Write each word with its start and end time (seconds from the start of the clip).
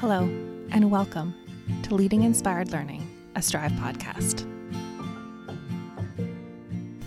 Hello, 0.00 0.22
and 0.72 0.90
welcome 0.90 1.34
to 1.82 1.94
Leading 1.94 2.22
Inspired 2.22 2.70
Learning, 2.72 3.06
a 3.36 3.42
Strive 3.42 3.72
podcast. 3.72 4.46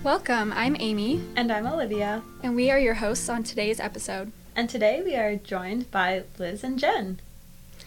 Welcome, 0.04 0.52
I'm 0.54 0.76
Amy, 0.80 1.22
And 1.36 1.52
I'm 1.52 1.66
Olivia. 1.68 2.22
and 2.44 2.56
we 2.56 2.70
are 2.72 2.80
your 2.80 2.96
hosts 2.96 3.30
on 3.30 3.44
today's 3.44 3.80
episode. 3.80 4.32
And 4.56 4.70
today 4.70 5.02
we 5.04 5.16
are 5.16 5.36
joined 5.36 5.90
by 5.92 6.24
Liz 6.38 6.64
and 6.64 6.78
Jenn. 6.80 7.20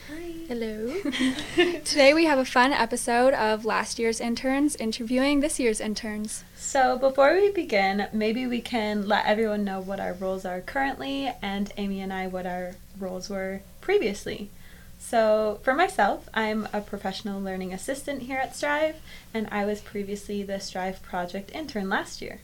Hi. 0.09 0.33
Hello. 0.47 0.95
Today 1.85 2.15
we 2.15 2.27
have 2.27 2.39
a 2.39 2.45
fun 2.45 2.73
episode 2.73 3.35
of 3.35 3.65
last 3.65 3.99
year's 3.99 4.21
interns 4.21 4.77
interviewing 4.77 5.41
this 5.41 5.59
year's 5.59 5.81
interns. 5.81 6.45
So 6.57 6.97
before 6.97 7.35
we 7.35 7.51
begin, 7.51 8.07
maybe 8.13 8.47
we 8.47 8.61
can 8.61 9.09
let 9.09 9.27
everyone 9.27 9.65
know 9.65 9.81
what 9.81 9.99
our 9.99 10.13
roles 10.13 10.45
are 10.45 10.61
currently 10.61 11.33
and 11.43 11.73
Amy 11.77 12.01
and 12.01 12.13
I 12.13 12.29
what 12.29 12.47
our 12.47 12.77
roles 13.01 13.29
were 13.29 13.63
previously. 13.81 14.49
So 14.99 15.61
for 15.63 15.75
myself, 15.75 16.29
I'm 16.35 16.69
a 16.73 16.81
professional 16.81 17.41
learning 17.41 17.73
assistant 17.73 18.23
here 18.23 18.39
at 18.39 18.57
Strive, 18.57 18.97
and 19.33 19.49
I 19.51 19.65
was 19.65 19.81
previously 19.81 20.43
the 20.43 20.59
Strive 20.59 21.03
project 21.03 21.51
intern 21.55 21.89
last 21.89 22.21
year. 22.21 22.41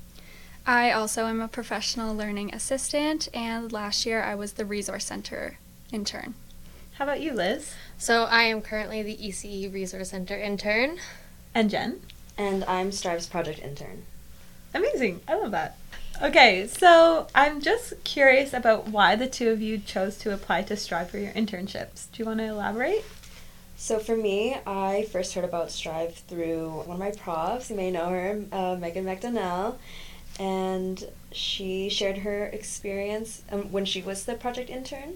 I 0.65 0.93
also 0.93 1.27
am 1.27 1.41
a 1.41 1.49
professional 1.49 2.15
learning 2.15 2.55
assistant, 2.55 3.29
and 3.35 3.73
last 3.73 4.07
year 4.07 4.23
I 4.23 4.37
was 4.37 4.53
the 4.53 4.65
resource 4.65 5.07
center 5.07 5.59
intern. 5.91 6.35
How 6.95 7.05
about 7.05 7.21
you, 7.21 7.33
Liz? 7.33 7.75
So 7.99 8.25
I 8.25 8.45
am 8.45 8.61
currently 8.61 9.03
the 9.03 9.17
ECE 9.17 9.73
Resource 9.73 10.11
Center 10.11 10.39
intern. 10.39 10.99
And 11.55 11.71
Jenn? 11.71 12.01
And 12.37 12.65
I'm 12.65 12.93
Strive's 12.93 13.27
project 13.27 13.59
intern. 13.61 14.05
Amazing. 14.75 15.21
I 15.27 15.35
love 15.35 15.51
that. 15.53 15.77
Okay, 16.23 16.69
so 16.69 17.27
I'm 17.35 17.61
just 17.61 18.05
curious 18.05 18.53
about 18.53 18.87
why 18.87 19.17
the 19.17 19.27
two 19.27 19.51
of 19.51 19.61
you 19.61 19.79
chose 19.79 20.17
to 20.19 20.33
apply 20.33 20.63
to 20.63 20.77
Strive 20.77 21.11
for 21.11 21.19
your 21.19 21.33
internships. 21.33 22.07
Do 22.13 22.23
you 22.23 22.25
want 22.27 22.39
to 22.39 22.45
elaborate? 22.45 23.05
So 23.77 23.99
for 23.99 24.17
me, 24.17 24.57
I 24.65 25.09
first 25.11 25.35
heard 25.35 25.43
about 25.43 25.73
Strive 25.73 26.15
through 26.15 26.85
one 26.87 26.95
of 26.95 26.99
my 27.01 27.11
profs. 27.11 27.71
You 27.71 27.77
may 27.77 27.91
know 27.91 28.09
her, 28.11 28.41
uh, 28.53 28.77
Megan 28.77 29.05
McDonnell, 29.05 29.79
and 30.39 31.05
she 31.33 31.89
shared 31.89 32.19
her 32.19 32.45
experience 32.45 33.43
um, 33.51 33.73
when 33.73 33.85
she 33.85 34.01
was 34.01 34.25
the 34.25 34.35
project 34.35 34.71
intern, 34.71 35.15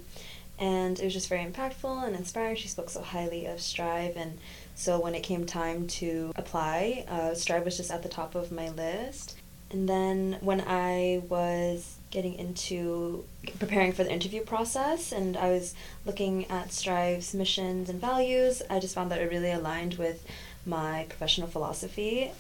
and 0.59 0.99
it 0.99 1.05
was 1.05 1.13
just 1.13 1.29
very 1.29 1.45
impactful 1.45 2.05
and 2.05 2.17
inspiring. 2.17 2.57
She 2.57 2.67
spoke 2.67 2.91
so 2.91 3.03
highly 3.03 3.47
of 3.47 3.61
Strive, 3.61 4.17
and 4.17 4.39
so 4.75 4.99
when 4.99 5.15
it 5.15 5.23
came 5.23 5.47
time 5.47 5.87
to 5.87 6.33
apply, 6.35 7.05
uh, 7.07 7.35
Strive 7.35 7.65
was 7.65 7.77
just 7.77 7.93
at 7.93 8.03
the 8.03 8.09
top 8.09 8.35
of 8.35 8.51
my 8.51 8.71
list. 8.71 9.37
And 9.71 9.89
then 9.89 10.39
when 10.41 10.63
I 10.67 11.23
was 11.29 11.97
getting 12.11 12.35
into 12.35 13.25
preparing 13.59 13.93
for 13.93 14.05
the 14.05 14.13
interview 14.13 14.43
process 14.43 15.13
and 15.13 15.37
I 15.37 15.51
was 15.51 15.75
looking 16.05 16.49
at 16.51 16.73
Strive's 16.73 17.35
missions 17.35 17.91
and 17.91 18.01
values, 18.01 18.63
I 18.71 18.79
just 18.79 18.95
found 18.95 19.11
that 19.11 19.21
it 19.21 19.31
really 19.31 19.51
aligned 19.51 19.95
with 19.95 20.25
my 20.65 21.07
professional 21.09 21.49
philosophy. 21.49 22.31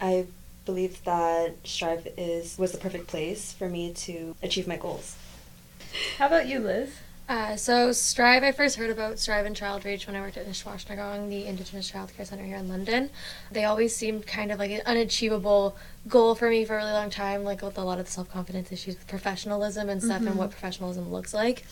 I 0.00 0.26
believe 0.64 1.02
that 1.04 1.54
Strive 1.64 2.08
is 2.16 2.58
was 2.58 2.72
the 2.72 2.78
perfect 2.78 3.06
place 3.06 3.52
for 3.52 3.68
me 3.68 3.92
to 3.92 4.34
achieve 4.42 4.66
my 4.66 4.76
goals. 4.76 5.16
How 6.18 6.26
about 6.26 6.46
you, 6.48 6.58
Liz? 6.58 6.90
Uh, 7.26 7.56
so 7.56 7.90
Strive, 7.90 8.42
I 8.42 8.52
first 8.52 8.76
heard 8.76 8.90
about 8.90 9.18
Strive 9.18 9.46
and 9.46 9.56
Childreach 9.56 10.06
when 10.06 10.14
I 10.14 10.20
worked 10.20 10.36
at 10.36 10.46
Nshwaasnangong, 10.46 11.30
the 11.30 11.46
Indigenous 11.46 11.88
Child 11.88 12.14
Care 12.14 12.26
Center 12.26 12.44
here 12.44 12.58
in 12.58 12.68
London. 12.68 13.08
They 13.50 13.64
always 13.64 13.96
seemed 13.96 14.26
kind 14.26 14.52
of 14.52 14.58
like 14.58 14.70
an 14.70 14.82
unachievable 14.84 15.74
goal 16.06 16.34
for 16.34 16.50
me 16.50 16.66
for 16.66 16.74
a 16.74 16.76
really 16.78 16.92
long 16.92 17.08
time, 17.08 17.42
like 17.42 17.62
with 17.62 17.78
a 17.78 17.82
lot 17.82 17.98
of 17.98 18.04
the 18.04 18.12
self-confidence 18.12 18.70
issues 18.72 18.96
with 18.96 19.06
professionalism 19.06 19.88
and 19.88 20.02
stuff 20.02 20.20
and 20.20 20.36
what 20.36 20.50
professionalism 20.50 21.10
looks 21.10 21.32
like. 21.32 21.64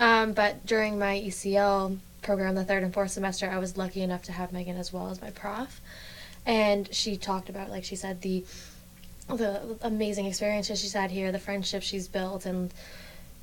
Um, 0.00 0.32
but 0.32 0.64
during 0.64 0.98
my 0.98 1.20
ECL 1.20 1.98
program, 2.22 2.54
the 2.54 2.64
third 2.64 2.82
and 2.82 2.94
fourth 2.94 3.10
semester, 3.10 3.50
I 3.50 3.58
was 3.58 3.76
lucky 3.76 4.00
enough 4.00 4.22
to 4.24 4.32
have 4.32 4.50
Megan 4.50 4.78
as 4.78 4.94
well 4.94 5.10
as 5.10 5.20
my 5.20 5.30
prof. 5.30 5.80
And 6.46 6.92
she 6.94 7.18
talked 7.18 7.50
about, 7.50 7.68
like 7.70 7.84
she 7.84 7.96
said, 7.96 8.22
the 8.22 8.44
the 9.28 9.76
amazing 9.82 10.26
experiences 10.26 10.80
she's 10.80 10.92
had 10.92 11.10
here, 11.10 11.32
the 11.32 11.38
friendships 11.40 11.84
she's 11.84 12.06
built, 12.06 12.46
and 12.46 12.72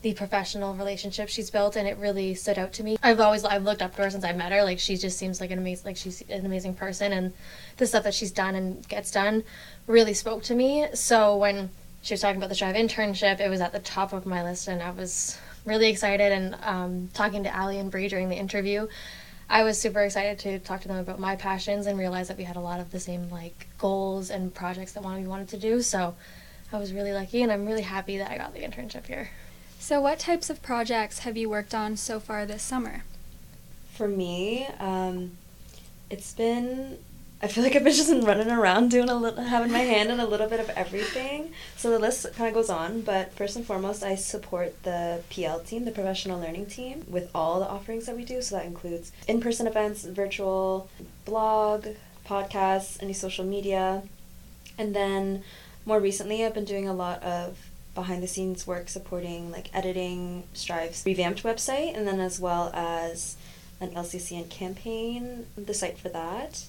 the 0.04 0.14
professional 0.14 0.76
relationship 0.76 1.30
she's 1.30 1.50
built 1.50 1.78
and 1.78 1.88
it 1.88 1.98
really 1.98 2.36
stood 2.36 2.60
out 2.60 2.74
to 2.74 2.84
me. 2.84 2.98
I've 3.02 3.22
always 3.22 3.46
I've 3.46 3.64
looked 3.64 3.82
up 3.82 3.96
to 3.96 4.04
her 4.04 4.10
since 4.10 4.26
I 4.26 4.34
met 4.34 4.52
her. 4.52 4.62
Like 4.62 4.78
she 4.78 4.98
just 4.98 5.18
seems 5.18 5.40
like 5.40 5.50
an 5.50 5.58
amazing 5.58 5.86
like 5.86 5.98
she's 5.98 6.22
an 6.30 6.46
amazing 6.46 6.76
person 6.76 7.14
and 7.14 7.34
the 7.78 7.88
stuff 7.88 8.04
that 8.04 8.14
she's 8.14 8.32
done 8.32 8.54
and 8.54 8.88
gets 8.90 9.12
done 9.12 9.44
really 9.88 10.14
spoke 10.14 10.44
to 10.44 10.56
me. 10.56 10.88
So 10.94 11.38
when 11.38 11.70
she 12.02 12.14
was 12.14 12.22
talking 12.22 12.36
about 12.36 12.50
the 12.50 12.56
Strive 12.56 12.76
internship, 12.76 13.40
it 13.40 13.50
was 13.50 13.62
at 13.62 13.72
the 13.72 13.80
top 13.80 14.12
of 14.12 14.26
my 14.26 14.44
list 14.44 14.68
and 14.68 14.84
I 14.84 14.92
was 14.92 15.38
really 15.66 15.88
excited 15.88 16.34
and 16.34 16.58
um, 16.64 17.10
talking 17.14 17.44
to 17.46 17.58
Ali 17.58 17.80
and 17.80 17.90
Bree 17.90 18.10
during 18.10 18.28
the 18.28 18.36
interview. 18.36 18.88
I 19.50 19.64
was 19.64 19.80
super 19.80 20.02
excited 20.02 20.38
to 20.40 20.60
talk 20.60 20.82
to 20.82 20.90
them 20.90 20.98
about 20.98 21.20
my 21.20 21.38
passions 21.38 21.88
and 21.88 21.98
realize 21.98 22.28
that 22.28 22.38
we 22.38 22.44
had 22.44 22.58
a 22.58 22.62
lot 22.62 22.82
of 22.82 22.92
the 22.92 23.00
same 23.00 23.30
like 23.30 23.68
goals 23.78 24.30
and 24.30 24.54
projects 24.54 24.92
that 24.94 25.04
we 25.04 25.28
wanted 25.28 25.48
to 25.50 25.58
do. 25.58 25.82
So 25.82 26.16
I 26.74 26.78
was 26.78 26.92
really 26.92 27.14
lucky 27.14 27.42
and 27.42 27.54
I'm 27.54 27.66
really 27.66 27.84
happy 27.84 28.18
that 28.18 28.30
I 28.30 28.38
got 28.38 28.54
the 28.54 28.60
internship 28.60 29.06
here. 29.08 29.30
So, 29.84 30.00
what 30.00 30.18
types 30.18 30.50
of 30.50 30.62
projects 30.62 31.20
have 31.20 31.36
you 31.36 31.50
worked 31.50 31.76
on 31.76 31.98
so 31.98 32.18
far 32.22 32.46
this 32.46 32.64
summer? 32.64 33.04
For 33.92 34.08
me, 34.08 34.66
um, 34.80 35.32
it's 36.10 36.34
been. 36.34 37.00
I 37.42 37.48
feel 37.48 37.66
like 37.66 37.76
I've 37.76 37.84
been 37.84 37.92
just 38.04 38.10
running 38.10 38.50
around 38.50 38.92
doing 38.92 39.10
a 39.10 39.16
little, 39.16 39.44
having 39.44 39.74
my 39.74 39.80
hand 39.80 40.10
in 40.10 40.22
a 40.22 40.26
little 40.26 40.48
bit 40.48 40.62
of 40.62 40.70
everything. 40.70 41.52
So 41.76 41.92
the 41.92 42.00
list 42.00 42.26
kind 42.34 42.48
of 42.48 42.54
goes 42.54 42.70
on, 42.70 43.02
but 43.02 43.34
first 43.34 43.58
and 43.58 43.66
foremost, 43.66 44.04
I 44.04 44.16
support 44.16 44.82
the 44.84 45.22
PL 45.30 45.60
team, 45.60 45.84
the 45.84 45.92
professional 45.92 46.40
learning 46.40 46.68
team, 46.68 47.04
with 47.10 47.30
all 47.36 47.60
the 47.60 47.68
offerings 47.68 48.06
that 48.06 48.16
we 48.16 48.24
do. 48.24 48.42
So 48.42 48.56
that 48.56 48.66
includes 48.66 49.12
in-person 49.28 49.68
events, 49.68 50.06
virtual, 50.06 50.90
blog, 51.26 51.88
podcasts, 52.26 53.04
any 53.04 53.12
social 53.12 53.44
media, 53.44 54.04
and 54.78 54.96
then 54.96 55.44
more 55.86 56.00
recently, 56.00 56.46
I've 56.46 56.54
been 56.54 56.64
doing 56.64 56.88
a 56.88 56.94
lot 56.94 57.22
of 57.22 57.58
behind 57.96 58.24
the 58.24 58.28
scenes 58.28 58.66
work 58.66 58.90
supporting 58.90 59.52
like 59.52 59.74
editing 59.76 60.44
Strive's 60.54 61.04
revamped 61.06 61.44
website 61.44 61.96
and 61.96 62.08
then 62.08 62.20
as 62.20 62.40
well 62.40 62.72
as 62.74 63.36
an 63.80 63.92
LCCN 63.92 64.50
campaign, 64.50 65.46
the 65.56 65.74
site 65.74 65.98
for 65.98 66.10
that. 66.10 66.66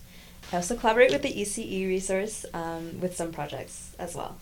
I 0.52 0.56
also 0.56 0.76
collaborate 0.76 1.10
with 1.10 1.22
the 1.22 1.32
ECE 1.32 1.86
resource 1.86 2.44
um, 2.52 3.00
with 3.00 3.16
some 3.16 3.32
projects 3.32 3.94
as 3.98 4.14
well. 4.14 4.36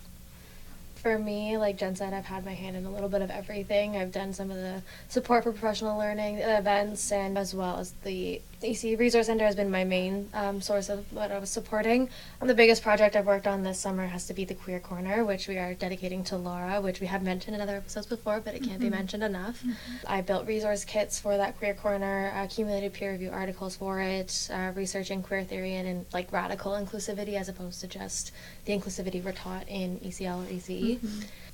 For 0.96 1.18
me, 1.18 1.56
like 1.56 1.78
Jenn 1.78 1.96
said, 1.96 2.12
I've 2.12 2.24
had 2.24 2.44
my 2.44 2.54
hand 2.54 2.76
in 2.76 2.86
a 2.86 2.90
little 2.90 3.08
bit 3.08 3.22
of 3.22 3.30
everything. 3.30 3.96
I've 3.96 4.12
done 4.12 4.32
some 4.32 4.50
of 4.50 4.56
the 4.56 4.82
support 5.08 5.44
for 5.44 5.52
professional 5.52 5.98
learning 5.98 6.38
events, 6.38 7.10
and 7.10 7.36
as 7.36 7.54
well 7.54 7.78
as 7.78 7.92
the 8.04 8.40
EC 8.64 8.98
Resource 8.98 9.26
Center 9.26 9.44
has 9.44 9.56
been 9.56 9.70
my 9.70 9.84
main 9.84 10.28
um, 10.34 10.60
source 10.60 10.88
of 10.88 11.10
what 11.12 11.30
I 11.30 11.38
was 11.38 11.50
supporting. 11.50 12.08
And 12.40 12.48
the 12.48 12.54
biggest 12.54 12.82
project 12.82 13.16
I've 13.16 13.26
worked 13.26 13.46
on 13.46 13.62
this 13.62 13.78
summer 13.78 14.06
has 14.06 14.26
to 14.26 14.34
be 14.34 14.44
the 14.44 14.54
Queer 14.54 14.80
Corner, 14.80 15.24
which 15.24 15.48
we 15.48 15.58
are 15.58 15.74
dedicating 15.74 16.24
to 16.24 16.36
Laura, 16.36 16.80
which 16.80 17.00
we 17.00 17.06
have 17.06 17.22
mentioned 17.22 17.54
in 17.54 17.60
other 17.60 17.76
episodes 17.76 18.06
before, 18.06 18.40
but 18.40 18.54
it 18.54 18.62
can't 18.62 18.78
be 18.78 18.86
mm-hmm. 18.86 18.96
mentioned 18.96 19.22
enough. 19.22 19.60
Mm-hmm. 19.62 20.06
I 20.06 20.20
built 20.20 20.46
resource 20.46 20.84
kits 20.84 21.18
for 21.18 21.36
that 21.36 21.58
Queer 21.58 21.74
Corner, 21.74 22.32
uh, 22.34 22.44
accumulated 22.44 22.92
peer 22.92 23.12
review 23.12 23.30
articles 23.30 23.76
for 23.76 24.00
it, 24.00 24.48
uh, 24.52 24.72
researching 24.74 25.22
queer 25.22 25.44
theory 25.44 25.74
and, 25.74 25.88
and 25.88 26.06
like 26.12 26.32
radical 26.32 26.72
inclusivity 26.72 27.34
as 27.34 27.48
opposed 27.48 27.80
to 27.80 27.86
just 27.86 28.32
the 28.64 28.72
inclusivity 28.78 29.22
we're 29.22 29.32
taught 29.32 29.68
in 29.68 29.98
ECL 30.00 30.42
or 30.42 30.52
ECE. 30.52 30.98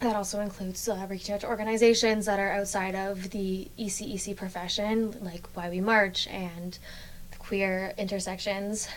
That 0.01 0.15
also 0.15 0.41
includes 0.41 0.89
uh, 0.89 1.07
reaching 1.11 1.35
out 1.35 1.41
to 1.41 1.49
organizations 1.49 2.27
that 2.27 2.39
are 2.39 2.53
outside 2.53 2.95
of 2.95 3.31
the 3.31 3.69
ECEC 3.77 4.37
profession, 4.37 5.17
like 5.21 5.49
Why 5.55 5.69
We 5.69 5.81
March 5.81 6.29
and 6.29 6.79
the 7.33 7.37
queer 7.39 7.95
intersections. 7.99 8.89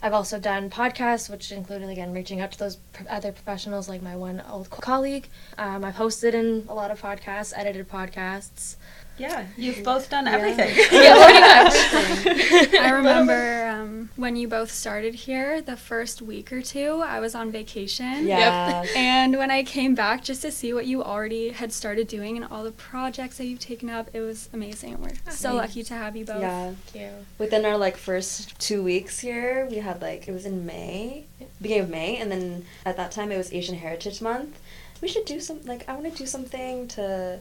I've 0.00 0.12
also 0.12 0.38
done 0.38 0.70
podcasts, 0.70 1.28
which 1.28 1.50
included 1.50 1.88
again 1.88 2.12
reaching 2.12 2.40
out 2.40 2.52
to 2.52 2.58
those 2.58 2.78
other 3.08 3.32
professionals, 3.32 3.88
like 3.88 4.00
my 4.02 4.14
one 4.14 4.44
old 4.48 4.70
co- 4.70 4.80
colleague. 4.80 5.28
Um, 5.58 5.84
I've 5.84 5.96
hosted 5.96 6.34
in 6.34 6.66
a 6.68 6.74
lot 6.74 6.92
of 6.92 7.00
podcasts, 7.00 7.52
edited 7.56 7.88
podcasts. 7.88 8.76
Yeah, 9.18 9.46
you've 9.56 9.82
both 9.84 10.10
done 10.10 10.26
Yeah. 10.26 10.32
everything. 10.32 10.74
Yeah, 10.92 11.68
pretty 11.90 12.30
much. 12.70 12.74
I 12.80 12.90
remember 12.90 13.66
um, 13.68 14.10
when 14.16 14.36
you 14.36 14.48
both 14.48 14.70
started 14.72 15.14
here, 15.14 15.60
the 15.62 15.76
first 15.76 16.20
week 16.22 16.52
or 16.52 16.62
two, 16.62 17.02
I 17.04 17.20
was 17.20 17.34
on 17.34 17.50
vacation. 17.52 18.26
Yeah. 18.26 18.84
And 18.96 19.36
when 19.36 19.50
I 19.50 19.62
came 19.62 19.94
back 19.94 20.24
just 20.24 20.42
to 20.42 20.50
see 20.50 20.72
what 20.72 20.86
you 20.86 21.02
already 21.02 21.50
had 21.50 21.72
started 21.72 22.08
doing 22.08 22.36
and 22.36 22.46
all 22.50 22.64
the 22.64 22.72
projects 22.72 23.38
that 23.38 23.46
you've 23.46 23.60
taken 23.60 23.88
up, 23.88 24.08
it 24.12 24.20
was 24.20 24.48
amazing. 24.52 25.00
We're 25.00 25.12
so 25.32 25.54
lucky 25.54 25.82
to 25.84 25.94
have 25.94 26.16
you 26.16 26.24
both. 26.24 26.40
Yeah. 26.40 26.72
Thank 26.86 27.02
you. 27.04 27.10
Within 27.38 27.64
our 27.64 27.76
like 27.78 27.96
first 27.96 28.58
two 28.58 28.82
weeks 28.82 29.20
here, 29.20 29.66
we 29.70 29.76
had 29.76 30.02
like 30.02 30.26
it 30.28 30.32
was 30.32 30.44
in 30.46 30.66
May, 30.66 31.24
beginning 31.62 31.84
of 31.84 31.90
May, 31.90 32.16
and 32.16 32.30
then 32.32 32.64
at 32.84 32.96
that 32.96 33.12
time 33.12 33.30
it 33.30 33.36
was 33.36 33.52
Asian 33.52 33.76
Heritage 33.76 34.20
Month. 34.20 34.58
We 35.00 35.08
should 35.08 35.24
do 35.24 35.38
some 35.40 35.64
like 35.64 35.88
I 35.88 35.92
want 35.94 36.10
to 36.10 36.18
do 36.18 36.26
something 36.26 36.88
to 36.88 37.38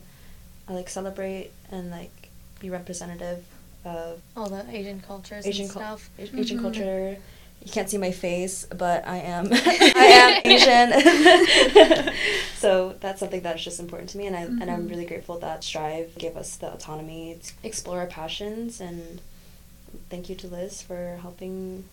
uh, 0.70 0.74
like 0.74 0.90
celebrate 0.90 1.52
and 1.74 1.92
like 1.92 2.30
be 2.60 2.70
representative 2.70 3.44
of 3.84 4.22
All 4.38 4.48
the 4.48 4.66
Asian 4.70 5.02
cultures 5.02 5.46
Asian 5.46 5.64
and 5.64 5.72
stuff. 5.72 6.10
Asian 6.18 6.40
Asian 6.40 6.58
Mhm. 6.58 6.62
culture 6.62 7.18
you 7.66 7.72
can't 7.72 7.90
see 7.90 7.98
my 7.98 8.12
face, 8.12 8.66
but 8.76 9.08
I 9.08 9.18
am 9.20 9.48
I 9.54 10.08
am 10.26 10.42
Asian. 10.44 12.14
so 12.58 12.96
that's 13.00 13.20
something 13.22 13.42
that's 13.42 13.64
just 13.64 13.80
important 13.80 14.10
to 14.12 14.18
me, 14.18 14.28
and 14.28 14.36
I 14.36 14.42
and 14.42 14.70
I'm 14.70 14.88
Mhm. 14.88 14.90
really 14.90 15.06
grateful 15.06 15.40
that 15.40 15.64
Strive 15.64 16.18
gave 16.18 16.36
us 16.36 16.56
the 16.58 16.72
autonomy 16.74 17.40
to 17.42 17.54
explore 17.64 18.00
our 18.00 18.06
passions. 18.08 18.82
And 18.82 19.22
thank 20.10 20.28
you 20.30 20.36
to 20.36 20.48
Liz 20.48 20.82
for 20.82 21.20
helping 21.22 21.86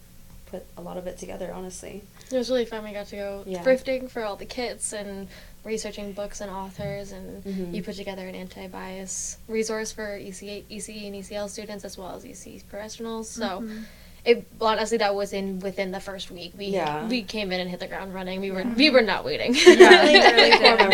put 0.46 0.64
a 0.76 0.80
lot 0.82 0.96
of 0.96 1.06
it 1.06 1.18
together. 1.18 1.52
Honestly, 1.54 2.02
It 2.32 2.36
was 2.36 2.50
really 2.50 2.64
fun. 2.64 2.82
We 2.82 2.92
got 2.92 3.06
to 3.08 3.16
go 3.16 3.44
Yeah. 3.46 3.62
thrifting 3.62 4.10
for 4.10 4.24
all 4.24 4.34
the 4.36 4.46
kits 4.46 4.92
and 4.92 5.28
researching 5.64 6.12
books 6.12 6.40
and 6.40 6.50
authors, 6.50 7.12
and 7.12 7.44
Mhm. 7.44 7.74
you 7.74 7.82
put 7.82 7.96
together 7.96 8.26
an 8.26 8.34
anti-bias 8.34 9.36
resource 9.48 9.92
for 9.92 10.16
E 10.16 10.28
ECA, 10.28 10.64
ECE 10.70 11.06
and 11.06 11.16
ECL 11.16 11.48
students 11.48 11.84
as 11.84 11.98
well 11.98 12.14
as 12.16 12.24
EC 12.24 12.62
professionals. 12.68 13.28
So. 13.28 13.60
Mhm. 13.60 13.84
It 14.22 14.46
honestly 14.60 14.98
that 14.98 15.14
was 15.14 15.32
in 15.32 15.60
within 15.60 15.92
the 15.92 16.00
first 16.00 16.30
week. 16.30 16.52
We 16.54 16.66
Yeah. 16.66 17.06
we 17.08 17.22
came 17.22 17.52
in 17.52 17.58
and 17.60 17.70
hit 17.70 17.80
the 17.80 17.86
ground 17.86 18.12
running. 18.12 18.42
We 18.42 18.50
were 18.50 18.64
we 18.76 18.90
were 18.90 19.00
not 19.00 19.24
waiting. 19.24 19.54
Yeah. 19.54 20.02
really 20.02 20.50
core 20.58 20.76
did. 20.76 20.90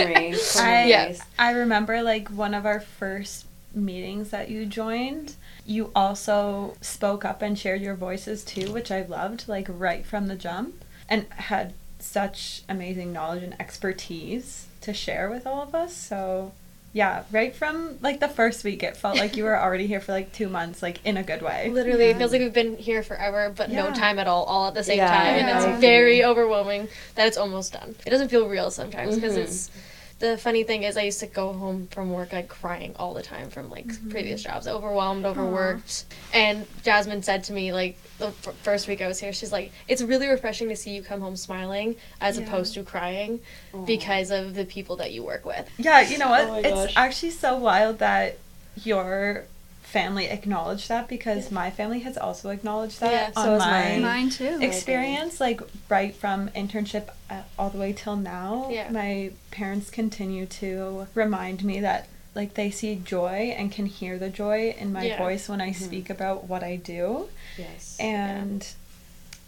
I, 0.56 0.86
memories. 0.86 1.20
I 1.36 1.50
remember 1.50 2.02
like 2.04 2.28
one 2.28 2.54
of 2.54 2.64
our 2.64 2.78
first 2.78 3.46
meetings 3.74 4.30
that 4.30 4.48
you 4.48 4.64
joined. 4.64 5.34
You 5.66 5.90
also 5.92 6.76
spoke 6.80 7.24
up 7.24 7.42
and 7.42 7.58
shared 7.58 7.80
your 7.82 7.96
voices 7.96 8.44
too, 8.44 8.70
which 8.72 8.92
I 8.92 9.02
loved, 9.02 9.48
like 9.48 9.66
right 9.68 10.06
from 10.06 10.28
the 10.28 10.36
jump, 10.36 10.84
and 11.08 11.26
had 11.30 11.72
such 12.06 12.62
amazing 12.68 13.12
knowledge 13.12 13.42
and 13.42 13.54
expertise 13.60 14.66
to 14.80 14.92
share 14.94 15.28
with 15.28 15.46
all 15.46 15.62
of 15.62 15.74
us. 15.74 15.94
So, 15.94 16.52
yeah, 16.92 17.24
right 17.30 17.54
from 17.54 17.98
like 18.00 18.20
the 18.20 18.28
first 18.28 18.64
week, 18.64 18.82
it 18.82 18.96
felt 18.96 19.16
like 19.18 19.36
you 19.36 19.44
were 19.44 19.58
already 19.60 19.86
here 19.86 20.00
for 20.00 20.12
like 20.12 20.32
two 20.32 20.48
months, 20.48 20.82
like 20.82 21.04
in 21.04 21.16
a 21.16 21.22
good 21.22 21.42
way. 21.42 21.68
Literally, 21.70 22.10
it 22.10 22.18
feels 22.18 22.32
like 22.32 22.40
we've 22.40 22.52
been 22.52 22.76
here 22.76 23.02
forever, 23.02 23.52
but 23.54 23.70
no 23.70 23.92
time 23.92 24.18
at 24.18 24.26
all, 24.28 24.44
all 24.44 24.68
at 24.68 24.74
the 24.74 24.84
same 24.84 24.98
Yeah, 24.98 25.10
time, 25.10 25.36
and 25.36 25.48
it's 25.48 25.80
very 25.80 26.24
overwhelming 26.24 26.88
that 27.16 27.26
it's 27.26 27.36
almost 27.36 27.72
done. 27.72 27.94
It 28.06 28.10
doesn't 28.10 28.28
feel 28.28 28.48
real 28.48 28.70
sometimes 28.70 29.16
because 29.16 29.36
Mhm. 29.36 29.42
it's. 29.42 29.70
The 30.18 30.38
funny 30.38 30.64
thing 30.64 30.84
is, 30.84 30.96
I 30.96 31.02
used 31.02 31.20
to 31.20 31.26
go 31.26 31.52
home 31.52 31.88
from 31.88 32.10
work 32.10 32.32
like 32.32 32.48
crying 32.48 32.94
all 32.98 33.12
the 33.12 33.22
time 33.22 33.50
from 33.50 33.68
like 33.68 33.86
mm-hmm. 33.86 34.10
previous 34.10 34.42
jobs, 34.42 34.66
overwhelmed, 34.66 35.26
overworked. 35.26 36.06
And 36.32 36.66
Jasmine 36.82 37.22
said 37.22 37.44
to 37.44 37.52
me 37.52 37.72
like 37.72 37.98
the 38.18 38.28
f- 38.28 38.54
first 38.62 38.88
week 38.88 39.02
I 39.02 39.08
was 39.08 39.20
here, 39.20 39.34
she's 39.34 39.52
like, 39.52 39.72
"It's 39.88 40.00
really 40.00 40.26
refreshing 40.28 40.70
to 40.70 40.76
see 40.76 40.94
you 40.94 41.02
come 41.02 41.20
home 41.20 41.36
smiling 41.36 41.96
as 42.20 42.38
Yeah. 42.38 42.46
opposed 42.46 42.72
to 42.74 42.82
crying 42.82 43.40
Aw. 43.74 43.84
because 43.84 44.30
of 44.30 44.54
the 44.54 44.64
people 44.64 44.96
that 44.96 45.12
you 45.12 45.22
work 45.22 45.44
with." 45.44 45.68
Yeah, 45.76 46.00
you 46.00 46.16
know 46.16 46.28
oh 46.28 46.30
what? 46.30 46.48
Oh 46.48 46.54
it's 46.54 46.70
gosh. 46.70 46.92
actually 46.96 47.32
so 47.32 47.56
wild 47.56 47.98
that 47.98 48.38
your 48.84 49.44
family 49.86 50.26
acknowledged 50.26 50.88
that 50.88 51.08
because 51.08 51.50
my 51.50 51.70
family 51.70 52.00
has 52.00 52.18
also 52.18 52.50
acknowledged 52.50 53.00
that 53.00 53.12
Yeah, 53.12 53.30
so 53.42 53.50
has 53.52 53.60
my 53.60 53.70
mine. 53.70 54.02
Mine 54.02 54.30
too. 54.30 54.58
experience 54.60 55.40
like 55.40 55.60
right 55.88 56.14
from 56.14 56.48
internship 56.50 57.08
uh, 57.30 57.42
all 57.58 57.70
the 57.70 57.78
way 57.78 57.92
till 57.92 58.16
now 58.16 58.68
Yeah. 58.70 58.90
my 58.90 59.30
parents 59.52 59.88
continue 59.90 60.44
to 60.46 61.06
remind 61.14 61.64
me 61.64 61.80
that 61.80 62.08
like 62.34 62.54
they 62.54 62.70
see 62.70 62.96
joy 62.96 63.54
and 63.56 63.72
can 63.72 63.86
hear 63.86 64.18
the 64.18 64.28
joy 64.28 64.74
in 64.78 64.92
my 64.92 65.04
Yeah. 65.06 65.18
voice 65.18 65.48
when 65.48 65.60
i 65.60 65.70
Mhm. 65.70 65.76
speak 65.86 66.10
about 66.10 66.44
what 66.44 66.62
i 66.62 66.76
do 66.76 67.28
yes. 67.56 67.96
and 67.98 68.66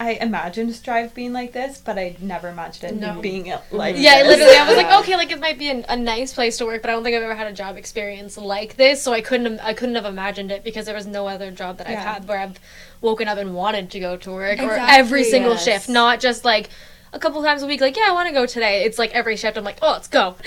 I 0.01 0.13
imagined 0.13 0.75
Strive 0.75 1.13
being 1.13 1.33
like 1.33 1.53
this, 1.53 1.81
but 1.85 1.99
I 1.99 2.15
never 2.21 2.49
imagined 2.49 2.93
it 2.93 3.01
No. 3.01 3.21
being 3.21 3.53
like 3.73 3.97
Mhm. 3.97 4.01
Yeah, 4.03 4.23
this. 4.23 4.39
literally, 4.39 4.57
I 4.57 4.69
was 4.69 4.77
like, 4.77 4.93
okay, 5.01 5.17
like 5.17 5.33
it 5.33 5.41
might 5.41 5.59
be 5.59 5.71
an, 5.71 5.85
a 5.89 5.97
nice 5.97 6.33
place 6.33 6.57
to 6.59 6.67
work, 6.67 6.83
but 6.83 6.91
I 6.91 6.93
don't 6.95 7.03
think 7.03 7.17
I've 7.17 7.23
ever 7.25 7.35
had 7.35 7.49
a 7.49 7.53
job 7.53 7.77
experience 7.77 8.39
like 8.39 8.77
this. 8.77 9.03
So 9.03 9.13
I 9.13 9.21
couldn't, 9.21 9.59
I 9.59 9.75
couldn't 9.75 9.97
have 9.97 10.05
imagined 10.05 10.53
it 10.53 10.63
because 10.63 10.87
there 10.87 10.95
was 10.95 11.07
no 11.07 11.27
other 11.27 11.51
job 11.51 11.79
that 11.79 11.89
I've 11.89 11.99
had 11.99 12.29
where 12.29 12.39
I've 12.39 12.61
woken 13.01 13.27
up 13.27 13.39
and 13.39 13.57
wanted 13.57 13.91
to 13.91 14.01
go 14.01 14.17
to 14.19 14.31
work, 14.31 14.61
or 14.61 14.73
every 14.73 15.25
single 15.25 15.53
yes. 15.55 15.65
shift, 15.65 15.89
not 15.89 16.21
just 16.21 16.45
like 16.45 16.71
a 17.13 17.19
couple 17.19 17.43
times 17.43 17.63
a 17.63 17.67
week. 17.67 17.81
Like, 17.81 17.97
yeah, 17.97 18.07
I 18.09 18.13
want 18.13 18.29
to 18.29 18.35
go 18.35 18.47
today. 18.47 18.85
It's 18.85 18.99
like 18.99 19.11
every 19.13 19.37
shift. 19.37 19.57
I'm 19.57 19.65
like, 19.65 19.79
oh, 19.83 19.93
let's 19.93 20.09
go. 20.09 20.37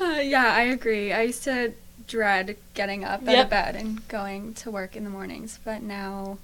Uh, 0.00 0.18
yeah, 0.18 0.52
I 0.52 0.62
agree. 0.62 1.12
I 1.12 1.22
used 1.22 1.44
to 1.44 1.74
dread 2.08 2.56
getting 2.74 3.04
up 3.04 3.26
out 3.28 3.38
of 3.38 3.48
bed 3.50 3.76
and 3.76 4.06
going 4.08 4.52
to 4.54 4.68
work 4.68 4.96
in 4.96 5.04
the 5.04 5.10
mornings, 5.10 5.60
but 5.64 5.80
now 5.80 6.38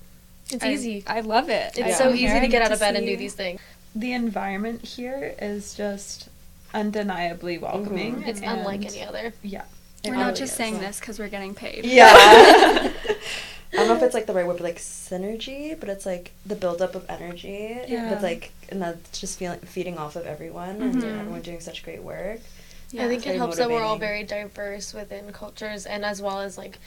It's 0.50 0.64
I- 0.64 0.72
easy. 0.72 1.04
I 1.06 1.20
love 1.20 1.48
it. 1.50 1.76
It's 1.78 1.80
I 1.96 2.04
so 2.04 2.12
easy 2.12 2.40
to 2.40 2.48
get 2.48 2.62
out 2.62 2.72
of 2.72 2.80
bed 2.80 2.96
and 2.96 3.06
do 3.06 3.16
these 3.16 3.34
things. 3.34 3.60
the 3.94 4.12
environment 4.12 4.84
here 4.84 5.34
is 5.40 5.74
just 5.74 6.28
undeniably 6.74 7.58
welcoming. 7.58 8.16
Mhm. 8.22 8.28
It's 8.28 8.40
unlike 8.40 8.84
any 8.84 9.02
other. 9.02 9.32
Yeah. 9.42 9.64
We're 10.04 10.14
not 10.14 10.36
just 10.36 10.52
is. 10.52 10.56
saying 10.56 10.78
this 10.80 11.00
because 11.00 11.18
we're 11.18 11.28
getting 11.28 11.54
paid. 11.54 11.84
Yeah. 11.84 12.12
I 13.72 13.76
don't 13.76 13.88
know 13.88 13.96
if 13.96 14.02
it's 14.02 14.14
like 14.14 14.26
the 14.26 14.32
right 14.32 14.46
word, 14.46 14.56
but 14.58 14.64
like 14.64 14.76
synergy, 14.78 15.78
but 15.78 15.88
it's 15.88 16.06
like 16.06 16.32
the 16.46 16.54
buildup 16.54 16.94
of 16.94 17.04
energy. 17.08 17.78
Yeah. 17.86 18.08
But 18.14 18.22
like, 18.22 18.52
and 18.70 18.80
that's 18.80 19.18
just 19.20 19.38
feeling 19.38 19.58
feeding 19.60 19.98
off 19.98 20.16
of 20.16 20.26
everyone 20.26 20.80
and 20.80 20.94
Mhm. 21.02 21.20
everyone 21.20 21.42
doing 21.42 21.60
such 21.60 21.82
great 21.82 22.02
work. 22.02 22.40
Yeah. 22.90 23.04
I 23.04 23.08
think 23.08 23.22
it 23.22 23.26
Very 23.26 23.38
helps 23.38 23.56
that 23.58 23.68
we're 23.68 23.82
all 23.82 23.98
very 23.98 24.22
diverse 24.22 24.94
within 24.94 25.32
cultures 25.32 25.84
and 25.84 26.04
as 26.04 26.22
well 26.22 26.40
as 26.40 26.56
like 26.56 26.78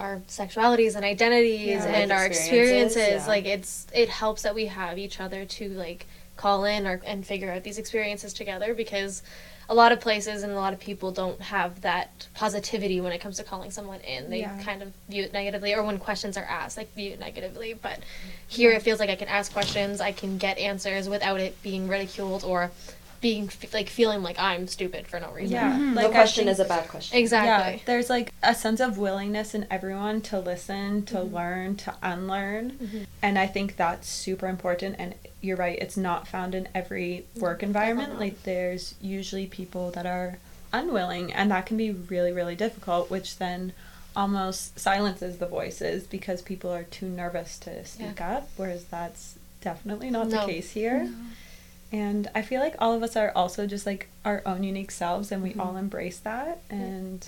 our 0.00 0.16
sexualities 0.26 0.96
and 0.96 1.04
identities 1.04 1.84
Yeah. 1.84 1.84
and 1.84 2.10
our 2.10 2.24
experiences, 2.26 2.96
experiences. 2.96 3.22
yeah. 3.26 3.28
Like 3.28 3.44
it's 3.44 3.86
it 3.94 4.08
helps 4.08 4.42
that 4.42 4.54
we 4.54 4.66
have 4.66 4.98
each 4.98 5.20
other 5.20 5.44
to 5.44 5.68
like 5.70 6.06
call 6.36 6.64
in 6.64 6.86
or 6.86 7.00
and 7.04 7.24
figure 7.24 7.52
out 7.52 7.62
these 7.62 7.78
experiences 7.78 8.32
together 8.32 8.72
because 8.74 9.22
a 9.68 9.74
lot 9.74 9.92
of 9.92 10.00
places 10.00 10.42
and 10.42 10.50
a 10.52 10.56
lot 10.56 10.72
of 10.72 10.80
people 10.80 11.12
don't 11.12 11.40
have 11.40 11.82
that 11.82 12.26
positivity 12.34 13.00
when 13.00 13.12
it 13.12 13.20
comes 13.20 13.36
to 13.36 13.44
calling 13.44 13.70
someone 13.70 14.00
in. 14.00 14.28
They 14.28 14.40
Yeah. 14.40 14.58
kind 14.64 14.82
of 14.82 14.92
view 15.08 15.22
it 15.22 15.32
negatively 15.32 15.72
or 15.74 15.84
when 15.84 15.98
questions 15.98 16.36
are 16.36 16.44
asked, 16.44 16.76
like 16.76 16.92
view 16.94 17.12
it 17.12 17.20
negatively. 17.20 17.74
But 17.74 18.00
mm-hmm. 18.00 18.28
here 18.48 18.72
it 18.72 18.82
feels 18.82 18.98
like 18.98 19.10
I 19.10 19.14
can 19.14 19.28
ask 19.28 19.52
questions, 19.52 20.00
I 20.00 20.10
can 20.10 20.38
get 20.38 20.58
answers 20.58 21.08
without 21.08 21.38
it 21.38 21.62
being 21.62 21.86
ridiculed 21.86 22.42
or 22.42 22.72
being 23.20 23.50
like 23.74 23.88
feeling 23.90 24.22
like 24.22 24.38
I'm 24.38 24.66
stupid 24.66 25.06
for 25.06 25.20
no 25.20 25.30
reason. 25.32 25.52
Yeah. 25.52 25.72
Mhm. 25.78 25.94
Like, 25.94 26.06
no 26.06 26.10
question 26.10 26.44
think- 26.44 26.52
is 26.54 26.60
a 26.60 26.64
bad 26.64 26.88
question. 26.88 27.18
Exactly. 27.18 27.74
Yeah, 27.76 27.80
there's 27.84 28.08
like 28.08 28.32
a 28.42 28.54
sense 28.54 28.80
of 28.80 28.96
willingness 28.96 29.54
in 29.54 29.66
everyone 29.70 30.22
to 30.22 30.38
listen, 30.40 31.04
to 31.06 31.16
Mhm. 31.16 31.32
learn, 31.32 31.76
to 31.76 31.94
unlearn. 32.02 32.70
Mhm. 32.82 33.06
And 33.20 33.38
I 33.38 33.46
think 33.46 33.76
that's 33.76 34.08
super 34.08 34.46
important. 34.46 34.96
And 34.98 35.14
you're 35.42 35.58
right, 35.58 35.78
it's 35.78 35.96
not 35.98 36.28
found 36.28 36.54
in 36.54 36.68
every 36.74 37.26
work 37.36 37.62
environment. 37.62 38.18
Like, 38.18 38.42
there's 38.44 38.94
usually 39.02 39.46
people 39.46 39.90
that 39.90 40.06
are 40.06 40.38
unwilling, 40.72 41.32
and 41.32 41.50
that 41.50 41.66
can 41.66 41.76
be 41.76 41.90
really, 41.90 42.32
really 42.32 42.54
difficult, 42.54 43.10
which 43.10 43.36
then 43.36 43.72
almost 44.16 44.78
silences 44.78 45.36
the 45.38 45.46
voices 45.46 46.04
because 46.04 46.40
people 46.42 46.70
are 46.72 46.84
too 46.84 47.06
nervous 47.06 47.58
to 47.58 47.84
speak 47.84 48.20
up, 48.20 48.48
whereas 48.56 48.84
that's 48.84 49.34
definitely 49.60 50.10
not 50.10 50.28
No. 50.28 50.40
the 50.46 50.52
case 50.52 50.70
here. 50.70 51.04
No. 51.04 51.12
And 51.92 52.30
I 52.34 52.42
feel 52.42 52.60
like 52.60 52.74
all 52.78 52.92
of 52.94 53.02
us 53.02 53.16
are 53.16 53.32
also 53.34 53.66
just 53.66 53.84
like 53.86 54.08
our 54.24 54.42
own 54.46 54.62
unique 54.62 54.90
selves, 54.90 55.32
and 55.32 55.42
we 55.42 55.52
Mhm. 55.54 55.60
all 55.60 55.76
embrace 55.76 56.18
that. 56.18 56.60
And 56.70 57.26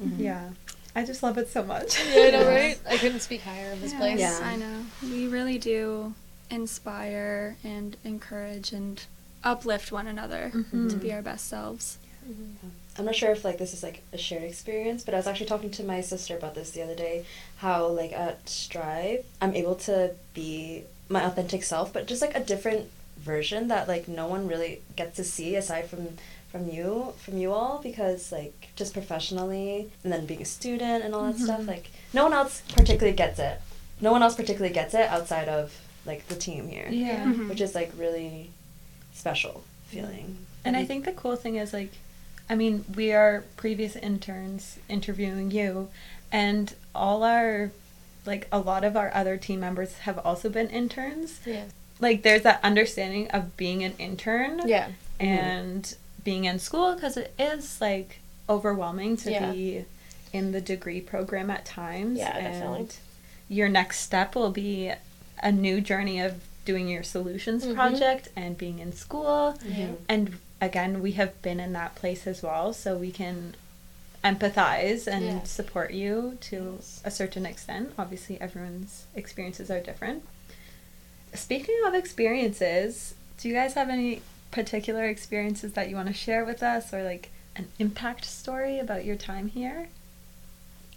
Mhm. 0.00 0.18
yeah, 0.18 0.50
I 0.94 1.04
just 1.04 1.22
love 1.22 1.38
it 1.38 1.48
so 1.50 1.62
much. 1.64 1.98
Yeah, 2.14 2.22
I 2.22 2.30
know, 2.30 2.48
right? 2.54 2.78
I 2.88 2.96
couldn't 2.98 3.20
speak 3.20 3.42
higher 3.42 3.72
of 3.72 3.80
this 3.80 3.90
Yes, 3.92 4.00
place. 4.00 4.18
Yeah. 4.20 4.38
I 4.42 4.56
know. 4.56 4.86
We 5.02 5.26
really 5.26 5.58
do 5.58 6.14
inspire 6.50 7.56
and 7.64 7.96
encourage 8.04 8.72
and 8.72 9.02
uplift 9.42 9.90
one 9.90 10.06
another 10.06 10.50
Mhm. 10.54 10.90
to 10.90 10.96
be 10.96 11.12
our 11.12 11.22
best 11.22 11.46
selves. 11.48 11.98
I'm 12.98 13.04
not 13.06 13.14
sure 13.16 13.30
if 13.30 13.44
like 13.44 13.56
this 13.58 13.72
is 13.72 13.82
like 13.82 14.02
a 14.12 14.18
shared 14.18 14.42
experience, 14.42 15.02
but 15.02 15.14
I 15.14 15.16
was 15.16 15.26
actually 15.26 15.46
talking 15.46 15.70
to 15.70 15.84
my 15.84 16.00
sister 16.00 16.36
about 16.36 16.54
this 16.54 16.70
the 16.72 16.82
other 16.82 16.94
day. 16.94 17.24
How 17.58 17.86
like 17.86 18.12
at 18.12 18.48
Strive, 18.48 19.24
I'm 19.40 19.54
able 19.54 19.74
to 19.76 20.12
be 20.34 20.84
my 21.08 21.24
authentic 21.24 21.62
self, 21.64 21.92
but 21.92 22.06
just 22.06 22.20
like 22.20 22.36
a 22.36 22.40
different 22.40 22.90
version 23.20 23.68
that 23.68 23.86
like 23.88 24.08
no 24.08 24.26
one 24.26 24.46
really 24.48 24.80
gets 24.96 25.16
to 25.16 25.24
see 25.24 25.54
aside 25.56 25.86
from 25.88 26.16
from 26.50 26.68
you 26.68 27.12
from 27.18 27.36
you 27.38 27.52
all 27.52 27.78
because 27.82 28.32
like 28.32 28.68
just 28.76 28.92
professionally 28.92 29.90
and 30.02 30.12
then 30.12 30.26
being 30.26 30.42
a 30.42 30.44
student 30.44 31.04
and 31.04 31.14
all 31.14 31.24
that 31.30 31.38
stuff 31.38 31.60
Mhm. 31.60 31.66
like 31.68 31.90
no 32.12 32.24
one 32.24 32.32
else 32.32 32.62
particularly 32.74 33.16
gets 33.16 33.38
it 33.38 33.60
no 34.00 34.10
one 34.10 34.22
else 34.22 34.34
particularly 34.34 34.72
gets 34.74 34.94
it 34.94 35.08
outside 35.08 35.48
of 35.48 35.78
like 36.06 36.26
the 36.28 36.34
team 36.34 36.68
here 36.68 36.88
Yeah. 36.90 37.24
Mhm. 37.24 37.48
which 37.48 37.60
is 37.60 37.74
like 37.74 37.92
really 37.96 38.50
special 39.12 39.62
feeling 39.88 40.38
And 40.64 40.76
I 40.76 40.84
think 40.84 41.04
the 41.04 41.12
cool 41.12 41.36
thing 41.36 41.56
is 41.56 41.72
like, 41.72 41.92
I 42.50 42.54
mean, 42.54 42.84
we 42.94 43.12
are 43.12 43.44
previous 43.56 43.96
interns 43.96 44.76
interviewing 44.90 45.50
you, 45.50 45.88
and 46.30 46.74
all 46.94 47.22
our, 47.22 47.70
like, 48.26 48.46
a 48.52 48.58
lot 48.58 48.84
of 48.84 48.94
our 48.94 49.10
other 49.14 49.36
team 49.38 49.60
members 49.60 49.92
have 50.06 50.18
also 50.18 50.50
been 50.50 50.68
interns. 50.68 51.40
Yeah. 51.46 51.64
Like, 52.00 52.22
there's 52.22 52.42
that 52.42 52.60
understanding 52.62 53.28
of 53.30 53.56
being 53.56 53.84
an 53.84 53.94
intern 53.98 54.62
Yeah. 54.66 54.88
and 55.18 55.94
being 56.24 56.44
in 56.44 56.58
school 56.58 56.94
because 56.94 57.16
it 57.16 57.32
is 57.38 57.80
like 57.80 58.20
overwhelming 58.48 59.16
to 59.18 59.30
Yeah. 59.30 59.52
be 59.52 59.84
in 60.32 60.52
the 60.52 60.60
degree 60.60 61.00
program 61.00 61.50
at 61.50 61.64
times. 61.64 62.18
Yeah, 62.18 62.32
definitely. 62.40 62.78
And 62.80 62.96
your 63.48 63.68
next 63.68 64.00
step 64.00 64.34
will 64.34 64.50
be 64.50 64.92
a 65.42 65.52
new 65.52 65.80
journey 65.80 66.20
of 66.20 66.40
doing 66.64 66.88
your 66.88 67.02
solutions 67.02 67.64
Mhm. 67.64 67.74
project 67.74 68.28
and 68.36 68.56
being 68.56 68.78
in 68.78 68.92
school. 68.92 69.58
Mhm. 69.64 69.96
And 70.08 70.38
again, 70.60 71.02
we 71.02 71.12
have 71.12 71.40
been 71.42 71.58
in 71.58 71.72
that 71.72 71.94
place 71.96 72.26
as 72.26 72.42
well, 72.42 72.72
so 72.72 72.96
we 72.96 73.10
can 73.10 73.54
empathize 74.22 75.06
and 75.06 75.24
Yeah. 75.24 75.42
support 75.44 75.92
you 75.92 76.36
to 76.42 76.74
Yes. 76.78 77.00
a 77.04 77.10
certain 77.10 77.46
extent. 77.46 77.92
Obviously, 77.98 78.40
everyone's 78.40 79.04
experiences 79.14 79.70
are 79.70 79.80
different. 79.80 80.22
Speaking 81.34 81.76
of 81.86 81.94
experiences, 81.94 83.14
do 83.38 83.48
you 83.48 83.54
guys 83.54 83.74
have 83.74 83.88
any 83.88 84.22
particular 84.50 85.04
experiences 85.06 85.72
that 85.74 85.88
you 85.88 85.96
want 85.96 86.08
to 86.08 86.14
share 86.14 86.44
with 86.44 86.62
us 86.62 86.92
or 86.92 87.02
like 87.02 87.30
an 87.56 87.68
impact 87.78 88.24
story 88.24 88.78
about 88.78 89.04
your 89.04 89.16
time 89.16 89.48
here? 89.48 89.88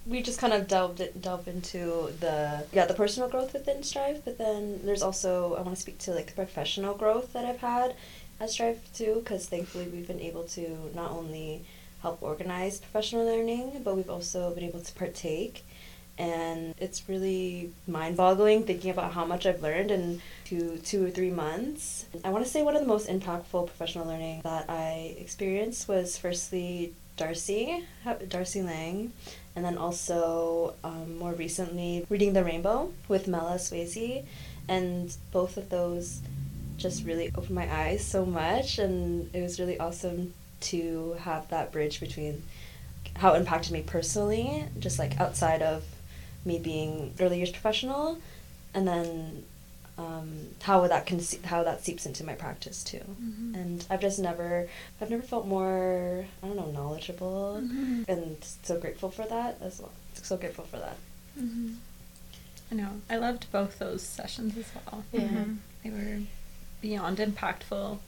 we 0.06 0.22
just 0.22 0.40
kind 0.40 0.54
of 0.54 0.68
delved 0.68 1.02
delve 1.22 1.48
into 1.48 2.12
the 2.20 2.66
yeah 2.74 2.86
the 2.86 2.94
personal 2.94 3.30
growth 3.30 3.54
within 3.54 3.84
Strive, 3.84 4.24
but 4.26 4.38
then 4.38 4.82
there's 4.84 5.02
also 5.02 5.56
I 5.56 5.62
want 5.62 5.76
to 5.76 5.82
speak 5.82 5.98
to 6.00 6.12
like 6.12 6.28
the 6.28 6.34
professional 6.34 6.96
growth 6.96 7.34
that 7.34 7.46
I've 7.46 7.60
had 7.60 7.96
at 8.40 8.50
Strive 8.50 8.80
too, 8.94 9.22
because 9.24 9.48
thankfully 9.48 9.88
we've 9.88 10.08
been 10.08 10.20
able 10.20 10.44
to 10.44 10.92
not 10.94 11.12
only 11.12 11.64
help 12.02 12.22
organize 12.22 12.80
professional 12.80 13.26
learning, 13.26 13.82
but 13.84 13.96
we've 13.96 14.10
also 14.10 14.54
been 14.54 14.66
able 14.66 14.82
to 14.82 14.94
partake. 14.94 15.64
And 16.18 16.76
it's 16.78 17.10
really 17.10 17.72
mind 17.88 18.18
boggling 18.18 18.64
thinking 18.64 18.92
about 18.92 19.14
how 19.14 19.26
much 19.26 19.46
I've 19.46 19.64
learned 19.64 19.90
in 19.90 20.22
two, 20.46 20.78
two 20.86 21.08
or 21.08 21.10
three 21.10 21.32
months. 21.32 22.06
I 22.24 22.30
want 22.30 22.46
to 22.46 22.52
say 22.52 22.62
one 22.62 22.76
of 22.76 22.82
the 22.82 22.88
most 22.88 23.08
impactful 23.08 23.68
professional 23.68 24.06
learning 24.06 24.42
that 24.44 24.70
I 24.70 25.16
experienced 25.18 25.88
was 25.88 26.18
firstly 26.18 26.94
Darcy, 27.18 27.84
Darcy 28.30 28.62
Lang, 28.62 29.12
and 29.56 29.66
then 29.66 29.78
also 29.78 30.74
um, 30.84 31.18
more 31.18 31.34
recently 31.34 32.06
reading 32.10 32.34
The 32.34 32.44
Rainbow 32.44 32.92
with 33.08 33.28
Mela 33.28 33.56
Swayze, 33.56 34.24
and 34.68 35.16
both 35.32 35.58
of 35.58 35.70
those 35.70 36.22
just 36.78 37.06
really 37.06 37.32
opened 37.36 37.56
my 37.56 37.72
eyes 37.72 38.04
so 38.04 38.26
much, 38.26 38.80
and 38.80 39.30
it 39.34 39.42
was 39.42 39.60
really 39.60 39.80
awesome 39.80 40.34
to 40.62 41.16
have 41.20 41.48
that 41.50 41.72
bridge 41.72 42.00
between 42.00 42.44
how 43.16 43.34
it 43.34 43.40
impacted 43.40 43.72
me 43.72 43.84
personally, 43.84 44.66
just 44.80 44.98
like 44.98 45.20
outside 45.20 45.62
of 45.62 45.84
me 46.46 46.60
being 46.60 47.14
early 47.20 47.38
years 47.38 47.52
professional, 47.52 48.18
and 48.74 48.88
then 48.88 49.44
um, 49.98 50.48
how 50.62 50.88
that 50.88 51.06
can 51.06 51.20
how 51.46 51.64
that 51.64 51.84
seeps 51.84 52.06
into 52.06 52.24
my 52.24 52.34
practice 52.34 52.84
too. 52.84 52.98
Mm-hmm. 52.98 53.56
And 53.56 53.86
I've 53.90 54.02
just 54.02 54.20
never 54.20 54.68
I've 55.00 55.10
never 55.10 55.22
felt 55.22 55.46
more 55.46 56.26
I 56.42 56.48
don't 56.48 56.56
know 56.56 56.72
knowledgeable 56.72 57.60
mm-hmm. 57.62 58.04
and 58.08 58.38
so 58.64 58.80
grateful 58.80 59.10
for 59.12 59.26
that 59.26 59.58
as 59.62 59.80
well. 59.80 59.92
So 60.16 60.38
grateful 60.38 60.66
for 60.66 60.78
that. 60.78 60.98
Mm-hmm. 61.40 61.74
I 62.72 62.76
know 62.76 62.90
I 63.10 63.18
loved 63.18 63.52
both 63.52 63.78
those 63.80 64.02
sessions 64.02 64.58
as 64.58 64.66
well. 64.74 65.04
Yeah, 65.12 65.22
mm-hmm. 65.22 65.54
they 65.84 65.90
were 65.92 66.22
beyond 66.82 67.18
impactful. 67.20 68.00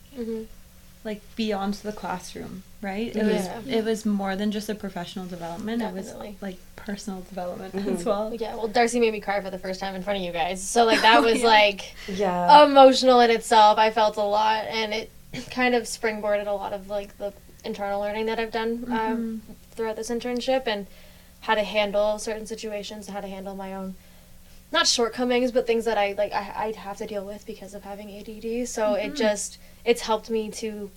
Like 1.05 1.21
beyond 1.37 1.75
the 1.75 1.93
classroom, 1.93 2.63
right? 2.81 3.07
It 3.07 3.15
yeah. 3.15 3.59
was 3.59 3.67
it 3.67 3.85
was 3.85 4.05
more 4.05 4.35
than 4.35 4.51
just 4.51 4.67
a 4.67 4.75
professional 4.75 5.25
development. 5.25 5.79
Definitely. 5.79 6.29
It 6.29 6.33
was 6.33 6.41
like 6.41 6.57
personal 6.75 7.21
development 7.21 7.73
mm-hmm. 7.73 7.89
as 7.89 8.03
well. 8.03 8.33
Yeah, 8.33 8.55
well 8.55 8.67
Darcy 8.67 8.99
made 8.99 9.13
me 9.13 9.21
cry 9.21 9.39
for 9.39 9.49
the 9.49 9.59
first 9.59 9.79
time 9.79 9.95
in 9.95 10.03
front 10.03 10.19
of 10.19 10.25
you 10.25 10.31
guys. 10.31 10.67
So 10.67 10.83
like 10.83 11.01
that 11.01 11.21
was 11.23 11.41
yeah. 11.41 11.47
like 11.47 11.95
yeah. 12.07 12.65
emotional 12.65 13.21
in 13.21 13.29
itself. 13.29 13.77
I 13.77 13.91
felt 13.91 14.17
a 14.17 14.23
lot 14.23 14.65
and 14.65 14.93
it 14.93 15.11
kind 15.51 15.75
of 15.75 15.83
springboarded 15.83 16.47
a 16.47 16.51
lot 16.51 16.73
of 16.73 16.89
like 16.89 17.17
the 17.17 17.33
internal 17.63 18.01
learning 18.01 18.25
that 18.27 18.39
I've 18.39 18.51
done 18.51 18.85
um, 18.87 18.91
mm-hmm. 18.91 19.53
throughout 19.71 19.95
this 19.95 20.09
internship 20.09 20.67
and 20.67 20.87
how 21.41 21.55
to 21.55 21.63
handle 21.63 22.17
certain 22.17 22.47
situations, 22.47 23.07
how 23.07 23.21
to 23.21 23.27
handle 23.27 23.55
my 23.55 23.73
own 23.73 23.95
not 24.71 24.87
shortcomings, 24.87 25.51
but 25.51 25.67
things 25.67 25.85
that 25.85 25.97
I 25.97 26.13
like 26.17 26.33
I 26.33 26.53
I'd 26.55 26.75
have 26.75 26.97
to 26.97 27.05
deal 27.05 27.25
with 27.25 27.45
because 27.45 27.73
of 27.73 27.83
having 27.83 28.09
ADD. 28.09 28.67
So 28.67 28.83
mm-hmm. 28.83 29.11
it 29.11 29.15
just 29.15 29.57
it's 29.85 30.01
helped 30.01 30.29
me 30.29 30.49
to 30.49 30.89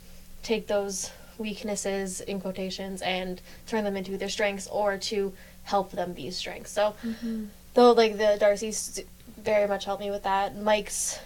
take 0.43 0.67
those 0.67 1.11
weaknesses 1.39 2.21
in 2.23 2.41
quotations 2.41 3.03
and 3.03 3.41
turn 3.67 3.85
them 3.85 3.97
into 3.97 4.17
their 4.17 4.29
strengths 4.29 4.67
or 4.69 4.99
to 4.99 5.33
help 5.65 5.93
them 5.93 6.13
be 6.13 6.31
strengths. 6.31 6.73
So 6.73 6.95
mm-hmm. 7.05 7.47
though 7.75 7.93
like 7.93 8.17
the 8.17 8.37
Darcy's 8.41 9.01
very 9.37 9.69
much 9.69 9.85
helped 9.85 10.03
me 10.03 10.11
with 10.11 10.25
that. 10.25 10.57
Mike's 10.57 11.19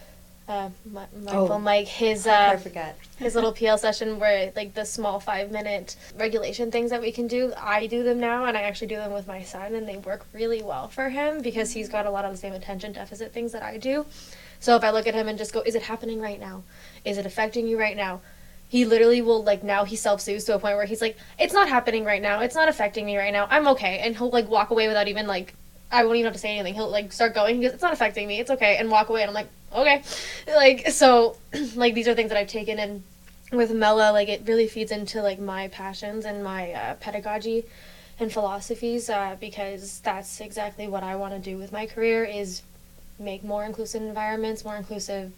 uh, 0.49 0.71
mindful 0.85 1.53
oh, 1.53 1.59
Mike, 1.59 1.87
his 1.87 2.27
uh, 2.27 2.51
I 2.53 2.57
forget 2.57 2.99
his 3.17 3.35
little 3.35 3.53
PL 3.53 3.79
session 3.79 4.19
where 4.19 4.53
like 4.57 4.75
the 4.75 4.85
small 4.85 5.21
five 5.21 5.51
minute 5.51 5.97
regulation 6.19 6.71
things 6.71 6.91
that 6.91 7.01
we 7.01 7.13
can 7.13 7.27
do. 7.27 7.53
I 7.57 7.87
do 7.87 8.03
them 8.03 8.19
now, 8.19 8.45
and 8.47 8.57
I 8.57 8.63
actually 8.63 8.89
do 8.89 8.97
them 8.97 9.13
with 9.13 9.27
my 9.27 9.43
son, 9.43 9.75
and 9.75 9.89
they 9.89 9.99
work 9.99 10.27
really 10.33 10.63
well 10.63 10.89
for 10.89 11.09
him 11.09 11.43
because 11.43 11.73
he's 11.73 11.89
got 11.89 12.07
a 12.07 12.11
lot 12.11 12.25
of 12.25 12.33
the 12.33 12.39
same 12.39 12.53
attention 12.53 12.93
deficit 12.93 13.33
things 13.33 13.53
that 13.53 13.63
I 13.63 13.79
do. 13.79 14.05
So 14.63 14.77
if 14.77 14.85
I 14.85 14.91
look 14.91 15.09
at 15.09 15.15
him 15.15 15.27
and 15.27 15.37
just 15.37 15.53
go, 15.53 15.61
is 15.61 15.75
it 15.75 15.83
happening 15.83 16.21
right 16.21 16.39
now? 16.39 16.63
Is 17.05 17.19
it 17.19 17.27
affecting 17.27 17.67
you 17.67 17.79
right 17.79 17.97
now? 17.97 18.21
He 18.69 18.85
literally 18.85 19.21
will 19.21 19.43
like 19.43 19.65
now 19.65 19.85
he 19.85 19.97
self 19.97 20.21
soothes 20.21 20.45
to 20.45 20.55
a 20.55 20.59
point 20.61 20.77
where 20.77 20.87
he's 20.87 21.03
like, 21.03 21.19
it's 21.37 21.53
not 21.53 21.69
happening 21.69 22.05
right 22.05 22.23
now. 22.23 22.41
It's 22.41 22.55
not 22.55 22.69
affecting 22.69 23.05
me 23.05 23.19
right 23.19 23.33
now. 23.33 23.49
I'm 23.51 23.67
okay, 23.69 23.99
and 23.99 24.17
he'll 24.17 24.31
like 24.31 24.49
walk 24.49 24.71
away 24.71 24.87
without 24.87 25.09
even 25.09 25.27
like 25.27 25.55
I 25.91 26.05
won't 26.05 26.17
even 26.17 26.27
have 26.27 26.35
to 26.35 26.39
say 26.39 26.57
anything. 26.57 26.75
He'll 26.75 26.89
like 26.89 27.13
start 27.13 27.35
going. 27.35 27.57
He 27.57 27.63
goes, 27.63 27.73
"It's 27.73 27.83
not 27.83 27.93
affecting 27.93 28.27
me. 28.29 28.39
It's 28.39 28.53
okay," 28.53 28.77
and 28.77 28.89
walk 28.89 29.11
away. 29.11 29.23
And 29.23 29.29
I'm 29.29 29.35
like, 29.35 29.49
"Okay," 29.75 30.03
like 30.55 30.89
so, 30.89 31.37
like 31.75 31.93
these 31.95 32.09
are 32.09 32.15
things 32.15 32.31
that 32.31 32.39
I've 32.39 32.49
taken 32.49 32.79
and 32.79 33.03
with 33.51 33.73
Mela, 33.73 34.13
like 34.13 34.29
it 34.29 34.43
really 34.47 34.69
feeds 34.69 34.93
into 34.93 35.23
like 35.23 35.39
my 35.39 35.69
passions 35.69 36.25
and 36.25 36.43
my 36.43 36.73
uh, 36.73 36.95
pedagogy 36.95 37.65
and 38.19 38.33
philosophies 38.33 39.11
uh, 39.11 39.37
because 39.41 40.01
that's 40.01 40.41
exactly 40.41 40.89
what 40.89 41.03
I 41.03 41.17
want 41.17 41.35
to 41.35 41.41
do 41.41 41.59
with 41.59 41.73
my 41.73 41.85
career 41.85 42.25
is 42.25 42.63
make 43.19 43.45
more 43.45 43.65
inclusive 43.65 44.03
environments, 44.03 44.65
more 44.65 44.77
inclusive 44.77 45.33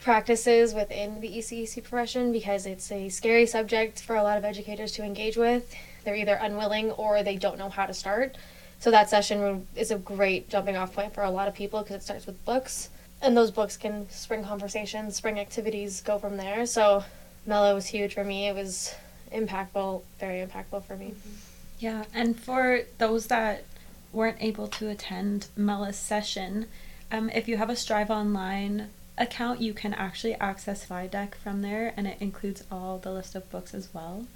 practices 0.00 0.74
within 0.74 1.20
the 1.20 1.28
ECEC 1.28 1.82
profession 1.82 2.32
because 2.32 2.66
it's 2.66 2.90
a 2.92 3.08
scary 3.08 3.46
subject 3.46 4.02
for 4.02 4.16
a 4.16 4.22
lot 4.22 4.38
of 4.38 4.44
educators 4.44 4.92
to 4.92 5.02
engage 5.02 5.36
with. 5.36 5.74
They're 6.04 6.16
either 6.16 6.34
unwilling 6.34 6.90
or 6.92 7.22
they 7.22 7.36
don't 7.36 7.58
know 7.58 7.68
how 7.68 7.86
to 7.86 7.94
start. 7.94 8.36
So 8.78 8.90
that 8.90 9.08
session 9.08 9.66
is 9.74 9.90
a 9.90 9.96
great 9.96 10.48
jumping 10.48 10.76
off 10.76 10.94
point 10.94 11.14
for 11.14 11.22
a 11.22 11.30
lot 11.30 11.48
of 11.48 11.54
people 11.54 11.82
because 11.82 11.96
it 11.96 12.02
starts 12.02 12.26
with 12.26 12.44
books. 12.44 12.90
And 13.22 13.36
those 13.36 13.50
books 13.50 13.76
can 13.76 14.08
spring 14.10 14.44
conversations, 14.44 15.16
spring 15.16 15.40
activities, 15.40 16.02
go 16.02 16.18
from 16.18 16.36
there. 16.36 16.66
So 16.66 17.04
Mela 17.46 17.74
was 17.74 17.86
huge 17.86 18.14
for 18.14 18.24
me. 18.24 18.48
It 18.48 18.54
was 18.54 18.94
impactful, 19.32 20.02
very 20.20 20.46
impactful 20.46 20.84
for 20.84 20.96
me. 20.96 21.06
Mm-hmm. 21.06 21.30
Yeah, 21.78 22.04
and 22.14 22.38
for 22.38 22.82
those 22.98 23.26
that 23.26 23.64
weren't 24.12 24.38
able 24.40 24.66
to 24.68 24.88
attend 24.88 25.48
Mela's 25.56 25.98
session, 25.98 26.66
um, 27.10 27.30
if 27.30 27.48
you 27.48 27.56
have 27.56 27.70
a 27.70 27.76
Strive 27.76 28.10
Online 28.10 28.88
account, 29.18 29.60
you 29.60 29.72
can 29.72 29.94
actually 29.94 30.34
access 30.34 30.86
ViDeck 30.86 31.34
from 31.34 31.62
there, 31.62 31.92
and 31.96 32.06
it 32.06 32.18
includes 32.20 32.64
all 32.70 32.98
the 32.98 33.12
list 33.12 33.34
of 33.34 33.50
books 33.50 33.74
as 33.74 33.88
well. 33.94 34.26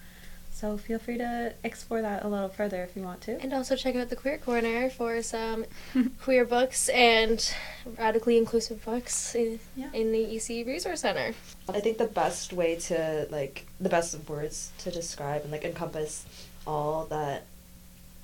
So 0.53 0.77
feel 0.77 0.99
free 0.99 1.17
to 1.17 1.55
explore 1.65 2.03
that 2.03 2.23
a 2.23 2.29
little 2.29 2.49
further 2.49 2.83
if 2.83 2.95
you 2.95 3.03
want 3.03 3.23
to. 3.23 3.41
And 3.41 3.55
also 3.55 3.77
check 3.77 3.97
out 3.97 4.11
the 4.11 4.17
Queer 4.17 4.37
Corner 4.37 4.91
for 4.91 5.23
some 5.23 5.65
queer 6.23 6.45
books 6.45 6.89
and 6.91 7.55
radically 7.99 8.37
inclusive 8.37 8.85
books 8.85 9.35
in, 9.35 9.59
yeah. 9.75 9.89
in 9.95 10.13
the 10.13 10.37
EC 10.37 10.67
Resource 10.67 11.01
Center. 11.01 11.35
I 11.69 11.81
think 11.81 11.99
the 11.99 12.05
best 12.05 12.53
way 12.53 12.77
to, 12.77 13.27
like, 13.31 13.67
the 13.81 13.89
best 13.89 14.17
words 14.29 14.73
to 14.79 14.91
describe 14.91 15.43
and, 15.43 15.51
like, 15.51 15.65
encompass 15.65 16.27
all 16.67 17.07
that 17.07 17.45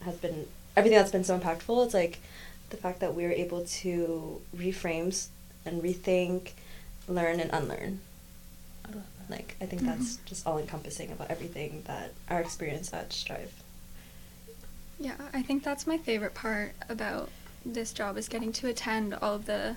has 0.03 0.17
been, 0.17 0.47
everything 0.77 0.99
that's 0.99 1.13
been 1.13 1.25
so 1.25 1.39
impactful, 1.39 1.87
it's 1.87 1.95
like 1.95 2.19
the 2.71 2.77
fact 2.77 3.01
that 3.01 3.15
we 3.15 3.25
were 3.25 3.33
able 3.33 3.65
to 3.65 4.41
reframe 4.57 5.27
and 5.65 5.83
rethink, 5.83 6.53
learn, 7.09 7.41
and 7.41 7.51
unlearn. 7.53 8.01
I 8.85 8.89
like 9.29 9.57
I 9.61 9.67
think 9.67 9.83
mm-hmm. 9.83 9.99
that's 9.99 10.17
just 10.25 10.47
all 10.47 10.59
encompassing 10.59 11.11
about 11.11 11.31
everything 11.31 11.83
that 11.87 12.13
our 12.29 12.41
experience 12.41 12.93
at 12.93 13.13
Strive. 13.13 13.53
Yeah, 14.99 15.17
I 15.33 15.43
think 15.43 15.63
that's 15.63 15.87
my 15.87 15.99
favorite 15.99 16.35
part 16.35 16.73
about 16.89 17.31
this 17.65 17.93
job 17.93 18.17
is 18.17 18.29
getting 18.29 18.53
to 18.53 18.69
attend 18.69 19.15
all 19.15 19.35
of 19.35 19.47
the 19.47 19.77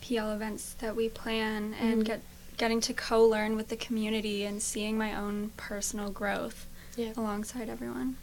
PL 0.00 0.30
events 0.30 0.74
that 0.74 0.94
we 0.94 1.08
plan 1.08 1.72
mm-hmm. 1.72 1.84
and 1.84 2.04
get 2.04 2.20
getting 2.56 2.80
to 2.80 2.94
co-learn 2.94 3.56
with 3.56 3.68
the 3.68 3.76
community 3.76 4.44
and 4.44 4.62
seeing 4.62 4.96
my 4.96 5.16
own 5.18 5.50
personal 5.56 6.10
growth 6.10 6.66
yeah. 6.96 7.12
alongside 7.16 7.68
everyone. 7.68 8.16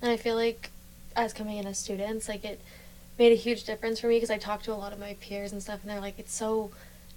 And 0.00 0.10
I 0.10 0.16
feel 0.16 0.36
like 0.36 0.70
as 1.14 1.34
coming 1.34 1.58
in 1.58 1.66
as 1.66 1.78
students, 1.78 2.28
like 2.28 2.44
it 2.44 2.60
made 3.18 3.32
a 3.32 3.36
huge 3.36 3.64
difference 3.64 4.00
for 4.00 4.08
me 4.08 4.16
because 4.16 4.30
I 4.30 4.38
talked 4.38 4.64
to 4.66 4.72
a 4.72 4.74
lot 4.74 4.92
of 4.92 4.98
my 4.98 5.16
peers 5.20 5.52
and 5.52 5.62
stuff, 5.62 5.80
and 5.82 5.90
they're 5.90 6.00
like, 6.00 6.18
it's 6.18 6.34
so, 6.34 6.70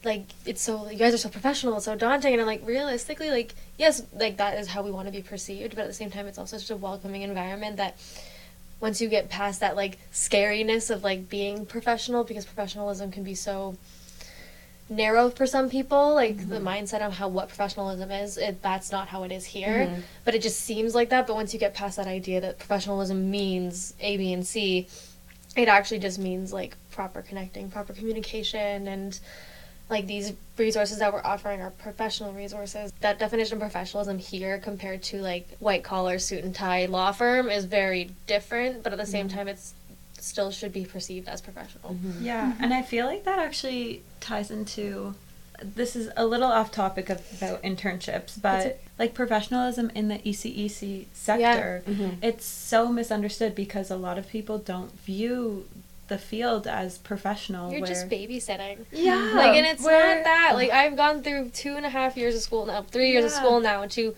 like, 0.03 0.27
it's 0.45 0.61
so, 0.61 0.89
you 0.89 0.97
guys 0.97 1.13
are 1.13 1.17
so 1.17 1.29
professional, 1.29 1.75
it's 1.75 1.85
so 1.85 1.95
daunting. 1.95 2.33
And 2.33 2.41
I'm 2.41 2.47
like, 2.47 2.65
realistically, 2.65 3.29
like, 3.31 3.55
yes, 3.77 4.03
like, 4.13 4.37
that 4.37 4.57
is 4.57 4.67
how 4.67 4.81
we 4.81 4.91
want 4.91 5.07
to 5.07 5.11
be 5.11 5.21
perceived, 5.21 5.75
but 5.75 5.81
at 5.81 5.87
the 5.87 5.93
same 5.93 6.09
time, 6.09 6.25
it's 6.27 6.37
also 6.37 6.57
such 6.57 6.69
a 6.69 6.77
welcoming 6.77 7.21
environment 7.23 7.77
that 7.77 7.99
once 8.79 9.01
you 9.01 9.09
get 9.09 9.29
past 9.29 9.59
that, 9.59 9.75
like, 9.75 9.99
scariness 10.11 10.89
of, 10.89 11.03
like, 11.03 11.29
being 11.29 11.65
professional, 11.65 12.23
because 12.23 12.45
professionalism 12.45 13.11
can 13.11 13.23
be 13.23 13.35
so 13.35 13.75
narrow 14.89 15.29
for 15.29 15.45
some 15.45 15.69
people 15.69 16.15
like 16.15 16.35
mm-hmm. 16.35 16.49
the 16.49 16.59
mindset 16.59 17.01
of 17.01 17.13
how 17.13 17.27
what 17.27 17.47
professionalism 17.47 18.09
is 18.09 18.37
it, 18.37 18.61
that's 18.61 18.91
not 18.91 19.07
how 19.07 19.23
it 19.23 19.31
is 19.31 19.45
here 19.45 19.85
mm-hmm. 19.85 20.01
but 20.25 20.33
it 20.33 20.41
just 20.41 20.59
seems 20.61 20.95
like 20.95 21.09
that 21.09 21.27
but 21.27 21.35
once 21.35 21.53
you 21.53 21.59
get 21.59 21.73
past 21.75 21.97
that 21.97 22.07
idea 22.07 22.41
that 22.41 22.57
professionalism 22.57 23.29
means 23.29 23.93
a 23.99 24.17
b 24.17 24.33
and 24.33 24.45
c 24.45 24.87
it 25.55 25.67
actually 25.67 25.99
just 25.99 26.19
means 26.19 26.53
like 26.53 26.75
proper 26.91 27.21
connecting, 27.21 27.69
proper 27.69 27.93
communication, 27.93 28.87
and 28.87 29.19
like 29.89 30.05
these 30.05 30.33
resources 30.57 30.99
that 30.99 31.11
we're 31.11 31.23
offering 31.23 31.61
are 31.61 31.71
professional 31.71 32.31
resources. 32.33 32.93
That 33.01 33.19
definition 33.19 33.55
of 33.55 33.61
professionalism 33.61 34.19
here 34.19 34.59
compared 34.59 35.01
to 35.03 35.21
like 35.21 35.47
white 35.59 35.83
collar 35.83 36.19
suit 36.19 36.43
and 36.43 36.53
tie 36.53 36.85
law 36.85 37.11
firm 37.11 37.49
is 37.49 37.65
very 37.65 38.11
different, 38.27 38.83
but 38.83 38.93
at 38.93 38.99
the 38.99 39.05
same 39.05 39.27
mm-hmm. 39.27 39.37
time 39.37 39.47
it's 39.47 39.73
still 40.19 40.51
should 40.51 40.73
be 40.73 40.85
perceived 40.85 41.27
as 41.27 41.41
professional. 41.41 41.93
Mm-hmm. 41.93 42.23
Yeah, 42.23 42.53
and 42.59 42.73
I 42.73 42.81
feel 42.83 43.05
like 43.05 43.23
that 43.23 43.39
actually 43.39 44.03
ties 44.19 44.51
into 44.51 45.15
this 45.61 45.95
is 45.95 46.09
a 46.17 46.25
little 46.25 46.51
off 46.51 46.71
topic 46.71 47.09
of, 47.09 47.21
about 47.37 47.61
internships, 47.63 48.41
but 48.41 48.65
it. 48.65 48.83
like 48.97 49.13
professionalism 49.13 49.91
in 49.95 50.07
the 50.07 50.19
ECEC 50.19 51.05
sector, 51.13 51.83
Mhm. 51.87 52.17
it's 52.21 52.45
so 52.45 52.89
misunderstood 52.89 53.55
because 53.55 53.89
a 53.91 53.95
lot 53.95 54.17
of 54.17 54.27
people 54.29 54.57
don't 54.57 54.91
view 55.01 55.65
the 56.07 56.17
field 56.17 56.65
as 56.65 56.97
professional. 56.97 57.71
You're 57.71 57.81
where, 57.81 57.87
just 57.87 58.09
babysitting. 58.09 58.85
yeah, 58.91 59.31
like 59.35 59.55
and 59.57 59.65
it's 59.65 59.83
where- 59.83 60.15
not 60.15 60.23
that 60.23 60.51
like 60.55 60.71
i've 60.71 60.95
gone 60.95 61.21
through 61.21 61.49
two 61.49 61.75
and 61.75 61.85
a 61.85 61.89
half 61.89 62.17
years 62.17 62.33
of 62.35 62.41
school 62.41 62.65
now 62.65 62.81
three 62.81 63.11
years 63.11 63.25
of 63.25 63.31
school 63.31 63.59
now 63.59 63.85
to 63.85 64.15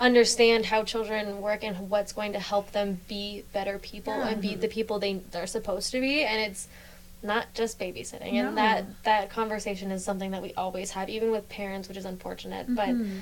understand 0.00 0.66
how 0.66 0.82
children 0.82 1.40
work 1.40 1.62
and 1.62 1.88
what's 1.90 2.12
going 2.12 2.32
to 2.32 2.38
help 2.40 2.72
them 2.72 3.00
be 3.08 3.44
better 3.52 3.78
people 3.78 4.12
and 4.12 4.40
be 4.40 4.54
the 4.54 4.68
people 4.68 4.98
they, 4.98 5.14
they 5.30 5.38
are 5.40 5.46
supposed 5.46 5.92
to 5.92 6.00
be 6.00 6.22
and 6.24 6.40
it's 6.40 6.66
not 7.24 7.52
just 7.54 7.78
babysitting 7.78 8.34
No. 8.34 8.48
and 8.48 8.56
that 8.58 8.84
that 9.04 9.30
conversation 9.30 9.90
is 9.90 10.04
something 10.04 10.30
that 10.32 10.42
we 10.42 10.52
always 10.54 10.90
have 10.92 11.08
even 11.08 11.30
with 11.30 11.48
parents 11.48 11.88
which 11.88 11.96
is 11.96 12.04
unfortunate 12.04 12.66
but 12.74 12.88
Mhm. 12.88 13.20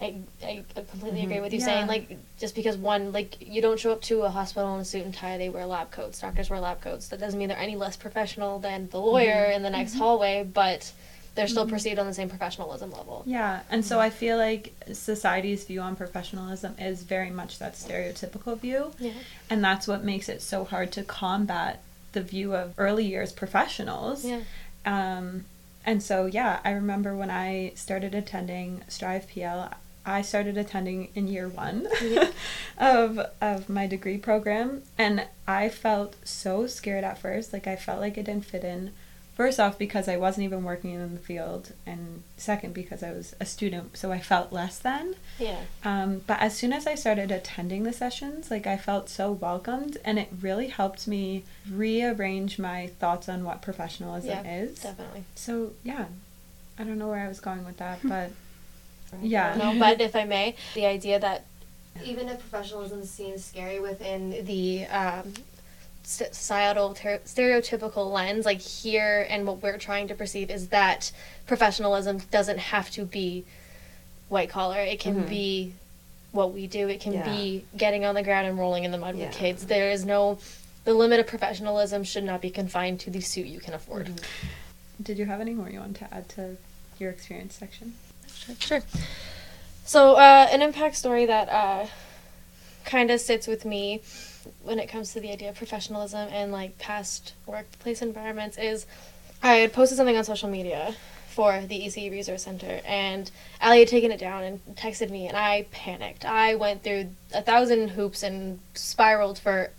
I, 0.00 0.16
I 0.42 0.64
completely 0.74 1.20
Mhm. 1.20 1.24
agree 1.24 1.40
with 1.40 1.52
you 1.52 1.58
Yeah. 1.60 1.64
saying 1.66 1.86
like 1.88 2.16
just 2.38 2.54
because 2.54 2.76
one 2.76 3.12
like 3.12 3.36
you 3.46 3.60
don't 3.62 3.78
show 3.78 3.92
up 3.92 4.02
to 4.02 4.22
a 4.22 4.30
hospital 4.30 4.74
in 4.74 4.80
a 4.80 4.84
suit 4.84 5.04
and 5.04 5.12
tie 5.14 5.38
they 5.38 5.48
wear 5.48 5.66
lab 5.66 5.90
coats 5.90 6.20
doctors 6.20 6.48
wear 6.50 6.60
lab 6.60 6.80
coats 6.80 7.08
that 7.08 7.20
doesn't 7.20 7.38
mean 7.38 7.48
they're 7.48 7.58
any 7.58 7.76
less 7.76 7.96
professional 7.96 8.58
than 8.58 8.88
the 8.90 8.98
lawyer 9.00 9.44
in 9.46 9.62
the 9.62 9.70
next 9.70 9.94
hallway 9.94 10.42
but 10.44 10.92
they're 11.34 11.48
still 11.48 11.66
perceived 11.66 11.98
on 11.98 12.06
the 12.06 12.12
same 12.12 12.28
professionalism 12.28 12.90
level 12.92 13.22
Yeah, 13.26 13.60
and 13.70 13.82
so 13.86 13.98
I 13.98 14.10
feel 14.10 14.36
like 14.36 14.74
society's 14.92 15.64
view 15.64 15.80
on 15.80 15.96
professionalism 15.96 16.74
is 16.78 17.04
very 17.04 17.30
much 17.30 17.58
that 17.58 17.72
stereotypical 17.74 18.58
view. 18.58 18.92
yeah 18.98 19.12
And 19.48 19.64
that's 19.64 19.88
what 19.88 20.04
makes 20.04 20.28
it 20.28 20.42
so 20.42 20.64
hard 20.64 20.92
to 20.92 21.02
combat 21.04 21.80
the 22.12 22.22
view 22.22 22.54
of 22.54 22.74
early 22.78 23.04
years 23.04 23.32
professionals. 23.32 24.24
yeah 24.24 24.40
Um, 24.84 25.44
and 25.84 26.02
so, 26.02 26.26
yeah, 26.26 26.60
I 26.64 26.70
remember 26.70 27.16
when 27.16 27.30
I 27.30 27.72
started 27.74 28.14
attending 28.14 28.82
Strive 28.88 29.28
PL, 29.28 29.70
I 30.06 30.22
started 30.22 30.56
attending 30.56 31.08
in 31.14 31.26
year 31.28 31.48
one 31.48 31.86
Yeah. 32.02 32.30
of, 32.78 33.18
of 33.40 33.68
my 33.68 33.86
degree 33.86 34.18
program. 34.18 34.82
And 34.98 35.26
I 35.46 35.68
felt 35.68 36.14
so 36.24 36.66
scared 36.66 37.04
at 37.04 37.18
first. 37.18 37.52
Like, 37.52 37.66
I 37.66 37.76
felt 37.76 38.00
like 38.00 38.16
I 38.18 38.22
didn't 38.22 38.44
fit 38.44 38.62
in. 38.64 38.92
First 39.42 39.58
off, 39.58 39.76
because 39.76 40.06
I 40.06 40.18
wasn't 40.18 40.44
even 40.44 40.62
working 40.62 40.92
in 40.92 41.14
the 41.14 41.20
field. 41.20 41.72
And 41.84 42.22
second, 42.36 42.74
because 42.74 43.02
I 43.02 43.10
was 43.10 43.34
a 43.40 43.44
student. 43.44 43.96
So 43.96 44.12
I 44.12 44.20
felt 44.20 44.52
less 44.52 44.78
than. 44.78 45.16
yeah 45.36 45.62
Um, 45.84 46.20
but 46.28 46.38
as 46.40 46.56
soon 46.56 46.72
as 46.72 46.86
I 46.86 46.94
started 46.94 47.32
attending 47.32 47.82
the 47.82 47.92
sessions, 47.92 48.52
like 48.52 48.68
I 48.68 48.76
felt 48.76 49.08
so 49.08 49.32
welcomed, 49.32 49.98
and 50.04 50.16
it 50.16 50.28
really 50.40 50.68
helped 50.68 51.08
me 51.08 51.42
rearrange 51.68 52.60
my 52.60 52.86
thoughts 53.00 53.28
on 53.28 53.42
what 53.42 53.62
professionalism 53.62 54.30
yeah 54.30 54.62
is. 54.62 54.78
definitely 54.78 55.24
So 55.34 55.72
yeah, 55.82 56.04
I 56.78 56.84
don't 56.84 56.98
know 57.00 57.08
where 57.08 57.24
I 57.24 57.26
was 57.26 57.40
going 57.40 57.64
with 57.66 57.78
that, 57.78 57.98
but 58.04 58.30
yeah, 59.20 59.56
no 59.58 59.76
but 59.76 60.00
if 60.00 60.14
i 60.14 60.24
may 60.24 60.54
the 60.74 60.86
idea 60.86 61.18
that 61.18 61.46
even 62.04 62.28
if 62.28 62.38
professionalism 62.48 63.04
seems 63.04 63.44
scary 63.44 63.80
within 63.80 64.44
the 64.46 64.86
um, 64.86 65.34
st- 65.34 65.51
societal 66.04 66.94
ter- 66.94 67.18
stereotypical 67.18 68.12
lens 68.12 68.44
like 68.44 68.60
here 68.60 69.26
and 69.30 69.46
what 69.46 69.62
we're 69.62 69.78
trying 69.78 70.08
to 70.08 70.14
perceive 70.14 70.50
is 70.50 70.68
that 70.68 71.12
professionalism 71.46 72.18
doesn't 72.30 72.58
have 72.58 72.90
to 72.90 73.04
be 73.04 73.44
white 74.28 74.48
collar 74.48 74.80
it 74.80 74.98
can 74.98 75.24
Mhm. 75.24 75.28
be 75.28 75.72
what 76.32 76.52
we 76.52 76.66
do 76.66 76.88
it 76.88 77.00
can 77.00 77.12
Yeah. 77.12 77.34
be 77.34 77.64
getting 77.76 78.04
on 78.04 78.14
the 78.14 78.22
ground 78.22 78.46
and 78.48 78.58
rolling 78.58 78.84
in 78.84 78.90
the 78.90 78.98
mud 78.98 79.16
Yeah. 79.16 79.26
with 79.26 79.36
kids 79.36 79.66
there 79.66 79.90
is 79.90 80.04
no 80.04 80.38
the 80.84 80.94
limit 80.94 81.20
of 81.20 81.26
professionalism 81.28 82.02
should 82.02 82.24
not 82.24 82.40
be 82.40 82.50
confined 82.50 82.98
to 83.00 83.10
the 83.10 83.20
suit 83.20 83.46
you 83.46 83.60
can 83.60 83.74
afford 83.74 84.10
did 85.02 85.18
you 85.18 85.26
have 85.26 85.40
any 85.40 85.52
more 85.54 85.68
you 85.70 85.78
want 85.80 85.96
to 85.96 86.12
add 86.14 86.28
to 86.30 86.56
your 86.98 87.10
experience 87.10 87.54
section? 87.56 87.94
Sure. 88.32 88.54
Sure. 88.60 88.82
So, 89.84 90.14
uh, 90.14 90.46
an 90.52 90.62
impact 90.62 90.94
story 90.94 91.26
that 91.26 91.48
uh, 91.48 91.86
kind 92.84 93.10
of 93.10 93.20
sits 93.20 93.48
with 93.48 93.64
me 93.64 94.00
when 94.62 94.78
it 94.78 94.88
comes 94.88 95.12
to 95.12 95.20
the 95.20 95.30
idea 95.30 95.50
of 95.50 95.56
professionalism 95.56 96.28
and 96.30 96.52
like 96.52 96.78
past 96.78 97.34
workplace 97.46 98.02
environments 98.02 98.58
is 98.58 98.86
I 99.42 99.54
had 99.54 99.72
posted 99.72 99.96
something 99.96 100.16
on 100.16 100.24
social 100.24 100.48
media 100.48 100.94
for 101.32 101.62
the 101.62 101.80
ECE 101.80 102.10
Resource 102.10 102.42
Center, 102.42 102.80
and 102.86 103.30
Ali 103.60 103.80
had 103.80 103.88
taken 103.88 104.12
it 104.12 104.20
down 104.20 104.44
and 104.44 104.60
texted 104.76 105.10
me, 105.10 105.26
and 105.26 105.36
I 105.36 105.66
panicked. 105.72 106.24
I 106.24 106.54
went 106.54 106.84
through 106.84 107.08
a 107.32 107.42
thousand 107.42 107.88
hoops 107.88 108.22
and 108.22 108.60
spiraled 108.74 109.38
for 109.38 109.70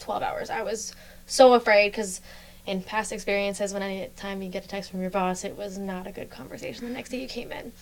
12 0.00 0.22
hours. 0.22 0.50
I 0.50 0.62
was 0.62 0.94
so 1.26 1.52
afraid 1.52 1.90
because 1.90 2.20
in 2.66 2.82
past 2.82 3.12
experiences, 3.12 3.72
when 3.72 3.82
any 3.82 4.08
time 4.16 4.42
you 4.42 4.48
get 4.48 4.64
a 4.64 4.68
text 4.68 4.90
from 4.90 5.02
your 5.02 5.10
boss, 5.10 5.44
it 5.44 5.56
was 5.56 5.76
not 5.76 6.06
a 6.06 6.12
good 6.12 6.30
conversation. 6.30 6.88
The 6.88 6.94
next 6.94 7.10
day 7.10 7.20
you 7.20 7.28
came 7.28 7.52
in, 7.52 7.72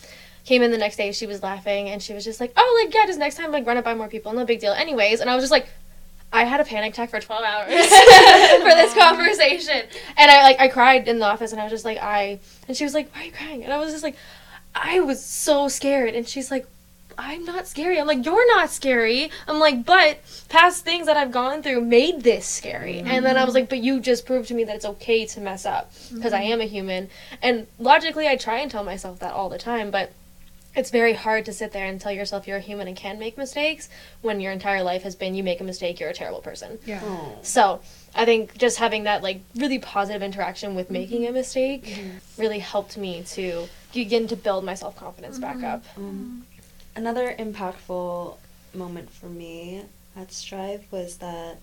came 0.45 0.62
in 0.62 0.73
the 0.73 0.79
next 0.79 0.97
day, 0.97 1.12
she 1.12 1.27
was 1.27 1.42
laughing 1.42 1.88
and 1.88 2.03
she 2.03 2.12
was 2.12 2.25
just 2.25 2.40
like, 2.40 2.53
"Oh, 2.57 2.83
like 2.85 2.92
yeah, 2.92 3.07
just 3.07 3.18
next 3.18 3.37
time 3.37 3.53
like 3.53 3.66
run 3.66 3.77
it 3.77 3.85
by 3.85 3.95
more 3.95 4.09
people, 4.09 4.33
no 4.33 4.45
big 4.45 4.61
deal." 4.61 4.73
Anyways, 4.73 5.21
and 5.21 5.31
I 5.31 5.37
was 5.37 5.42
just 5.42 5.53
like, 5.53 5.68
I 6.33 6.45
had 6.45 6.61
a 6.61 6.64
panic 6.64 6.95
attack 6.95 7.11
for 7.11 7.21
12 7.21 7.45
hours 7.45 7.68
for 7.68 8.75
this 8.75 8.95
conversation, 8.95 9.83
and 10.16 10.31
I 10.31 10.42
like 10.42 10.61
I 10.61 10.68
cried 10.68 11.07
in 11.07 11.18
the 11.18 11.27
office, 11.27 11.53
and 11.53 11.61
I 11.61 11.64
was 11.64 11.73
just 11.73 11.85
like 11.85 11.99
I, 11.99 12.40
and 12.66 12.77
she 12.77 12.85
was 12.85 12.95
like, 12.95 13.12
"Why 13.14 13.21
are 13.21 13.25
you 13.25 13.33
crying?" 13.33 13.64
And 13.64 13.73
I 13.73 13.79
was 13.79 13.92
just 13.92 14.03
like, 14.03 14.16
I 14.75 15.01
was 15.01 15.23
so 15.25 15.68
scared, 15.68 16.14
and 16.14 16.27
she's 16.27 16.51
like. 16.51 16.66
I'm 17.18 17.45
not 17.45 17.66
scary. 17.66 18.01
I'm 18.01 18.07
like, 18.07 18.25
you're 18.25 18.57
not 18.57 18.71
scary. 18.71 19.31
I'm 19.47 19.59
like, 19.59 19.85
but 19.85 20.18
past 20.49 20.83
things 20.83 21.07
that 21.07 21.16
I've 21.18 21.31
gone 21.31 21.62
through 21.62 21.83
made 21.83 22.23
this 22.23 22.47
scary. 22.47 23.01
And 23.01 23.23
then 23.25 23.37
I 23.37 23.45
was 23.45 23.53
like, 23.55 23.68
but 23.68 23.79
you 23.79 24.01
just 24.01 24.25
proved 24.25 24.49
to 24.49 24.55
me 24.55 24.64
that 24.64 24.77
it's 24.77 24.87
okay 24.87 25.27
to 25.27 25.40
mess 25.40 25.66
up 25.66 25.92
because 26.12 26.33
I 26.33 26.42
mm-hmm. 26.42 26.53
am 26.55 26.61
a 26.62 26.64
human. 26.64 27.11
And 27.42 27.66
logically, 27.79 28.29
I 28.29 28.37
try 28.37 28.61
and 28.61 28.71
tell 28.71 28.83
myself 28.83 29.18
that 29.18 29.35
all 29.35 29.51
the 29.51 29.59
time, 29.59 29.90
but 29.90 30.11
it's 30.74 30.90
very 30.90 31.12
hard 31.12 31.44
to 31.44 31.52
sit 31.52 31.72
there 31.72 31.87
and 31.87 32.00
tell 32.00 32.12
yourself 32.12 32.46
you're 32.46 32.56
a 32.56 32.61
human 32.61 32.88
and 32.88 32.96
can 32.96 33.18
make 33.18 33.37
mistakes 33.37 33.88
when 34.22 34.40
your 34.40 34.52
entire 34.52 34.82
life 34.82 35.02
has 35.02 35.14
been 35.14 35.35
you 35.35 35.42
make 35.42 35.61
a 35.61 35.64
mistake, 35.64 36.00
you're 36.00 36.08
a 36.08 36.14
terrible 36.14 36.40
person. 36.40 36.78
Yeah. 36.87 37.00
Oh. 37.04 37.38
So 37.42 37.80
I 38.14 38.24
think 38.24 38.56
just 38.56 38.78
having 38.78 39.04
that 39.04 39.22
like 39.22 39.42
really 39.54 39.78
positive 39.78 40.22
interaction 40.22 40.74
with 40.74 40.87
mm-hmm. 40.87 40.94
making 40.94 41.26
a 41.26 41.32
mistake 41.32 41.85
mm-hmm. 41.85 42.40
really 42.40 42.58
helped 42.58 42.96
me 42.96 43.22
to 43.22 43.68
begin 43.92 44.26
to 44.28 44.37
build 44.37 44.64
my 44.64 44.74
self 44.74 44.96
confidence 44.96 45.38
back 45.38 45.56
mm-hmm. 45.56 45.64
up. 45.66 45.85
Um, 45.96 46.46
another 46.96 47.35
impactful 47.38 48.37
moment 48.74 49.11
for 49.11 49.26
me 49.26 49.82
at 50.16 50.32
Strive 50.32 50.85
was 50.90 51.18
that 51.18 51.58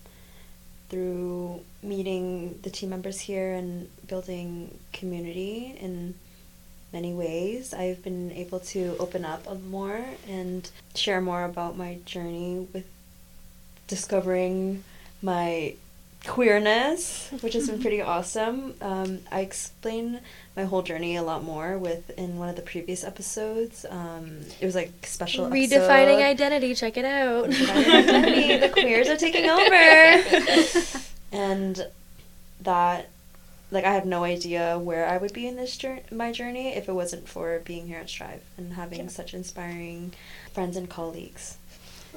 through 0.90 1.62
meeting 1.84 2.60
the 2.64 2.70
team 2.70 2.90
members 2.90 3.20
here 3.20 3.54
and 3.54 3.90
building 4.08 4.78
community 4.92 5.78
in 5.80 6.16
many 6.92 7.14
ways, 7.14 7.74
I've 7.74 8.04
been 8.04 8.32
able 8.32 8.60
to 8.60 8.96
open 9.00 9.26
up 9.26 9.46
a 9.48 9.56
more 9.56 10.04
and 10.28 10.70
share 10.96 11.22
more 11.22 11.44
about 11.44 11.78
my 11.78 11.98
journey 12.06 12.68
with 12.74 12.86
discovering 13.88 14.84
my 15.22 15.76
queerness, 16.26 17.30
which 17.42 17.54
has 17.54 17.70
been 17.70 17.82
pretty 17.82 18.02
awesome. 18.02 18.74
Um, 18.82 19.20
I 19.32 19.42
explain 19.42 20.20
my 20.56 20.64
whole 20.66 20.82
journey 20.82 21.16
a 21.16 21.24
lot 21.24 21.44
more 21.44 21.78
with 21.78 22.10
in 22.12 22.38
one 22.38 22.50
of 22.50 22.56
the 22.56 22.62
previous 22.62 23.04
episodes. 23.04 23.86
Um, 23.90 24.40
it 24.60 24.66
was 24.66 24.76
like 24.76 24.92
special 25.06 25.48
Redefining 25.48 26.20
episode. 26.20 26.22
identity, 26.22 26.76
check 26.76 26.98
it 26.98 27.06
out. 27.06 27.46
Identity. 27.50 28.58
the 28.58 28.70
queers 28.70 29.08
are 29.08 29.16
taking 29.18 29.50
over, 29.50 29.74
and 31.32 31.88
that 32.62 33.10
like 33.72 33.86
I 33.86 33.94
have 33.94 34.06
no 34.06 34.24
idea 34.24 34.78
where 34.80 35.08
I 35.08 35.18
would 35.18 35.34
be 35.34 35.48
in 35.48 35.56
this 35.56 35.78
journey, 35.78 36.04
my 36.12 36.32
journey 36.32 36.70
if 36.76 36.90
it 36.90 36.94
wasn't 36.94 37.28
for 37.28 37.60
being 37.60 37.88
here 37.88 38.00
at 38.00 38.10
Strive 38.10 38.42
and 38.58 38.74
having 38.74 39.00
Yeah. 39.02 39.08
such 39.08 39.34
inspiring 39.34 40.14
friends 40.54 40.76
and 40.76 40.90
colleagues. 40.90 41.58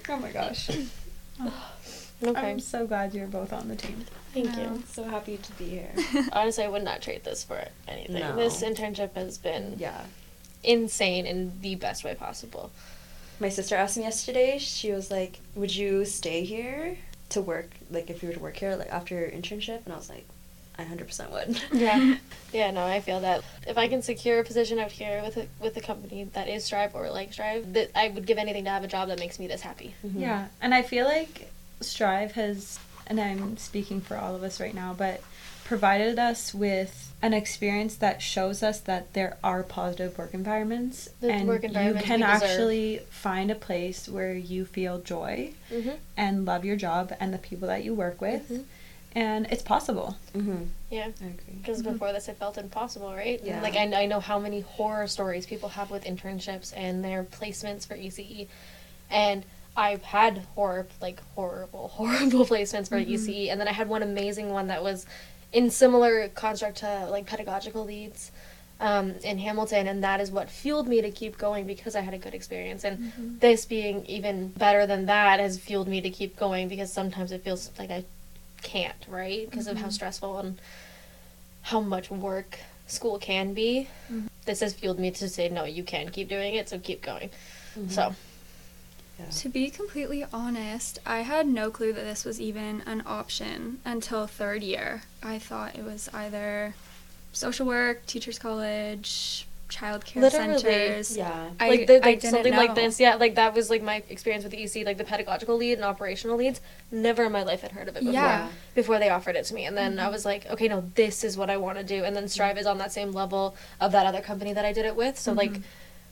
Oh 0.09 0.17
my 0.19 0.31
gosh. 0.31 0.71
Okay. 2.25 2.51
I'm 2.53 2.61
so 2.61 2.87
glad 2.87 3.15
you're 3.15 3.27
both 3.27 3.53
on 3.53 3.67
the 3.67 3.75
team. 3.75 4.05
Thank 4.33 4.57
No. 4.57 4.62
you. 4.62 4.83
So 4.88 5.03
happy 5.03 5.38
to 5.38 5.53
be 5.55 5.65
here. 5.65 5.91
Honestly, 6.33 6.62
I 6.62 6.69
would 6.69 6.85
not 6.85 7.03
trade 7.03 7.25
this 7.25 7.43
for 7.43 7.65
anything. 7.88 8.21
No. 8.21 8.37
This 8.37 8.62
internship 8.62 9.15
has 9.15 9.38
been 9.38 9.75
yeah. 9.79 10.03
insane 10.62 11.27
in 11.27 11.61
the 11.62 11.75
best 11.75 12.05
way 12.05 12.15
possible. 12.15 12.71
My 13.41 13.49
sister 13.49 13.75
asked 13.75 13.97
me 13.97 14.05
yesterday. 14.05 14.59
She 14.59 14.93
was 14.93 15.11
like, 15.11 15.41
"Would 15.57 15.75
you 15.75 16.05
stay 16.05 16.45
here 16.45 16.97
to 17.31 17.41
work? 17.41 17.71
Like, 17.91 18.09
if 18.09 18.23
you 18.23 18.29
were 18.29 18.35
to 18.35 18.41
work 18.41 18.57
here, 18.57 18.77
like 18.77 18.91
after 18.93 19.17
your 19.17 19.29
internship?" 19.29 19.85
And 19.85 19.93
I 19.93 19.97
was 19.97 20.09
like, 20.09 20.27
"I 20.78 20.82
hundred 20.85 21.06
percent 21.06 21.30
would." 21.32 21.61
Yeah. 21.72 22.16
yeah, 22.52 22.70
no, 22.70 22.85
I 22.85 23.00
feel 23.00 23.20
that 23.20 23.42
if 23.66 23.76
I 23.78 23.88
can 23.88 24.02
secure 24.02 24.40
a 24.40 24.44
position 24.44 24.78
out 24.78 24.92
here 24.92 25.22
with 25.24 25.37
a, 25.37 25.46
with 25.61 25.76
a 25.76 25.80
company 25.80 26.24
that 26.32 26.48
is 26.48 26.64
Strive 26.64 26.94
or 26.94 27.11
like 27.11 27.32
Strive, 27.32 27.72
that 27.74 27.90
I 27.94 28.08
would 28.08 28.26
give 28.26 28.38
anything 28.38 28.64
to 28.64 28.70
have 28.70 28.85
a 28.85 28.88
job 28.88 29.08
that 29.08 29.18
makes 29.18 29.38
me 29.38 29.46
this 29.46 29.61
happy. 29.62 29.94
Mhm. 30.06 30.20
Yeah, 30.20 30.46
and 30.61 30.74
I 30.74 30.82
feel 30.82 31.06
like 31.06 31.50
Strive 31.80 32.32
has, 32.32 32.78
and 33.06 33.20
I'm 33.20 33.56
speaking 33.56 34.00
for 34.00 34.16
all 34.16 34.35
of 34.37 34.42
us 34.42 34.61
right 34.61 34.74
now, 34.74 34.94
but 34.96 35.22
provided 35.64 36.18
us 36.18 36.52
with 36.52 37.12
an 37.22 37.32
experience 37.32 37.94
that 37.96 38.20
shows 38.20 38.62
us 38.64 38.80
that 38.80 39.12
there 39.14 39.37
are 39.44 39.62
positive 39.62 40.18
work 40.18 40.35
environments 40.35 41.08
The 41.20 41.30
and 41.30 41.48
work 41.48 41.62
environments 41.64 42.02
you 42.02 42.08
can 42.16 42.22
actually 42.24 43.00
find 43.11 43.50
a 43.50 43.54
place 43.54 44.08
where 44.08 44.35
you 44.35 44.64
feel 44.64 44.98
joy 45.00 45.52
Mm-hmm. 45.70 45.90
and 46.16 46.44
love 46.44 46.64
your 46.64 46.76
job 46.76 47.14
and 47.20 47.32
the 47.32 47.38
people 47.38 47.68
that 47.68 47.85
you 47.85 47.94
work 47.94 48.20
with 48.20 48.50
Mhm. 48.50 48.64
And 49.14 49.46
it's 49.51 49.62
possible. 49.62 50.16
Mm-hmm. 50.35 50.64
Yeah. 50.90 51.09
I 51.20 51.27
agree. 51.27 51.55
Because 51.61 51.83
before 51.83 52.12
this, 52.12 52.29
it 52.29 52.38
felt 52.38 52.57
impossible, 52.57 53.12
right? 53.12 53.40
Yeah. 53.44 53.61
Like, 53.61 53.77
I, 53.77 54.03
I 54.03 54.07
know 54.07 54.20
how 54.20 54.38
many 54.38 54.61
horror 54.61 55.07
stories 55.07 55.46
people 55.46 55.68
have 55.70 55.90
with 55.90 56.05
internships 56.05 56.72
and 56.77 57.05
their 57.05 57.22
placements 57.25 57.87
for 57.87 57.94
ECE. 57.94 58.48
And 59.11 59.44
I've 59.77 60.03
had 60.03 60.38
horror, 60.55 60.87
like, 61.01 61.20
horrible, 61.35 61.88
horrible 61.94 62.46
placements 62.46 62.88
for 62.88 62.96
ECE. 62.96 63.51
And 63.51 63.61
then 63.61 63.68
I 63.68 63.72
had 63.72 63.88
one 63.88 64.03
amazing 64.03 64.51
one 64.51 64.68
that 64.68 64.83
was 64.83 65.07
in 65.53 65.70
similar 65.70 66.29
construct 66.29 66.79
to, 66.79 67.07
like, 67.11 67.27
pedagogical 67.27 67.85
leads 67.85 68.33
um, 68.81 69.11
in 69.22 69.37
Hamilton. 69.37 69.88
And 69.88 70.03
that 70.03 70.20
is 70.20 70.31
what 70.31 70.48
fueled 70.48 70.88
me 70.88 71.03
to 71.03 71.11
keep 71.11 71.37
going 71.37 71.66
because 71.66 71.94
I 71.94 72.01
had 72.01 72.14
a 72.14 72.18
good 72.18 72.35
experience. 72.35 72.85
And 72.85 73.12
this 73.40 73.66
being 73.66 74.07
even 74.07 74.48
better 74.48 74.87
than 74.87 75.05
that 75.07 75.38
has 75.38 75.59
fueled 75.59 75.88
me 75.88 76.01
to 76.01 76.09
keep 76.09 76.37
going 76.37 76.68
because 76.68 76.90
sometimes 76.90 77.31
it 77.31 77.44
feels 77.44 77.70
like 77.79 77.90
I 77.90 78.05
can't, 78.62 79.07
right? 79.09 79.48
Because 79.51 79.66
of 79.66 79.77
how 79.77 79.85
mm-hmm. 79.85 79.90
stressful 79.90 80.38
and 80.38 80.61
how 81.62 81.81
much 81.81 82.11
work 82.11 82.59
school 82.87 83.18
can 83.18 83.55
be. 83.55 83.88
Mm-hmm. 84.11 84.27
This 84.44 84.61
has 84.61 84.72
fueled 84.75 84.98
me 84.98 85.11
to 85.12 85.29
say, 85.29 85.48
no, 85.48 85.64
you 85.64 85.85
can 85.85 86.11
keep 86.11 86.29
doing 86.29 86.55
it, 86.55 86.68
so 86.68 86.79
keep 86.79 87.03
going. 87.03 87.31
Mm-hmm. 87.79 87.88
So, 87.88 88.14
Yeah. 89.18 89.27
To 89.31 89.48
be 89.48 89.70
completely 89.70 90.25
honest, 90.33 90.98
I 91.07 91.20
had 91.20 91.46
no 91.46 91.70
clue 91.70 91.92
that 91.92 92.05
this 92.05 92.25
was 92.25 92.40
even 92.40 92.83
an 92.87 93.03
option 93.07 93.81
until 93.85 94.27
third 94.27 94.62
year. 94.62 95.03
I 95.22 95.38
thought 95.38 95.77
it 95.77 95.85
was 95.85 96.09
either 96.12 96.75
social 97.33 97.66
work, 97.66 98.07
teachers 98.07 98.38
college, 98.38 99.46
childcare 99.76 100.20
Literally, 100.20 100.58
centers. 100.58 101.16
Yeah. 101.16 101.50
I, 101.58 101.68
like, 101.68 101.87
the, 101.87 101.96
I 101.96 102.11
like 102.11 102.20
didn't 102.20 102.35
something 102.35 102.52
know. 102.52 102.58
like 102.58 102.74
this, 102.74 103.00
yeah, 103.00 103.14
like 103.14 103.35
that 103.37 103.54
was 103.54 103.70
like 103.70 103.82
my 103.82 104.02
experience 104.08 104.44
with 104.44 104.52
the 104.52 104.62
EC, 104.62 104.87
like 104.87 104.98
the 104.98 105.04
pedagogical 105.04 105.56
lead 105.56 105.74
and 105.74 105.85
operational 105.85 106.37
leads. 106.37 106.61
Never 106.90 107.24
in 107.24 107.32
my 107.32 107.42
life 107.42 107.62
had 107.62 107.72
heard 107.72 107.88
of 107.88 107.96
it 107.96 108.00
before. 108.00 108.12
Yeah. 108.12 108.48
Before 108.74 108.98
they 108.98 109.08
offered 109.08 109.37
it 109.37 109.44
to 109.46 109.54
me, 109.54 109.64
and 109.64 109.76
then 109.76 109.98
I 109.98 110.04
mm-hmm. 110.04 110.12
was 110.12 110.24
like, 110.24 110.46
okay, 110.50 110.68
no, 110.68 110.82
this 110.94 111.24
is 111.24 111.37
what 111.37 111.50
I 111.50 111.56
want 111.56 111.78
to 111.78 111.85
do. 111.85 112.04
And 112.04 112.14
then 112.14 112.28
Strive 112.28 112.58
is 112.58 112.66
on 112.66 112.78
that 112.78 112.92
same 112.92 113.12
level 113.12 113.56
of 113.80 113.92
that 113.92 114.06
other 114.06 114.20
company 114.20 114.52
that 114.52 114.64
I 114.64 114.72
did 114.72 114.85
it 114.85 114.96
with. 114.96 115.18
So 115.18 115.32
like, 115.32 115.52
mm-hmm. 115.52 115.62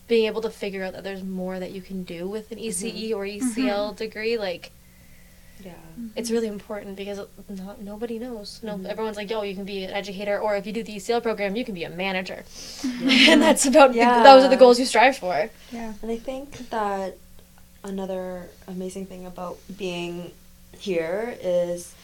being 0.09 0.27
able 0.27 0.43
to 0.43 0.51
figure 0.51 0.85
out 0.85 0.95
that 0.95 1.05
there's 1.05 1.23
more 1.23 1.59
that 1.59 1.73
you 1.73 1.83
can 1.83 2.03
do 2.05 2.29
with 2.29 2.51
an 2.51 2.59
ECE 2.59 3.11
mm-hmm. 3.11 3.17
or 3.17 3.27
ECL 3.27 3.97
degree, 3.97 4.39
like 4.39 4.73
Yeah. 5.65 5.73
it's 6.17 6.31
really 6.31 6.49
important 6.49 6.97
because 6.97 7.21
not 7.49 7.81
nobody 7.83 8.19
knows. 8.19 8.61
No, 8.63 8.81
everyone's 8.89 9.17
like, 9.17 9.31
"Yo, 9.31 9.43
you 9.43 9.55
can 9.55 9.65
be 9.65 9.85
an 9.85 9.91
educator, 9.91 10.39
or 10.39 10.57
if 10.57 10.67
you 10.67 10.73
do 10.73 10.83
the 10.83 10.97
ECL 10.97 11.23
program, 11.23 11.57
you 11.57 11.65
can 11.65 11.75
be 11.75 11.85
a 11.85 11.91
manager," 11.91 12.45
and 13.03 13.41
that's 13.43 13.67
about 13.67 13.95
Yeah. 13.95 14.23
those 14.23 14.45
are 14.45 14.49
the 14.49 14.57
goals 14.57 14.79
you 14.79 14.87
strive 14.87 15.17
for. 15.17 15.51
Yeah. 15.73 15.93
And 16.03 16.11
I 16.11 16.17
think 16.17 16.71
that 16.71 17.17
another 17.85 18.49
amazing 18.69 19.07
thing 19.07 19.27
about 19.27 19.59
being 19.77 20.33
here 20.79 21.37
is 21.43 21.95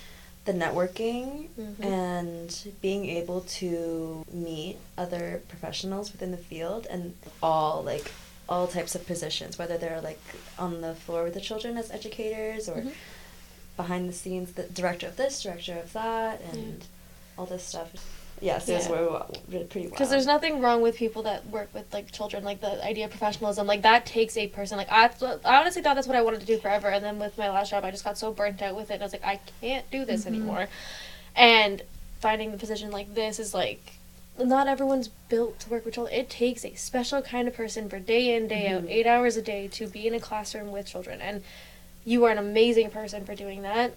the 0.44 0.52
networking 0.52 1.48
Mhm. 1.58 1.84
and 1.84 2.72
being 2.80 3.06
able 3.08 3.40
to 3.60 4.24
meet 4.32 4.76
other 4.96 5.42
professionals 5.48 6.12
within 6.12 6.30
the 6.30 6.36
field 6.36 6.86
and 6.88 7.14
all 7.42 7.82
like 7.82 8.12
all 8.48 8.68
types 8.68 8.94
of 8.94 9.04
positions, 9.06 9.58
whether 9.58 9.76
they're 9.76 10.00
like 10.00 10.20
on 10.56 10.80
the 10.80 10.94
floor 10.94 11.24
with 11.24 11.34
the 11.34 11.40
children 11.40 11.76
as 11.76 11.90
educators 11.90 12.68
or 12.68 12.76
Mhm. 12.82 12.92
Behind 13.76 14.08
the 14.08 14.12
scenes, 14.12 14.52
the 14.52 14.64
director 14.64 15.06
of 15.06 15.16
this, 15.16 15.42
director 15.42 15.78
of 15.78 15.92
that, 15.92 16.40
and 16.52 16.84
all 17.36 17.46
this 17.46 17.62
stuff. 17.64 17.92
Yes, 18.40 18.68
it 18.68 18.74
was 18.74 18.86
Yeah. 18.86 18.92
really, 18.92 19.06
wa- 19.06 19.26
really 19.48 19.64
pretty 19.64 19.88
Because 19.88 20.10
there's 20.10 20.26
nothing 20.26 20.60
wrong 20.60 20.82
with 20.82 20.96
people 20.96 21.22
that 21.22 21.46
work 21.46 21.68
with 21.72 21.92
like 21.92 22.12
children, 22.12 22.44
like 22.44 22.60
the 22.60 22.84
idea 22.84 23.06
of 23.06 23.10
professionalism, 23.10 23.66
like 23.66 23.82
that 23.82 24.04
takes 24.04 24.36
a 24.36 24.46
person. 24.48 24.76
Like 24.76 24.90
I, 24.90 25.10
I 25.44 25.60
honestly 25.60 25.80
thought 25.82 25.94
that's 25.94 26.06
what 26.06 26.16
I 26.16 26.22
wanted 26.22 26.40
to 26.40 26.46
do 26.46 26.58
forever, 26.58 26.88
and 26.88 27.02
then 27.04 27.18
with 27.18 27.38
my 27.38 27.48
last 27.48 27.70
job, 27.70 27.84
I 27.84 27.90
just 27.90 28.04
got 28.04 28.18
so 28.18 28.32
burnt 28.32 28.60
out 28.60 28.76
with 28.76 28.90
it. 28.90 29.00
I 29.00 29.04
was 29.04 29.12
like, 29.12 29.24
I 29.24 29.40
can't 29.60 29.90
do 29.90 30.04
this 30.04 30.24
mm-hmm. 30.24 30.34
anymore. 30.34 30.68
And 31.34 31.82
finding 32.20 32.50
the 32.50 32.58
position 32.58 32.90
like 32.90 33.14
this 33.14 33.38
is 33.38 33.54
like, 33.54 33.92
not 34.38 34.68
everyone's 34.68 35.08
built 35.08 35.60
to 35.60 35.70
work 35.70 35.86
with 35.86 35.94
children. 35.94 36.14
It 36.14 36.28
takes 36.28 36.64
a 36.64 36.74
special 36.74 37.22
kind 37.22 37.48
of 37.48 37.54
person 37.54 37.88
for 37.88 37.98
day 37.98 38.34
in, 38.36 38.48
day 38.48 38.68
out, 38.68 38.82
mm-hmm. 38.82 38.90
eight 38.90 39.06
hours 39.06 39.38
a 39.38 39.42
day 39.42 39.66
to 39.68 39.86
be 39.86 40.06
in 40.06 40.12
a 40.12 40.20
classroom 40.20 40.70
with 40.70 40.86
children, 40.86 41.22
and 41.22 41.42
you 42.06 42.24
are 42.24 42.30
an 42.30 42.38
amazing 42.38 42.90
person 42.90 43.26
for 43.26 43.34
doing 43.34 43.60
that. 43.62 43.92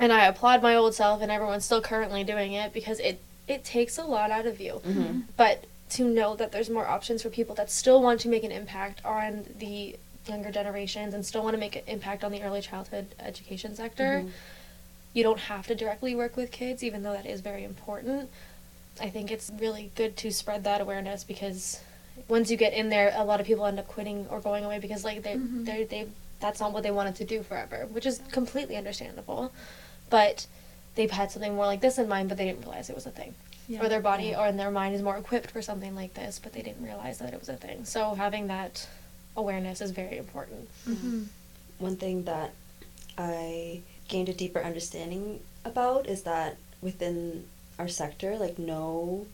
And 0.00 0.12
I 0.12 0.24
applaud 0.24 0.62
my 0.62 0.74
old 0.74 0.94
self, 0.94 1.22
and 1.22 1.30
everyone's 1.30 1.64
still 1.64 1.80
currently 1.82 2.24
doing 2.24 2.54
it 2.54 2.72
because 2.72 2.98
it 2.98 3.20
it 3.48 3.62
takes 3.64 3.98
a 3.98 4.04
lot 4.04 4.30
out 4.30 4.46
of 4.46 4.60
you 4.60 4.80
Mhm. 4.86 5.24
but 5.36 5.64
to 5.90 6.04
know 6.04 6.34
that 6.36 6.52
there's 6.52 6.70
more 6.70 6.86
options 6.86 7.22
for 7.22 7.28
people 7.28 7.54
that 7.56 7.70
still 7.70 8.00
want 8.00 8.20
to 8.20 8.28
make 8.28 8.44
an 8.44 8.52
impact 8.52 9.04
on 9.04 9.44
the 9.58 9.96
younger 10.28 10.50
generations 10.52 11.12
and 11.12 11.26
still 11.26 11.42
want 11.42 11.52
to 11.52 11.58
make 11.58 11.74
an 11.74 11.82
impact 11.88 12.22
on 12.24 12.30
the 12.30 12.40
early 12.40 12.60
childhood 12.62 13.06
education 13.18 13.74
sector 13.74 14.22
Mhm. 14.24 14.30
you 15.12 15.22
don't 15.24 15.40
have 15.40 15.66
to 15.66 15.74
directly 15.74 16.14
work 16.14 16.36
with 16.36 16.52
kids 16.52 16.82
even 16.84 17.02
though 17.02 17.12
that 17.12 17.26
is 17.26 17.40
very 17.40 17.64
important 17.64 18.30
i 19.00 19.10
think 19.10 19.30
it's 19.32 19.50
really 19.58 19.90
good 19.96 20.16
to 20.16 20.30
spread 20.30 20.62
that 20.62 20.80
awareness 20.80 21.24
because 21.24 21.80
once 22.28 22.48
you 22.50 22.56
get 22.56 22.72
in 22.72 22.88
there 22.90 23.12
a 23.16 23.24
lot 23.24 23.40
of 23.40 23.46
people 23.46 23.66
end 23.66 23.78
up 23.78 23.88
quitting 23.88 24.24
or 24.30 24.38
going 24.40 24.64
away 24.64 24.78
because 24.78 25.02
like 25.04 25.22
they 25.22 25.34
Mhm. 25.34 25.66
they 25.66 25.82
they 25.84 26.06
that's 26.42 26.60
not 26.60 26.72
what 26.72 26.82
they 26.82 26.90
wanted 26.90 27.14
to 27.14 27.24
do 27.24 27.42
forever 27.42 27.86
which 27.92 28.04
is 28.04 28.20
completely 28.30 28.76
understandable 28.76 29.52
but 30.10 30.46
they've 30.94 31.10
had 31.10 31.30
something 31.30 31.54
more 31.54 31.66
like 31.66 31.80
this 31.80 31.96
in 31.96 32.06
mind 32.08 32.28
but 32.28 32.36
they 32.36 32.44
didn't 32.44 32.60
realize 32.60 32.90
it 32.90 32.94
was 32.94 33.06
a 33.06 33.10
thing 33.10 33.34
or 33.80 33.88
their 33.88 34.00
body 34.00 34.34
or 34.34 34.46
in 34.46 34.56
their 34.56 34.70
mind 34.70 34.94
is 34.94 35.02
more 35.02 35.16
equipped 35.16 35.50
for 35.50 35.62
something 35.62 35.94
like 35.94 36.14
this, 36.14 36.38
but 36.42 36.52
they 36.52 36.62
didn't 36.62 36.84
realize 36.84 37.18
that 37.18 37.32
it 37.32 37.40
was 37.40 37.48
a 37.48 37.56
thing. 37.56 37.84
So 37.84 38.14
having 38.14 38.48
that 38.48 38.88
awareness 39.36 39.80
is 39.80 39.92
very 39.92 40.18
important. 40.18 40.68
Mm-hmm. 40.88 41.22
one 41.78 41.96
thing 41.96 42.24
that 42.24 42.52
I 43.16 43.80
gained 44.08 44.28
a 44.28 44.34
deeper 44.34 44.60
understanding 44.60 45.40
about 45.64 46.06
is 46.06 46.22
that 46.22 46.56
within 46.80 47.44
our 47.78 47.88
sector, 47.88 48.36
like 48.36 48.58
no 48.58 49.26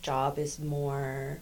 job 0.00 0.38
is 0.38 0.58
more 0.58 1.40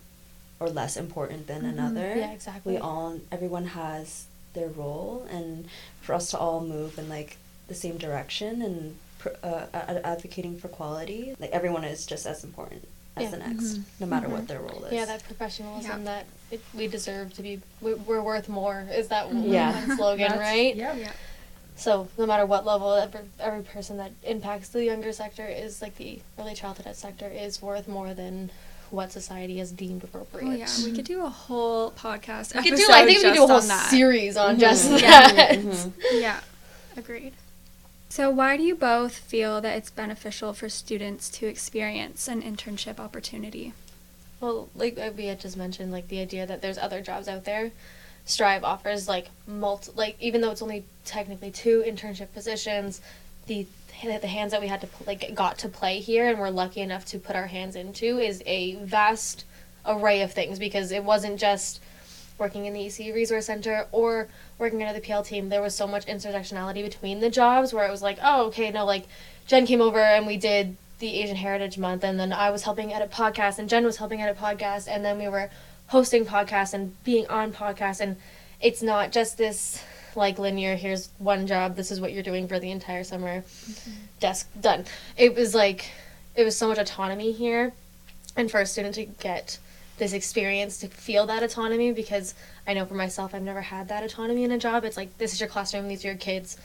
or 0.59 0.68
less 0.68 0.96
important 0.96 1.46
than 1.46 1.64
another. 1.64 2.14
Yeah, 2.16 2.33
exactly. 2.33 2.74
We 2.74 2.78
all, 2.78 3.20
everyone 3.33 3.66
has 3.66 4.26
their 4.54 4.68
role, 4.68 5.26
and 5.30 5.66
for 6.00 6.14
us 6.14 6.30
to 6.30 6.38
all 6.38 6.60
move 6.60 6.98
in 6.98 7.08
like 7.08 7.36
the 7.68 7.74
same 7.74 7.98
direction 7.98 8.62
and 8.62 8.96
pr- 9.18 9.28
uh, 9.42 9.66
a- 9.72 10.06
advocating 10.06 10.58
for 10.58 10.68
quality, 10.68 11.34
like 11.38 11.50
everyone 11.50 11.84
is 11.84 12.06
just 12.06 12.26
as 12.26 12.42
important 12.44 12.86
as 13.16 13.24
Yeah. 13.24 13.30
the 13.30 13.36
next, 13.38 13.64
mm-hmm. 13.64 13.82
no 14.00 14.06
matter 14.06 14.28
what 14.28 14.38
mm-hmm. 14.38 14.46
their 14.46 14.60
role 14.60 14.84
is. 14.84 14.92
Yeah, 14.92 15.04
that 15.04 15.24
professionalism 15.24 16.00
Yeah. 16.00 16.04
that 16.04 16.26
it, 16.50 16.60
we 16.74 16.86
deserve 16.88 17.32
to 17.34 17.42
be, 17.42 17.60
we- 17.80 17.94
we're 17.94 18.22
worth 18.22 18.48
more 18.48 18.86
is 18.92 19.08
that 19.08 19.26
mm-hmm. 19.28 19.52
Yeah. 19.52 19.86
one 19.86 19.96
slogan, 19.98 20.38
right? 20.38 20.74
Yeah. 20.74 20.94
Yeah. 20.94 21.12
So 21.76 22.08
no 22.18 22.26
matter 22.26 22.44
what 22.44 22.66
level, 22.66 22.92
every, 22.92 23.20
every 23.38 23.62
person 23.62 23.96
that 23.96 24.12
impacts 24.22 24.68
the 24.68 24.84
younger 24.84 25.12
sector 25.12 25.46
is 25.46 25.80
like 25.80 25.96
the 25.96 26.20
early 26.38 26.54
childhood 26.54 26.94
sector 26.94 27.26
is 27.26 27.62
worth 27.62 27.88
more 27.88 28.12
than 28.12 28.50
what 28.92 29.12
society 29.12 29.59
has 29.59 29.70
deemed 29.72 30.05
appropriate. 30.05 30.46
Oh 30.46 30.53
yeah, 30.53 30.68
we 30.85 30.92
could 30.92 31.05
do 31.05 31.24
a 31.24 31.29
whole 31.29 31.90
podcast. 31.92 32.55
We 32.55 32.68
could 32.70 32.76
do. 32.79 32.87
I 32.90 33.05
think 33.05 33.18
we 33.18 33.24
could 33.24 33.35
do 33.35 33.44
a 33.44 33.46
whole 33.46 33.57
on 33.57 33.62
series 33.62 34.37
on 34.37 34.59
just 34.59 34.88
Mhm. 34.90 35.00
that. 35.00 35.59
Mhm. 35.59 35.92
Yeah, 36.12 36.40
agreed. 36.96 37.33
So, 38.09 38.29
why 38.29 38.57
do 38.57 38.62
you 38.64 38.74
both 38.74 39.14
feel 39.18 39.61
that 39.61 39.76
it's 39.76 39.90
beneficial 39.90 40.53
for 40.53 40.68
students 40.68 41.29
to 41.31 41.46
experience 41.46 42.26
an 42.26 42.42
internship 42.42 42.98
opportunity? 42.98 43.72
Well, 44.40 44.68
like 44.74 44.98
uh, 44.98 45.11
we 45.16 45.26
had 45.26 45.38
just 45.40 45.57
mentioned, 45.57 45.92
like 45.92 46.09
the 46.09 46.20
idea 46.20 46.46
that 46.46 46.61
there's 46.62 46.79
other 46.79 47.00
jobs 47.00 47.29
out 47.29 47.44
there. 47.44 47.70
Strive 48.24 48.64
offers 48.64 49.09
like 49.09 49.29
multi, 49.46 49.92
like 49.94 50.16
even 50.20 50.40
though 50.40 50.50
it's 50.50 50.62
only 50.62 50.85
technically 51.05 51.50
two 51.50 51.85
internship 51.87 52.33
positions, 52.33 53.00
the 53.50 53.66
the 54.02 54.26
hands 54.26 54.52
that 54.52 54.62
we 54.62 54.68
had 54.68 54.80
to 54.80 54.88
like 55.06 55.34
got 55.34 55.58
to 55.58 55.68
play 55.68 56.00
here 56.00 56.30
and 56.30 56.38
we're 56.38 56.48
lucky 56.48 56.80
enough 56.80 57.04
to 57.04 57.18
put 57.18 57.36
our 57.36 57.48
hands 57.48 57.76
into 57.76 58.18
is 58.18 58.42
a 58.46 58.76
vast 58.76 59.44
array 59.84 60.22
of 60.22 60.32
things 60.32 60.58
because 60.58 60.90
it 60.90 61.04
wasn't 61.04 61.38
just 61.38 61.80
working 62.38 62.64
in 62.64 62.72
the 62.72 62.86
EC 62.86 63.14
Resource 63.14 63.44
Center 63.44 63.86
or 63.92 64.28
working 64.58 64.82
under 64.82 64.98
the 64.98 65.04
PL 65.04 65.22
team. 65.22 65.50
There 65.50 65.60
was 65.60 65.74
so 65.74 65.86
much 65.86 66.06
intersectionality 66.06 66.82
between 66.82 67.20
the 67.20 67.28
jobs 67.28 67.74
where 67.74 67.86
it 67.86 67.90
was 67.90 68.00
like, 68.00 68.18
oh, 68.22 68.46
okay, 68.46 68.70
no, 68.70 68.86
like 68.86 69.06
Jenn 69.46 69.66
came 69.66 69.82
over 69.82 70.00
and 70.00 70.26
we 70.26 70.38
did 70.38 70.76
the 71.00 71.20
Asian 71.20 71.36
Heritage 71.36 71.76
Month, 71.76 72.04
and 72.04 72.20
then 72.20 72.32
I 72.32 72.50
was 72.50 72.62
helping 72.62 72.92
edit 72.92 73.10
podcasts, 73.10 73.58
and 73.58 73.68
Jenn 73.68 73.84
was 73.84 73.96
helping 73.96 74.22
edit 74.22 74.38
podcasts, 74.38 74.86
and 74.86 75.04
then 75.04 75.18
we 75.18 75.28
were 75.28 75.50
hosting 75.88 76.24
podcasts 76.24 76.74
and 76.74 77.02
being 77.04 77.26
on 77.28 77.52
podcasts, 77.52 78.00
and 78.00 78.16
it's 78.60 78.82
not 78.82 79.10
just 79.10 79.38
this 79.38 79.82
like 80.16 80.38
linear. 80.38 80.77
Here's 80.77 81.11
one 81.18 81.46
job. 81.46 81.77
This 81.77 81.90
is 81.90 82.01
what 82.01 82.12
you're 82.12 82.23
doing 82.23 82.49
for 82.49 82.59
the 82.59 82.70
entire 82.70 83.05
summer. 83.05 83.40
Mm-hmm. 83.40 83.90
Desk 84.20 84.49
done. 84.61 84.85
It 85.16 85.35
was 85.35 85.55
like 85.55 85.90
it 86.35 86.44
was 86.44 86.57
so 86.57 86.68
much 86.68 86.79
autonomy 86.79 87.33
here, 87.33 87.73
and 88.37 88.51
for 88.51 88.61
a 88.61 88.66
student 88.66 88.94
to 88.96 89.05
get 89.05 89.59
this 90.01 90.12
experience 90.12 90.79
to 90.79 90.88
feel 90.88 91.27
that 91.27 91.42
autonomy 91.42 91.92
because 91.92 92.35
I 92.66 92.75
know 92.75 92.87
for 92.87 92.94
myself 92.94 93.35
I've 93.35 93.42
never 93.42 93.61
had 93.61 93.88
that 93.88 94.03
autonomy 94.03 94.42
in 94.42 94.51
a 94.51 94.59
job. 94.59 94.85
It's 94.85 94.96
like 94.96 95.16
this 95.18 95.33
is 95.33 95.40
your 95.40 95.49
classroom, 95.49 95.87
these 95.87 96.05
are 96.05 96.09
your 96.09 96.16
kids, 96.16 96.57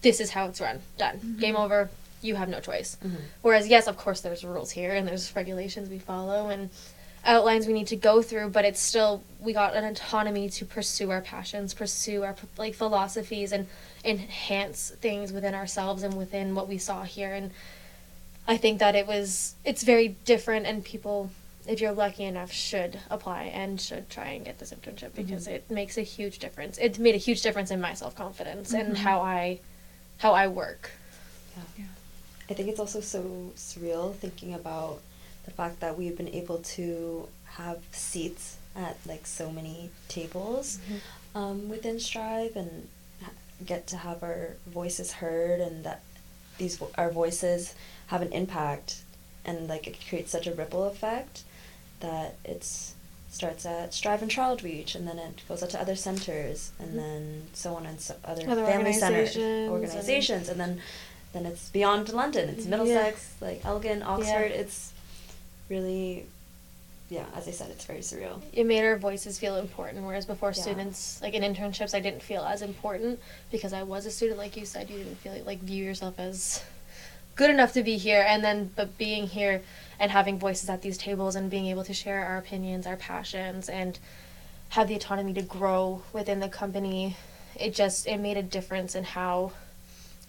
this 0.00 0.20
is 0.20 0.30
how 0.30 0.46
it's 0.46 0.60
run. 0.60 0.80
Done. 0.96 1.16
Mm-hmm. 1.16 1.38
Game 1.40 1.56
over. 1.56 1.90
You 2.22 2.36
have 2.36 2.48
no 2.48 2.60
choice. 2.60 2.96
Mm-hmm. 3.04 3.16
Whereas 3.42 3.68
yes, 3.68 3.86
of 3.86 3.96
course 3.96 4.20
there's 4.20 4.44
rules 4.44 4.70
here 4.70 4.94
and 4.94 5.06
there's 5.06 5.34
regulations 5.36 5.90
we 5.90 5.98
follow 5.98 6.48
and 6.48 6.70
outlines 7.28 7.66
we 7.66 7.72
need 7.72 7.86
to 7.88 7.96
go 7.96 8.22
through, 8.22 8.48
but 8.48 8.64
it's 8.64 8.80
still 8.80 9.22
we 9.38 9.52
got 9.52 9.76
an 9.76 9.84
autonomy 9.84 10.48
to 10.48 10.64
pursue 10.64 11.10
our 11.12 11.20
passions, 11.20 11.74
pursue 11.74 12.24
our 12.24 12.34
like 12.56 12.74
philosophies 12.74 13.52
and 13.52 13.68
enhance 14.04 14.90
things 15.00 15.32
within 15.32 15.54
ourselves 15.54 16.02
and 16.02 16.16
within 16.16 16.54
what 16.54 16.68
we 16.68 16.78
saw 16.78 17.02
here 17.02 17.32
and 17.34 17.50
I 18.48 18.56
think 18.56 18.78
that 18.78 18.96
it 18.96 19.06
was 19.06 19.54
it's 19.64 19.82
very 19.82 20.08
different 20.24 20.66
and 20.66 20.82
people 20.82 21.30
if 21.66 21.82
you're 21.82 21.92
lucky 21.92 22.24
enough 22.24 22.50
should 22.50 22.98
apply 23.10 23.42
and 23.44 23.78
should 23.78 24.08
try 24.08 24.28
and 24.28 24.44
get 24.44 24.58
this 24.58 24.72
internship 24.72 25.10
mm-hmm. 25.10 25.22
because 25.22 25.46
it 25.46 25.70
makes 25.70 25.98
a 25.98 26.02
huge 26.02 26.38
difference. 26.38 26.78
It's 26.78 26.98
made 26.98 27.14
a 27.14 27.18
huge 27.18 27.42
difference 27.42 27.70
in 27.70 27.78
my 27.78 27.92
self-confidence 27.92 28.72
and 28.72 28.94
mm-hmm. 28.94 29.04
how 29.04 29.20
I 29.20 29.60
how 30.16 30.32
I 30.32 30.48
work. 30.48 30.90
Yeah, 31.76 31.84
I 32.48 32.54
think 32.54 32.70
it's 32.70 32.80
also 32.80 33.00
so 33.00 33.52
surreal 33.54 34.14
thinking 34.14 34.54
about 34.54 35.00
the 35.48 35.54
fact 35.54 35.80
that 35.80 35.96
we've 35.98 36.16
been 36.16 36.28
able 36.28 36.58
to 36.58 37.26
have 37.52 37.78
seats 37.92 38.56
at 38.76 38.96
like 39.06 39.26
so 39.26 39.50
many 39.50 39.90
tables 40.08 40.78
um, 41.34 41.68
within 41.68 41.98
Strive 41.98 42.54
and 42.54 42.88
ha- 43.22 43.30
get 43.64 43.86
to 43.88 43.96
have 43.96 44.22
our 44.22 44.56
voices 44.66 45.12
heard 45.14 45.60
and 45.60 45.84
that 45.84 46.02
these 46.58 46.76
vo- 46.76 46.90
our 46.96 47.10
voices 47.10 47.74
have 48.08 48.20
an 48.22 48.32
impact 48.32 49.02
and 49.44 49.68
like 49.68 49.86
it 49.86 49.96
creates 50.08 50.30
such 50.30 50.46
a 50.46 50.52
ripple 50.52 50.84
effect 50.84 51.42
that 52.00 52.36
it's 52.44 52.94
starts 53.30 53.64
at 53.66 53.92
Strive 53.94 54.22
and 54.22 54.30
Childreach 54.30 54.94
and 54.94 55.06
then 55.08 55.18
it 55.18 55.40
goes 55.48 55.62
out 55.62 55.70
to 55.70 55.80
other 55.80 55.96
centers 55.96 56.72
and 56.78 56.98
then 56.98 57.42
so 57.54 57.74
on 57.74 57.84
and 57.86 58.00
so 58.00 58.14
other, 58.24 58.48
Other 58.48 58.64
family 58.66 58.92
centers 58.92 59.36
organizations 59.36 59.38
and- 59.38 59.70
organizations 59.70 60.48
and 60.50 60.60
then 60.60 60.80
then 61.34 61.44
it's 61.44 61.68
beyond 61.68 62.08
London. 62.10 62.48
It's 62.48 62.64
Yeah. 62.64 62.70
Middlesex, 62.70 63.34
like 63.42 63.62
Elgin, 63.62 64.02
Oxford. 64.02 64.50
Yeah. 64.50 64.62
It's 64.62 64.94
really, 65.68 66.26
yeah. 67.08 67.24
As 67.34 67.48
I 67.48 67.52
said, 67.52 67.70
it's 67.70 67.84
very 67.84 68.00
surreal. 68.00 68.40
it 68.52 68.64
made 68.66 68.84
our 68.84 68.96
voices 68.96 69.38
feel 69.38 69.56
important 69.56 70.04
whereas 70.04 70.26
before 70.26 70.50
Yeah. 70.50 70.62
students 70.62 71.20
like 71.22 71.34
in 71.34 71.42
internships 71.42 71.94
i 71.94 72.00
didn't 72.00 72.22
feel 72.22 72.42
as 72.42 72.60
important 72.62 73.18
because 73.50 73.72
i 73.72 73.82
was 73.82 74.04
a 74.06 74.10
student 74.10 74.38
like 74.38 74.56
you 74.56 74.66
said 74.66 74.90
you 74.90 74.98
didn't 74.98 75.16
feel 75.16 75.34
like 75.46 75.60
view 75.60 75.84
yourself 75.84 76.18
as 76.18 76.62
good 77.36 77.50
enough 77.50 77.72
to 77.72 77.82
be 77.82 77.96
here 77.96 78.24
and 78.28 78.44
then 78.44 78.70
but 78.76 78.98
being 78.98 79.26
here 79.26 79.62
and 80.00 80.10
having 80.10 80.38
voices 80.38 80.68
at 80.68 80.82
these 80.82 80.98
tables 80.98 81.34
and 81.36 81.50
being 81.50 81.66
able 81.66 81.84
to 81.84 81.94
share 81.94 82.24
our 82.24 82.36
opinions 82.38 82.86
our 82.86 82.96
passions 82.96 83.68
and 83.68 83.98
have 84.70 84.86
the 84.88 84.94
autonomy 84.94 85.32
to 85.32 85.42
grow 85.42 86.02
within 86.12 86.40
the 86.40 86.48
company 86.48 87.16
it 87.56 87.74
just 87.74 88.06
it 88.06 88.18
made 88.18 88.36
a 88.36 88.42
difference 88.42 88.94
in 88.94 89.04
how 89.04 89.50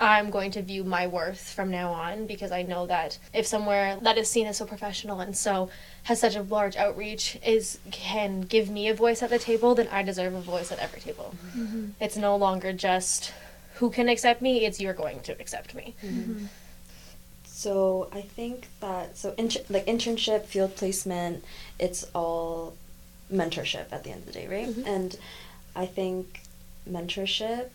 I'm 0.02 0.30
going 0.30 0.52
to 0.52 0.62
view 0.62 0.84
my 0.84 1.08
worth 1.08 1.52
from 1.54 1.70
now 1.70 1.92
on 1.92 2.26
because 2.26 2.52
I 2.52 2.62
know 2.62 2.86
that 2.88 3.18
if 3.34 3.46
somewhere 3.46 3.98
that 4.02 4.18
is 4.18 4.30
seen 4.30 4.48
as 4.48 4.58
so 4.58 4.66
professional 4.66 5.20
and 5.20 5.36
so 5.36 5.70
has 6.04 6.22
such 6.22 6.36
a 6.36 6.42
large 6.42 6.78
outreach 6.78 7.38
is 7.46 7.80
can 7.92 8.42
give 8.42 8.70
me 8.70 8.88
a 8.88 8.94
voice 8.94 9.22
at 9.22 9.30
the 9.30 9.40
table, 9.40 9.76
then 9.76 9.90
I 9.92 10.04
deserve 10.04 10.34
a 10.34 10.42
voice 10.42 10.72
at 10.72 10.80
every 10.80 11.02
table. 11.02 11.36
Mm-hmm. 11.56 11.90
It's 12.00 12.16
no 12.16 12.36
longer 12.38 12.72
just 12.72 13.34
who 13.76 13.90
can 13.90 14.08
accept 14.08 14.42
me, 14.42 14.66
it's 14.66 14.80
you're 14.80 14.94
going 14.94 15.20
to 15.22 15.34
accept 15.40 15.76
me. 15.76 15.96
Mm-hmm. 16.04 16.32
Mm-hmm. 16.32 16.46
So 17.46 18.08
I 18.14 18.22
think 18.22 18.68
that 18.80 19.18
so 19.18 19.34
inter- 19.38 19.64
like 19.70 19.86
internship, 19.86 20.46
field 20.46 20.78
placement, 20.78 21.44
it's 21.78 22.06
all 22.16 22.74
mentorship 23.32 23.92
at 23.92 24.04
the 24.06 24.12
end 24.12 24.22
of 24.22 24.28
the 24.28 24.32
day, 24.32 24.48
right? 24.48 24.68
Mhm. 24.70 24.88
And 24.88 25.18
I 25.76 25.86
think 25.86 26.42
mentorship 26.90 27.70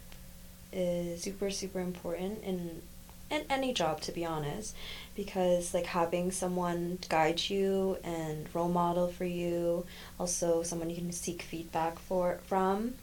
is 0.75 1.23
super 1.23 1.51
super 1.51 1.81
important 1.81 2.43
in 2.45 2.83
in 3.31 3.43
any 3.49 3.73
job 3.73 4.01
to 4.01 4.13
be 4.13 4.25
honest 4.25 4.75
because 5.15 5.73
like 5.73 5.87
having 5.87 6.31
someone 6.31 6.99
guide 7.09 7.41
you 7.49 7.97
and 8.05 8.47
role 8.55 8.69
model 8.69 9.09
for 9.09 9.25
you 9.25 9.87
also 10.21 10.63
someone 10.63 10.91
you 10.91 10.97
can 10.97 11.13
seek 11.13 11.43
feedback 11.43 11.99
for 11.99 12.39
from 12.47 12.95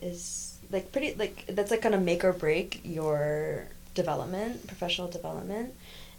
is 0.00 0.58
like 0.72 0.90
pretty 0.90 1.14
like 1.14 1.44
that's 1.48 1.70
like 1.70 1.82
gonna 1.82 1.98
make 1.98 2.24
or 2.24 2.32
break 2.32 2.80
your 2.82 3.66
development 3.94 4.66
professional 4.66 5.08
development. 5.08 5.74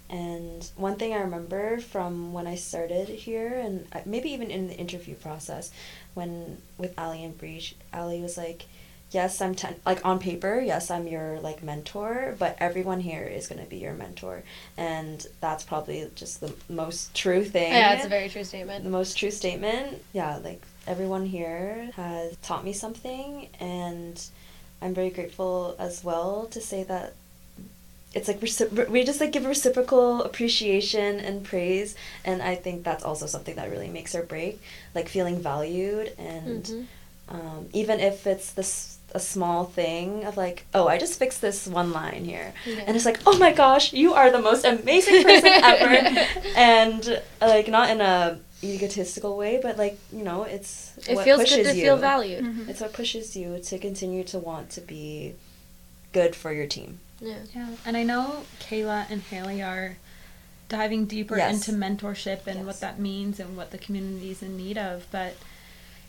And 0.09 0.69
one 0.75 0.97
thing 0.97 1.13
I 1.13 1.21
remember 1.21 1.79
from 1.79 2.33
when 2.33 2.45
I 2.45 2.55
started 2.55 3.07
here, 3.07 3.57
and 3.57 3.87
uh, 3.93 4.01
maybe 4.05 4.29
even 4.31 4.51
in 4.51 4.67
the 4.67 4.75
interview 4.75 5.15
process, 5.15 5.71
when 6.13 6.57
with 6.77 6.93
Ali 6.99 7.23
and 7.23 7.35
Bree, 7.37 7.73
Ali 7.93 8.21
was 8.21 8.37
like, 8.37 8.65
"Yes, 9.13 9.39
I'm 9.41 9.55
ten- 9.55 9.75
like 9.85 10.03
on 10.05 10.17
paper, 10.19 10.59
yes, 10.59 10.91
I'm 10.91 11.07
your 11.07 11.39
like 11.39 11.61
mentor, 11.63 12.35
but 12.39 12.57
everyone 12.59 12.99
here 13.01 13.23
is 13.37 13.47
gonna 13.47 13.63
be 13.75 13.77
your 13.77 13.93
mentor," 13.93 14.43
and 14.77 15.25
that's 15.39 15.63
probably 15.63 16.09
just 16.15 16.41
the 16.41 16.53
most 16.67 17.13
true 17.13 17.43
thing. 17.45 17.71
Yeah, 17.73 17.93
it's 17.93 18.05
a 18.05 18.09
very 18.09 18.27
true 18.29 18.43
statement. 18.43 18.83
the 18.83 18.89
most 18.89 19.17
true 19.17 19.31
statement. 19.31 20.01
Yeah, 20.13 20.37
like 20.43 20.61
everyone 20.87 21.25
here 21.27 21.91
has 21.95 22.35
taught 22.47 22.65
me 22.65 22.73
something, 22.73 23.47
and 23.59 24.15
I'm 24.81 24.93
very 24.93 25.09
grateful 25.11 25.75
as 25.79 26.03
well 26.03 26.47
to 26.51 26.59
say 26.59 26.83
that 26.83 27.13
it's 28.15 28.27
like 28.27 28.39
recipro- 28.41 28.89
we 28.89 29.03
just 29.03 29.19
like 29.21 29.31
give 29.31 29.45
reciprocal 29.45 30.21
appreciation 30.23 31.19
and 31.19 31.43
praise, 31.43 31.95
and 32.25 32.41
I 32.41 32.55
think 32.55 32.83
that's 32.83 33.03
also 33.03 33.25
something 33.27 33.55
that 33.55 33.71
really 33.71 33.89
makes 33.89 34.13
or 34.13 34.23
break, 34.23 34.61
like 34.93 35.07
feeling 35.09 35.39
valued, 35.41 36.11
and 36.19 36.63
Mhm. 36.65 36.85
um, 37.29 37.69
even 37.73 37.99
if 37.99 38.27
it's 38.27 38.51
this 38.51 38.97
a 39.13 39.19
small 39.19 39.65
thing 39.65 40.23
of 40.25 40.37
like, 40.37 40.65
oh, 40.73 40.87
I 40.87 40.97
just 40.97 41.19
fixed 41.19 41.41
this 41.41 41.67
one 41.67 41.91
line 41.91 42.25
here, 42.25 42.53
Yeah. 42.65 42.83
and 42.87 42.95
it's 42.95 43.05
like, 43.05 43.19
oh 43.27 43.37
my 43.37 43.51
gosh, 43.51 43.93
you 43.93 44.13
are 44.13 44.31
the 44.31 44.41
most 44.41 44.65
amazing 44.65 45.23
person 45.23 45.47
ever, 45.63 46.27
and 46.55 47.21
like 47.41 47.67
not 47.67 47.89
in 47.89 48.01
a 48.01 48.39
egotistical 48.63 49.37
way, 49.37 49.59
but 49.61 49.77
like 49.77 49.99
you 50.11 50.23
know, 50.23 50.43
it's 50.43 50.93
It 51.07 51.15
what 51.15 51.25
feels 51.25 51.41
pushes 51.41 51.57
good 51.57 51.71
to 51.73 51.77
you. 51.77 51.83
feel 51.83 51.97
valued. 51.97 52.43
Mhm. 52.43 52.69
It's 52.69 52.81
what 52.81 52.93
pushes 52.93 53.35
you 53.35 53.59
to 53.59 53.77
continue 53.79 54.23
to 54.25 54.39
want 54.39 54.69
to 54.71 54.81
be 54.81 55.35
good 56.13 56.35
for 56.35 56.51
your 56.53 56.67
team. 56.67 56.99
Yeah. 57.19 57.37
Yeah, 57.55 57.69
and 57.85 57.95
I 57.97 58.03
know 58.03 58.43
Kayla 58.59 59.05
and 59.09 59.21
Haley 59.21 59.61
are 59.61 59.97
diving 60.69 61.05
deeper 61.05 61.37
Yes. 61.37 61.67
into 61.67 61.71
mentorship 61.79 62.47
and 62.47 62.57
Yes. 62.59 62.65
what 62.65 62.79
that 62.79 62.99
means 62.99 63.39
and 63.39 63.55
what 63.57 63.71
the 63.71 63.77
community 63.77 64.31
is 64.31 64.41
in 64.41 64.57
need 64.57 64.77
of. 64.77 65.05
But 65.11 65.35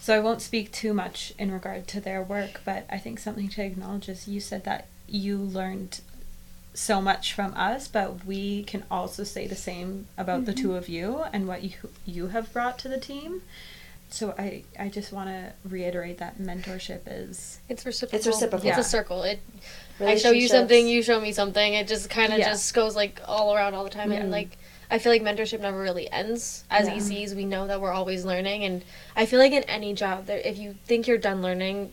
so 0.04 0.14
I 0.14 0.20
won't 0.20 0.42
speak 0.42 0.70
too 0.70 0.92
much 0.92 1.32
in 1.38 1.50
regard 1.50 1.88
to 1.88 1.98
their 1.98 2.22
work, 2.22 2.60
but 2.62 2.84
I 2.90 2.98
think 2.98 3.18
something 3.18 3.48
to 3.48 3.64
acknowledge 3.64 4.10
is 4.10 4.28
you 4.28 4.38
said 4.38 4.64
that 4.64 4.86
you 5.08 5.38
learned 5.38 6.02
so 6.74 7.00
much 7.00 7.32
from 7.32 7.54
us, 7.54 7.88
but 7.88 8.22
we 8.26 8.64
can 8.64 8.84
also 8.90 9.24
say 9.24 9.46
the 9.46 9.54
same 9.54 10.06
about 10.18 10.44
the 10.44 10.52
two 10.52 10.68
mm-hmm. 10.68 10.76
of 10.76 10.90
you 10.90 11.24
and 11.32 11.48
what 11.48 11.62
you 11.62 11.76
you 12.04 12.26
have 12.26 12.52
brought 12.52 12.78
to 12.80 12.88
the 12.90 13.00
team. 13.00 13.40
So 14.10 14.34
I 14.36 14.64
I 14.78 14.90
just 14.90 15.10
want 15.10 15.30
to 15.30 15.54
reiterate 15.66 16.18
that 16.18 16.38
mentorship 16.38 17.00
is 17.06 17.60
It's 17.70 17.86
reciprocal. 17.86 18.18
It's 18.18 18.26
reciprocal. 18.26 18.68
It's 18.68 18.78
a 18.78 18.84
circle. 18.84 19.22
It 19.22 19.40
I 20.00 20.16
show 20.16 20.32
you 20.32 20.48
something, 20.48 20.86
you 20.86 21.02
show 21.02 21.18
me 21.18 21.32
something. 21.32 21.72
It 21.72 21.88
just 21.88 22.10
kind 22.10 22.30
of 22.30 22.40
Yeah. 22.40 22.50
just 22.50 22.74
goes 22.74 22.94
like 22.94 23.22
all 23.26 23.54
around 23.56 23.72
all 23.72 23.84
the 23.84 23.88
time. 23.88 24.12
And 24.12 24.30
like 24.30 24.58
I 24.90 24.98
feel 24.98 25.12
like 25.12 25.22
mentorship 25.22 25.60
never 25.60 25.80
really 25.80 26.10
ends. 26.10 26.64
As 26.70 26.86
Yeah. 26.88 26.94
ECs, 26.96 27.34
we 27.34 27.44
know 27.44 27.66
that 27.66 27.80
we're 27.80 27.92
always 27.92 28.24
learning, 28.24 28.64
and 28.64 28.84
I 29.16 29.26
feel 29.26 29.38
like 29.38 29.52
in 29.52 29.64
any 29.64 29.94
job, 29.94 30.26
there 30.26 30.38
if 30.38 30.58
you 30.58 30.76
think 30.86 31.06
you're 31.06 31.18
done 31.18 31.42
learning, 31.42 31.92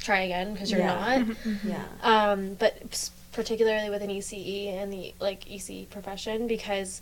try 0.00 0.20
again 0.22 0.52
because 0.52 0.70
you're 0.70 0.80
Yeah. 0.80 1.18
not. 1.26 1.36
Yeah. 1.64 1.84
Um, 2.02 2.54
but 2.54 3.10
particularly 3.32 3.88
with 3.90 4.02
an 4.02 4.10
ECE 4.10 4.68
and 4.74 4.92
the 4.92 5.14
like 5.20 5.50
EC 5.50 5.88
profession 5.90 6.46
because 6.46 7.00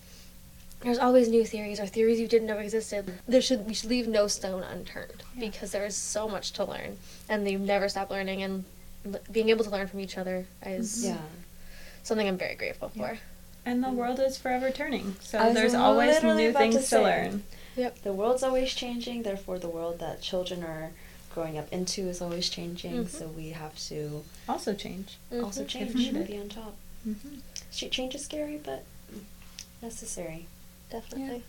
there's 0.83 0.99
always 0.99 1.29
new 1.29 1.45
theories 1.45 1.79
or 1.81 1.87
theories 1.87 2.21
you 2.21 2.29
didn't 2.29 2.47
know 2.47 2.59
existed. 2.59 3.13
There 3.27 3.43
should 3.43 3.67
we 3.67 3.75
should 3.75 3.91
leave 3.91 4.07
no 4.09 4.29
stone 4.29 4.63
unturned 4.63 5.23
because 5.39 5.73
there 5.73 5.85
is 5.85 5.97
so 5.97 6.29
much 6.29 6.53
to 6.53 6.65
learn 6.65 6.99
and 7.29 7.49
you 7.51 7.59
never 7.59 7.89
stop 7.89 8.11
learning 8.11 8.43
and 8.43 8.65
l- 9.05 9.21
being 9.33 9.49
able 9.51 9.65
to 9.65 9.71
learn 9.71 9.89
from 9.89 10.01
each 10.01 10.17
other 10.17 10.47
is 10.65 11.05
Yeah. 11.05 11.19
something 12.05 12.27
I'm 12.29 12.39
very 12.39 12.55
grateful 12.55 12.89
for. 12.91 13.19
And 13.71 13.85
the 13.85 13.91
world 13.91 14.19
is 14.21 14.37
forever 14.37 14.71
turning. 14.71 15.17
So 15.21 15.53
there's 15.53 15.75
always 15.75 16.23
new 16.23 16.53
things 16.53 16.89
to 16.91 16.97
to, 16.97 17.03
learn. 17.03 17.45
Yep. 17.77 18.03
The 18.03 18.13
world's 18.13 18.43
always 18.43 18.75
changing, 18.75 19.23
therefore 19.23 19.59
the 19.59 19.69
world 19.69 19.99
that 20.01 20.21
children 20.21 20.63
are 20.65 20.91
growing 21.35 21.57
up 21.57 21.73
into 21.73 22.09
is 22.09 22.21
always 22.21 22.49
changing, 22.49 23.05
Mhm. 23.05 23.09
so 23.09 23.29
we 23.29 23.51
have 23.51 23.79
to 23.89 24.25
Also 24.49 24.75
change. 24.75 25.17
also 25.33 25.63
Mhm. 25.63 25.69
change 25.69 25.95
needed. 25.95 26.17
and 26.17 26.27
be 26.27 26.39
on 26.39 26.49
top. 26.49 26.75
Mm-hmm. 27.09 27.37
Change 27.71 28.15
is 28.17 28.25
scary, 28.25 28.59
but 28.63 28.85
necessary. 29.81 30.47
Definitely. 30.91 31.43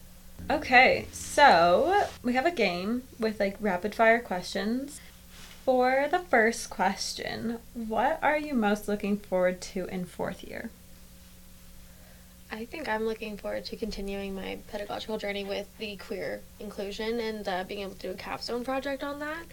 Okay, 0.49 1.07
so 1.11 2.05
we 2.23 2.33
have 2.33 2.45
a 2.45 2.51
game 2.51 3.03
with 3.19 3.39
like 3.39 3.57
rapid 3.59 3.93
fire 3.95 4.19
questions. 4.19 4.99
For 5.65 6.07
the 6.09 6.19
first 6.19 6.69
question, 6.69 7.59
what 7.73 8.17
are 8.23 8.37
you 8.37 8.53
most 8.53 8.87
looking 8.87 9.17
forward 9.17 9.61
to 9.61 9.85
in 9.87 10.05
fourth 10.05 10.43
year? 10.43 10.69
I 12.51 12.65
think 12.65 12.89
I'm 12.89 13.05
looking 13.05 13.37
forward 13.37 13.63
to 13.65 13.77
continuing 13.77 14.35
my 14.35 14.57
pedagogical 14.69 15.17
journey 15.17 15.43
with 15.45 15.67
the 15.77 15.95
queer 15.95 16.41
inclusion 16.59 17.19
and 17.19 17.47
uh, 17.47 17.63
being 17.63 17.81
able 17.81 17.93
to 17.93 17.99
do 17.99 18.11
a 18.11 18.13
capstone 18.15 18.63
project 18.65 19.03
on 19.03 19.19
that. 19.19 19.43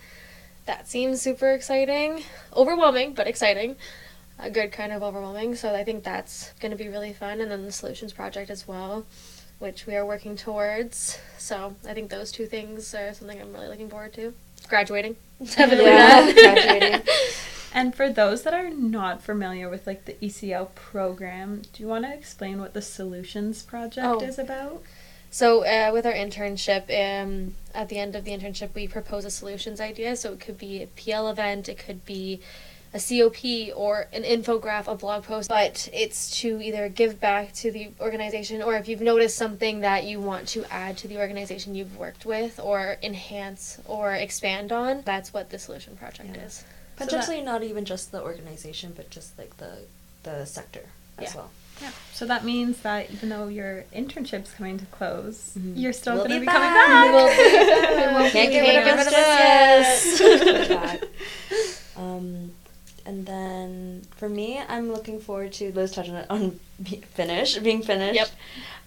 That 0.67 0.89
seems 0.89 1.23
super 1.23 1.53
exciting. 1.53 2.25
Overwhelming, 2.55 3.15
but 3.15 3.27
exciting. 3.29 3.77
A 4.39 4.51
good 4.51 4.73
kind 4.73 4.93
of 4.93 5.03
overwhelming. 5.03 5.55
So 5.55 5.75
I 5.75 5.85
think 5.85 6.03
that's 6.03 6.53
going 6.61 6.73
to 6.73 6.77
be 6.77 6.89
really 6.89 7.13
fun. 7.13 7.41
And 7.41 7.51
then 7.51 7.65
the 7.65 7.73
solutions 7.73 8.13
project 8.13 8.51
as 8.51 8.67
well, 8.67 9.07
which 9.61 9.87
we 9.87 9.95
are 9.95 10.05
working 10.05 10.37
towards. 10.37 11.19
So 11.39 11.77
I 11.89 11.95
think 11.95 12.11
those 12.11 12.33
two 12.33 12.47
things 12.47 12.95
are 12.95 13.15
something 13.15 13.41
I'm 13.41 13.53
really 13.53 13.69
looking 13.69 13.89
forward 13.89 14.13
to. 14.15 14.35
Graduating. 14.69 15.17
Definitely 15.43 15.85
Yeah, 15.87 16.27
that. 16.33 16.35
graduating. 16.35 17.03
And 17.79 17.95
for 17.95 18.11
those 18.11 18.43
that 18.43 18.55
are 18.55 18.71
not 18.71 19.23
familiar 19.23 19.69
with 19.69 19.87
like 19.87 20.05
the 20.05 20.15
ECL 20.15 20.75
program, 20.75 21.63
do 21.73 21.81
you 21.81 21.89
want 21.89 22.07
to 22.07 22.13
explain 22.13 22.61
what 22.61 22.75
the 22.75 22.83
Solutions 22.83 23.63
Project 23.63 24.05
Oh. 24.05 24.19
is 24.21 24.37
about? 24.37 24.83
So 25.31 25.65
uh, 25.65 25.93
with 25.93 26.05
our 26.05 26.13
internship, 26.13 26.91
um, 26.91 27.55
at 27.73 27.89
the 27.89 28.01
end 28.01 28.17
of 28.17 28.25
the 28.25 28.33
internship, 28.33 28.71
we 28.75 28.89
propose 28.89 29.25
a 29.25 29.31
solutions 29.31 29.81
idea. 29.81 30.17
So 30.17 30.33
it 30.33 30.41
could 30.41 30.59
be 30.59 30.83
a 30.83 30.89
PL 30.89 31.29
event, 31.29 31.69
it 31.69 31.79
could 31.79 32.05
be 32.05 32.41
a 32.93 32.99
COP 32.99 33.73
or 33.77 34.09
an 34.13 34.25
infograph, 34.25 34.89
a 34.89 34.97
blog 34.97 35.23
post. 35.23 35.49
But 35.49 35.89
it's 35.93 36.41
to 36.41 36.61
either 36.61 36.89
give 36.89 37.21
back 37.21 37.53
to 37.63 37.71
the 37.71 37.91
organization, 38.01 38.61
or 38.61 38.75
if 38.75 38.89
you've 38.89 39.03
noticed 39.03 39.37
something 39.37 39.83
that 39.83 40.03
you 40.03 40.19
want 40.19 40.49
to 40.49 40.65
add 40.73 40.97
to 40.99 41.07
the 41.07 41.19
organization 41.19 41.77
you've 41.77 41.97
worked 41.97 42.27
with, 42.27 42.59
or 42.59 42.97
enhance 43.05 43.79
or 43.87 44.15
expand 44.15 44.73
on. 44.73 45.03
That's 45.05 45.33
what 45.33 45.51
the 45.51 45.61
solution 45.61 45.97
project 45.97 46.31
Yeah. 46.35 46.43
is. 46.47 46.65
Potentially 46.99 47.41
not 47.41 47.63
even 47.63 47.85
just 47.85 48.13
the 48.13 48.23
organization, 48.23 48.93
but 48.97 49.11
just 49.11 49.37
like 49.39 49.57
the 49.59 49.79
the 50.25 50.45
sector 50.45 50.83
as 51.19 51.31
Yeah. 51.35 51.37
well. 51.41 51.51
Yeah. 51.81 51.91
So 52.13 52.27
that 52.27 52.45
means 52.45 52.81
that 52.81 53.09
even 53.13 53.29
though 53.29 53.47
your 53.47 53.85
internship's 53.95 54.51
coming 54.51 54.79
to 54.79 54.87
close, 54.87 55.53
Mhm. 55.57 55.75
you're 55.77 55.93
still 55.93 56.15
We'll 56.17 56.27
going 56.27 56.41
to 56.41 56.41
be 56.41 56.47
be 56.47 56.53
coming 56.53 56.69
back. 56.75 56.87
back. 56.89 57.07
We 57.07 57.13
will 57.13 57.29
be 57.29 57.37
back. 58.25 58.33
Can't 58.33 58.33
Can't 58.33 58.51
get 58.51 58.65
get 58.65 58.85
rid 58.85 58.97
rid 58.97 59.07
of 59.07 59.07
of 59.07 59.15
us 59.15 60.13
us 60.13 60.19
just 60.19 61.97
um, 61.97 62.53
and 63.07 63.27
then 63.27 64.03
for 64.17 64.29
me, 64.29 64.61
I'm 64.69 64.93
looking 64.93 65.21
forward 65.21 65.53
to 65.55 65.73
Liz 65.73 65.93
touching 65.93 66.15
it 66.15 66.27
on 66.31 66.59
be- 66.83 67.03
finish 67.15 67.57
being 67.59 67.83
finished. 67.83 68.17
Yep. 68.17 68.29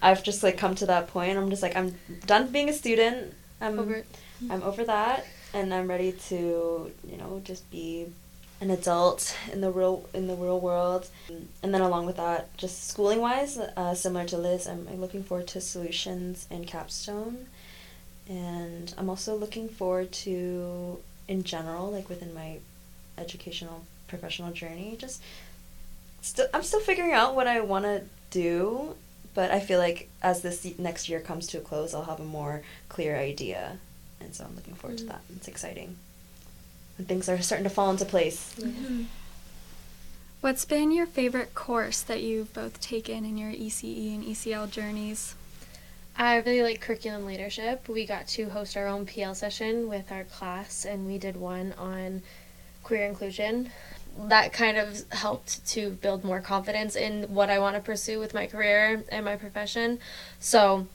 I've 0.02 0.22
just 0.22 0.42
like 0.42 0.58
come 0.58 0.74
to 0.76 0.86
that 0.86 1.08
point. 1.08 1.36
I'm 1.38 1.50
just 1.50 1.62
like 1.62 1.74
I'm 1.76 1.98
done 2.26 2.48
being 2.52 2.68
a 2.68 2.72
student. 2.72 3.34
I'm 3.60 3.78
Over. 3.78 4.04
I'm 4.50 4.62
over 4.64 4.84
that, 4.84 5.24
and 5.54 5.72
I'm 5.72 5.88
ready 5.88 6.12
to 6.28 6.90
you 7.08 7.16
know 7.16 7.40
just 7.44 7.70
be 7.70 8.06
an 8.60 8.70
adult 8.70 9.36
in 9.52 9.60
the 9.60 9.70
real 9.70 10.08
in 10.14 10.28
the 10.28 10.36
real 10.36 10.60
world. 10.60 11.08
And 11.62 11.74
then 11.74 11.80
along 11.80 12.06
with 12.06 12.16
that, 12.16 12.56
just 12.56 12.88
schooling 12.88 13.20
wise, 13.20 13.58
uh, 13.58 13.94
similar 13.94 14.24
to 14.26 14.38
Liz, 14.38 14.68
I'm, 14.68 14.86
I'm 14.90 15.00
looking 15.00 15.24
forward 15.24 15.48
to 15.48 15.60
solutions 15.60 16.46
and 16.50 16.66
capstone, 16.66 17.46
and 18.28 18.94
I'm 18.96 19.10
also 19.10 19.34
looking 19.34 19.68
forward 19.68 20.12
to 20.12 20.98
in 21.26 21.42
general, 21.42 21.90
like 21.90 22.08
within 22.08 22.32
my 22.34 22.58
educational 23.18 23.84
professional 24.06 24.52
journey, 24.52 24.96
just 24.98 25.22
still 26.20 26.46
I'm 26.54 26.62
still 26.62 26.80
figuring 26.80 27.12
out 27.12 27.34
what 27.34 27.46
I 27.46 27.60
want 27.60 27.84
to 27.84 28.02
do. 28.30 28.94
But 29.34 29.50
I 29.50 29.60
feel 29.60 29.78
like 29.78 30.10
as 30.22 30.42
this 30.42 30.78
next 30.78 31.08
year 31.08 31.18
comes 31.18 31.46
to 31.48 31.58
a 31.58 31.62
close, 31.62 31.94
I'll 31.94 32.04
have 32.04 32.20
a 32.20 32.24
more 32.24 32.62
clear 32.90 33.16
idea, 33.16 33.78
and 34.24 34.34
so 34.34 34.44
I'm 34.44 34.54
looking 34.56 34.74
forward 34.74 34.98
to 34.98 35.04
Mm. 35.04 35.08
that. 35.08 35.20
It's 35.36 35.48
exciting, 35.48 35.96
and 36.98 37.08
things 37.08 37.28
are 37.28 37.40
starting 37.42 37.64
to 37.64 37.70
fall 37.70 37.90
into 37.90 38.04
place. 38.04 38.54
Mm-hmm. 38.58 39.04
What's 40.40 40.64
been 40.64 40.90
your 40.90 41.06
favorite 41.06 41.54
course 41.54 42.02
that 42.02 42.20
you've 42.20 42.52
both 42.52 42.80
taken 42.80 43.24
in 43.24 43.38
your 43.38 43.52
ECE 43.52 44.14
and 44.14 44.24
ECL 44.24 44.66
journeys? 44.70 45.34
I 46.16 46.36
really 46.36 46.62
like 46.62 46.80
curriculum 46.80 47.24
leadership. 47.24 47.88
We 47.88 48.04
got 48.04 48.26
to 48.28 48.50
host 48.50 48.76
our 48.76 48.86
own 48.86 49.06
PL 49.06 49.34
session 49.34 49.88
with 49.88 50.10
our 50.10 50.24
class, 50.24 50.84
and 50.84 51.06
we 51.06 51.16
did 51.16 51.36
one 51.36 51.74
on 51.78 52.22
queer 52.82 53.06
inclusion. 53.06 53.70
That 54.18 54.52
kind 54.52 54.76
of 54.76 55.04
helped 55.10 55.64
to 55.68 55.90
build 55.90 56.22
more 56.24 56.40
confidence 56.40 56.96
in 56.96 57.32
what 57.34 57.48
I 57.48 57.58
want 57.60 57.76
to 57.76 57.80
pursue 57.80 58.18
with 58.18 58.34
my 58.34 58.46
career 58.46 59.04
and 59.10 59.24
my 59.24 59.36
profession. 59.36 60.00
So 60.38 60.86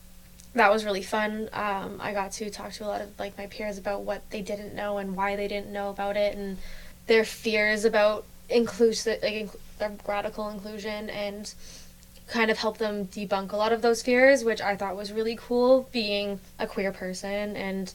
that 0.57 0.71
was 0.71 0.85
really 0.85 1.03
fun. 1.03 1.49
Um, 1.53 1.99
I 1.99 2.13
got 2.13 2.31
to 2.33 2.49
talk 2.49 2.71
to 2.73 2.85
a 2.85 2.87
lot 2.87 3.01
of 3.01 3.17
like 3.19 3.37
my 3.37 3.47
peers 3.47 3.77
about 3.77 4.01
what 4.01 4.29
they 4.29 4.41
didn't 4.41 4.75
know 4.75 4.97
and 4.97 5.15
why 5.15 5.35
they 5.35 5.47
didn't 5.47 5.71
know 5.71 5.89
about 5.89 6.17
it, 6.17 6.35
and 6.35 6.57
their 7.07 7.23
fears 7.23 7.85
about 7.85 8.25
inclusive, 8.49 9.21
like 9.21 9.49
inc- 9.79 10.07
radical 10.07 10.49
inclusion 10.49 11.09
and 11.09 11.53
kind 12.27 12.51
of 12.51 12.57
help 12.57 12.77
them 12.77 13.07
debunk 13.07 13.51
a 13.51 13.55
lot 13.57 13.71
of 13.71 13.81
those 13.81 14.01
fears, 14.01 14.43
which 14.43 14.61
I 14.61 14.75
thought 14.75 14.95
was 14.95 15.13
really 15.13 15.37
cool 15.39 15.87
being 15.91 16.39
a 16.59 16.67
queer 16.67 16.91
person 16.91 17.55
and 17.55 17.93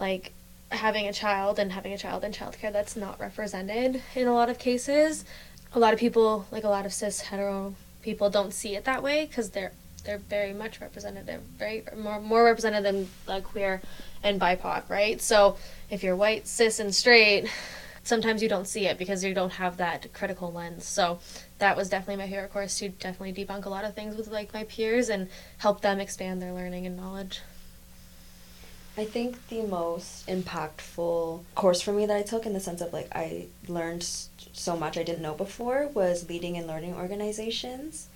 like 0.00 0.32
having 0.70 1.06
a 1.06 1.12
child 1.12 1.58
and 1.58 1.72
having 1.72 1.92
a 1.92 1.98
child 1.98 2.24
in 2.24 2.32
childcare 2.32 2.72
that's 2.72 2.96
not 2.96 3.20
represented 3.20 4.02
in 4.14 4.26
a 4.26 4.34
lot 4.34 4.48
of 4.48 4.58
cases. 4.58 5.24
A 5.72 5.78
lot 5.78 5.92
of 5.92 6.00
people, 6.00 6.46
like 6.50 6.64
a 6.64 6.68
lot 6.68 6.84
of 6.84 6.92
cis 6.92 7.20
hetero 7.20 7.74
people, 8.02 8.28
don't 8.28 8.52
see 8.52 8.74
it 8.74 8.84
that 8.84 9.02
way 9.02 9.26
because 9.26 9.50
they're 9.50 9.72
they're 10.00 10.18
very 10.18 10.52
much 10.52 10.80
represented. 10.80 11.26
They're 11.26 11.40
very 11.58 11.84
more 11.96 12.20
more 12.20 12.44
represented 12.44 12.84
than 12.84 13.08
like 13.26 13.44
queer 13.44 13.80
and 14.22 14.40
BIPOC, 14.40 14.88
right? 14.88 15.20
So 15.20 15.56
if 15.88 16.02
you're 16.02 16.16
white, 16.16 16.46
cis, 16.46 16.78
and 16.80 16.94
straight, 16.94 17.48
sometimes 18.02 18.42
you 18.42 18.48
don't 18.48 18.66
see 18.66 18.86
it 18.86 18.98
because 18.98 19.24
you 19.24 19.34
don't 19.34 19.52
have 19.52 19.76
that 19.78 20.12
critical 20.12 20.52
lens. 20.52 20.84
So 20.84 21.20
that 21.58 21.76
was 21.76 21.88
definitely 21.88 22.24
my 22.24 22.30
favorite 22.30 22.52
course 22.52 22.78
to 22.78 22.88
definitely 22.88 23.32
debunk 23.32 23.64
a 23.64 23.70
lot 23.70 23.84
of 23.84 23.94
things 23.94 24.16
with 24.16 24.28
like 24.28 24.52
my 24.52 24.64
peers 24.64 25.08
and 25.08 25.28
help 25.58 25.80
them 25.80 26.00
expand 26.00 26.40
their 26.40 26.52
learning 26.52 26.86
and 26.86 26.96
knowledge. 26.96 27.40
I 28.96 29.04
think 29.04 29.48
the 29.48 29.62
most 29.62 30.26
impactful 30.26 31.44
course 31.54 31.80
for 31.80 31.92
me 31.92 32.06
that 32.06 32.16
I 32.16 32.22
took 32.22 32.44
in 32.44 32.52
the 32.52 32.60
sense 32.60 32.80
of 32.80 32.92
like 32.92 33.08
I 33.12 33.46
learned 33.68 34.02
so 34.02 34.76
much 34.76 34.98
I 34.98 35.02
didn't 35.02 35.22
know 35.22 35.34
before 35.34 35.88
was 35.88 36.28
leading 36.28 36.56
and 36.56 36.66
learning 36.66 36.94
organizations. 36.94 38.08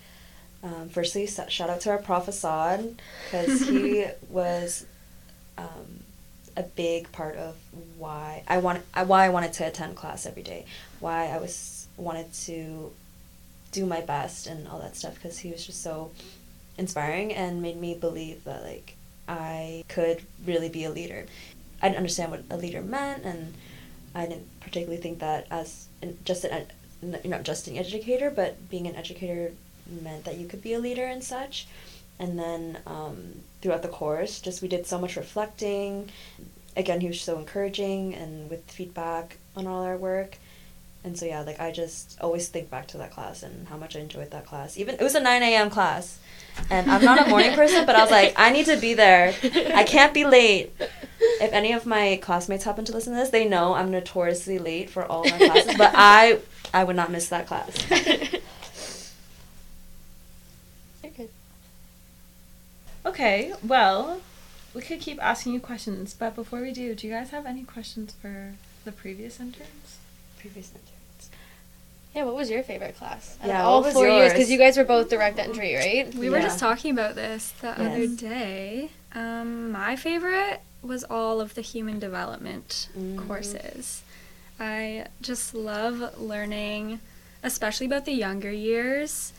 Um, 0.65 0.89
firstly, 0.89 1.27
shout 1.27 1.69
out 1.69 1.83
to 1.83 1.91
our 1.91 1.99
prof 1.99 2.27
Assad 2.27 2.97
because 3.27 3.61
he 3.61 4.07
was 4.31 4.87
um, 5.59 6.01
a 6.57 6.63
big 6.63 7.13
part 7.13 7.37
of 7.37 7.55
why 7.99 8.43
I 8.49 8.59
want 8.59 8.83
why 9.07 9.27
I 9.27 9.29
wanted 9.29 9.53
to 9.55 9.67
attend 9.67 9.95
class 9.95 10.25
every 10.25 10.43
day, 10.43 10.65
why 11.01 11.27
I 11.27 11.37
was 11.37 11.87
wanted 11.99 12.33
to 12.33 12.91
do 13.73 13.85
my 13.85 14.01
best 14.01 14.47
and 14.47 14.67
all 14.67 14.81
that 14.81 14.97
stuff 14.97 15.15
because 15.15 15.39
he 15.39 15.51
was 15.51 15.67
just 15.67 15.83
so 15.83 16.11
inspiring 16.79 17.33
and 17.35 17.61
made 17.61 17.77
me 17.77 17.95
believe 17.95 18.43
that 18.45 18.63
like 18.63 18.97
I 19.29 19.85
could 19.89 20.23
really 20.47 20.71
be 20.71 20.85
a 20.85 20.91
leader. 20.91 21.27
I 21.83 21.89
didn't 21.89 21.99
understand 21.99 22.31
what 22.31 22.45
a 22.49 22.57
leader 22.57 22.81
meant, 22.81 23.25
and 23.25 23.53
I 24.15 24.25
didn't 24.25 24.49
particularly 24.61 25.01
think 25.01 25.19
that 25.19 25.47
as 25.51 25.89
just 26.25 26.45
an 26.45 26.67
not 27.03 27.43
just 27.43 27.69
an 27.69 27.77
educator, 27.77 28.31
but 28.31 28.71
being 28.71 28.87
an 28.87 28.97
educator 28.97 29.53
meant 29.87 30.25
that 30.25 30.37
you 30.39 30.47
could 30.47 30.63
be 30.63 30.73
a 30.75 30.79
leader 30.79 31.05
and 31.05 31.23
such. 31.23 31.67
And 32.19 32.39
then 32.39 32.79
um, 32.87 33.43
throughout 33.61 33.83
the 33.83 33.89
course, 33.89 34.41
just 34.41 34.63
we 34.63 34.69
did 34.69 34.87
so 34.87 34.99
much 34.99 35.17
reflecting. 35.17 36.11
Again, 36.77 37.01
he 37.01 37.09
was 37.09 37.21
so 37.21 37.39
encouraging 37.39 38.15
and 38.15 38.49
with 38.51 38.71
feedback 38.71 39.39
on 39.57 39.67
all 39.67 39.83
our 39.85 39.97
work. 39.97 40.39
And 41.03 41.19
so 41.19 41.27
yeah, 41.27 41.43
like 41.43 41.61
I 41.61 41.71
just 41.71 42.19
always 42.21 42.49
think 42.49 42.71
back 42.71 42.87
to 42.89 42.99
that 42.99 43.11
class 43.11 43.43
and 43.43 43.69
how 43.69 43.77
much 43.77 43.95
I 43.95 44.01
enjoyed 44.01 44.31
that 44.31 44.47
class. 44.47 44.79
Even 44.79 44.95
it 44.95 45.03
was 45.03 45.15
a 45.15 45.21
nine 45.21 45.43
a.m. 45.43 45.69
class, 45.69 46.19
and 46.71 46.91
I'm 46.91 47.05
not 47.05 47.27
a 47.27 47.29
morning 47.29 47.53
person, 47.55 47.85
but 47.85 47.95
I 47.95 48.01
was 48.01 48.11
like, 48.11 48.33
I 48.39 48.51
need 48.51 48.65
to 48.67 48.79
be 48.79 48.95
there. 48.95 49.35
I 49.75 49.85
can't 49.85 50.15
be 50.15 50.25
late. 50.25 50.73
If 51.43 51.53
any 51.53 51.73
of 51.73 51.85
my 51.85 52.19
classmates 52.23 52.65
happen 52.65 52.87
to 52.87 52.93
listen 52.93 53.13
to 53.13 53.19
this, 53.19 53.29
they 53.29 53.47
know 53.47 53.75
I'm 53.75 53.91
notoriously 53.91 54.59
late 54.59 54.89
for 54.89 55.05
all 55.05 55.25
my 55.25 55.37
classes, 55.37 55.75
but 55.77 55.93
I 55.95 56.39
I 56.73 56.85
would 56.85 56.97
not 56.97 57.11
miss 57.11 57.29
that 57.29 57.47
class. 57.47 57.77
Okay. 61.05 61.29
Okay, 63.07 63.53
well, 63.63 64.21
we 64.73 64.81
could 64.83 65.01
keep 65.01 65.23
asking 65.23 65.53
you 65.53 65.61
questions, 65.61 66.15
but 66.19 66.35
before 66.35 66.61
we 66.61 66.73
do, 66.73 66.95
do 66.95 67.07
you 67.07 67.13
guys 67.13 67.31
have 67.31 67.47
any 67.47 67.63
questions 67.63 68.15
for 68.21 68.55
the 68.85 68.93
previous 68.93 69.39
interns? 69.41 69.99
Previous 70.39 70.69
interns. 70.71 71.31
Yeah, 72.15 72.25
what 72.25 72.35
was 72.35 72.49
your 72.51 72.63
favorite 72.63 72.97
class? 72.97 73.37
Out 73.43 73.49
Yeah, 73.49 73.65
all 73.65 73.81
what 73.81 73.87
was 73.89 73.95
four 73.95 74.09
years, 74.09 74.33
because 74.33 74.51
you 74.51 74.57
guys 74.59 74.77
were 74.77 74.85
both 74.85 75.11
direct 75.11 75.39
entry, 75.39 75.75
right? 75.75 76.15
We 76.15 76.31
were 76.31 76.37
Yeah. 76.39 76.45
just 76.45 76.59
talking 76.61 76.93
about 76.93 77.15
this 77.15 77.53
the 77.61 77.71
other 77.79 78.07
day. 78.07 78.91
Um, 79.15 79.71
my 79.73 79.97
favorite 79.97 80.61
was 80.83 81.05
all 81.05 81.41
of 81.41 81.55
the 81.55 81.61
human 81.61 81.99
development 81.99 82.89
Mhm. 82.97 83.27
courses. 83.27 84.03
I 84.61 85.07
just 85.21 85.55
love 85.55 86.19
learning, 86.21 87.01
especially 87.43 87.87
about 87.87 88.05
the 88.05 88.13
younger 88.13 88.51
years, 88.53 89.33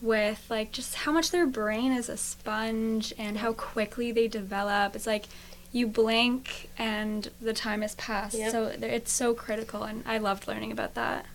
with 0.00 0.44
like 0.48 0.72
just 0.72 0.94
how 0.94 1.12
much 1.12 1.30
their 1.30 1.46
brain 1.46 1.92
is 1.92 2.08
a 2.08 2.16
sponge 2.16 3.12
and 3.18 3.38
how 3.38 3.52
quickly 3.52 4.12
they 4.12 4.28
develop. 4.28 4.94
It's 4.94 5.06
like 5.06 5.24
you 5.72 5.86
blink 5.86 6.70
and 6.78 7.30
the 7.40 7.52
time 7.52 7.82
has 7.82 7.94
passed. 7.96 8.36
Yep. 8.36 8.52
So 8.52 8.64
it's 8.80 9.12
so 9.12 9.34
critical, 9.34 9.82
and 9.82 10.02
I 10.06 10.18
loved 10.18 10.48
learning 10.48 10.72
about 10.72 10.94
that. 10.94 11.26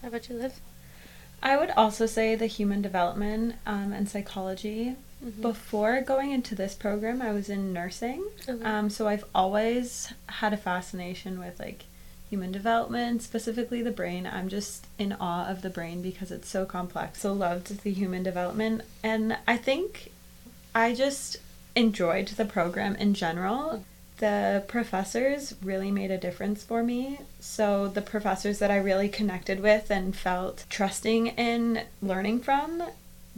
How 0.00 0.08
about 0.08 0.28
you, 0.28 0.36
Liv? 0.36 0.60
I 1.42 1.56
would 1.56 1.70
also 1.70 2.06
say 2.06 2.34
the 2.34 2.46
human 2.46 2.82
development 2.82 3.56
um, 3.66 3.92
and 3.92 4.08
psychology. 4.08 4.96
Mhm. 5.24 5.40
Before 5.40 6.00
going 6.00 6.32
into 6.32 6.54
this 6.54 6.74
program, 6.74 7.20
I 7.22 7.32
was 7.32 7.48
in 7.48 7.72
nursing. 7.72 8.24
Okay. 8.48 8.64
Um, 8.64 8.90
so 8.90 9.06
I've 9.06 9.24
always 9.34 10.12
had 10.26 10.52
a 10.52 10.56
fascination 10.56 11.38
with 11.38 11.58
like 11.60 11.84
human 12.32 12.50
development, 12.50 13.20
specifically 13.20 13.82
the 13.82 13.90
brain. 13.90 14.26
I'm 14.26 14.48
just 14.48 14.86
in 14.98 15.12
awe 15.20 15.46
of 15.50 15.60
the 15.60 15.68
brain 15.68 16.00
because 16.00 16.30
it's 16.30 16.48
so 16.48 16.64
complex. 16.64 17.20
So 17.20 17.34
loved 17.34 17.82
the 17.82 17.92
human 17.92 18.22
development. 18.22 18.80
And 19.02 19.36
I 19.46 19.58
think 19.58 20.10
I 20.74 20.94
just 20.94 21.36
enjoyed 21.76 22.28
the 22.28 22.46
program 22.46 22.96
in 22.96 23.12
general. 23.12 23.84
the 24.18 24.62
professors 24.68 25.54
really 25.62 25.90
made 25.90 26.10
a 26.12 26.16
difference 26.16 26.62
for 26.62 26.82
me. 26.84 27.18
So, 27.40 27.88
the 27.88 28.00
professors 28.02 28.60
that 28.60 28.70
I 28.70 28.76
really 28.76 29.08
connected 29.08 29.58
with 29.60 29.90
and 29.90 30.14
felt 30.14 30.64
trusting 30.70 31.26
in 31.26 31.82
learning 32.00 32.38
from 32.40 32.84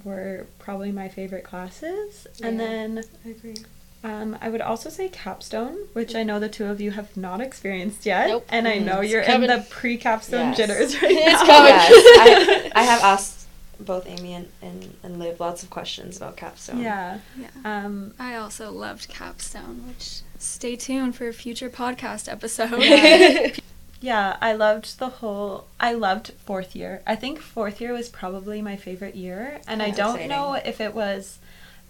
were 0.05 0.47
probably 0.59 0.93
my 0.93 1.09
favorite 1.09 1.43
classes. 1.43 2.27
And 2.43 2.61
then 2.61 3.03
I 3.25 3.31
agree. 3.31 3.57
Um, 4.05 4.39
I 4.41 4.49
would 4.51 4.61
also 4.61 4.89
say 4.91 5.09
capstone, 5.09 5.77
which 5.95 6.15
I 6.15 6.23
know 6.23 6.39
the 6.39 6.49
two 6.49 6.67
of 6.67 6.81
you 6.81 6.93
have 6.93 7.17
not 7.17 7.41
experienced 7.41 8.05
yet. 8.07 8.29
Nope. 8.29 8.47
And 8.51 8.69
I 8.69 8.79
Mhm. 8.79 8.85
know 8.85 9.01
It's 9.01 9.11
you're 9.11 9.25
coming. 9.25 9.51
in 9.51 9.59
the 9.59 9.65
pre 9.69 9.97
capstone 9.97 10.49
Yes. 10.49 10.57
jitters 10.59 10.95
right 11.03 11.11
It's 11.11 11.33
now. 11.43 11.47
coming. 11.47 11.73
Yes, 11.75 12.73
I, 12.77 12.81
I 12.81 12.83
have 12.85 13.03
asked 13.03 13.47
both 13.81 14.07
Amy 14.07 14.35
and, 14.35 14.49
and, 14.63 14.95
and 15.03 15.19
Liv 15.19 15.41
lots 15.41 15.63
of 15.65 15.71
questions 15.71 16.17
about 16.19 16.37
capstone. 16.37 16.81
Yeah. 16.81 17.19
Yeah. 17.37 17.49
Um, 17.65 18.15
I 18.21 18.37
also 18.37 18.71
loved 18.71 19.09
Capstone, 19.09 19.89
which 19.89 20.21
stay 20.39 20.77
tuned 20.77 21.17
for 21.17 21.27
a 21.27 21.33
future 21.33 21.69
podcast 21.69 22.31
episode. 22.31 22.83
Yeah. 22.83 23.51
yeah, 24.01 24.37
I 24.41 24.53
loved 24.53 24.99
the 25.01 25.09
whole. 25.09 25.67
I 25.81 25.95
loved 25.95 26.33
fourth 26.47 26.77
year. 26.77 27.03
I 27.07 27.17
think 27.17 27.41
fourth 27.41 27.81
year 27.81 27.93
was 27.93 28.09
probably 28.09 28.63
my 28.63 28.77
favorite 28.77 29.17
year, 29.17 29.61
and 29.67 29.83
I 29.83 29.91
don't 29.91 30.11
exciting. 30.17 30.29
know 30.29 30.55
if 30.55 30.81
it 30.81 30.95
was 30.95 31.39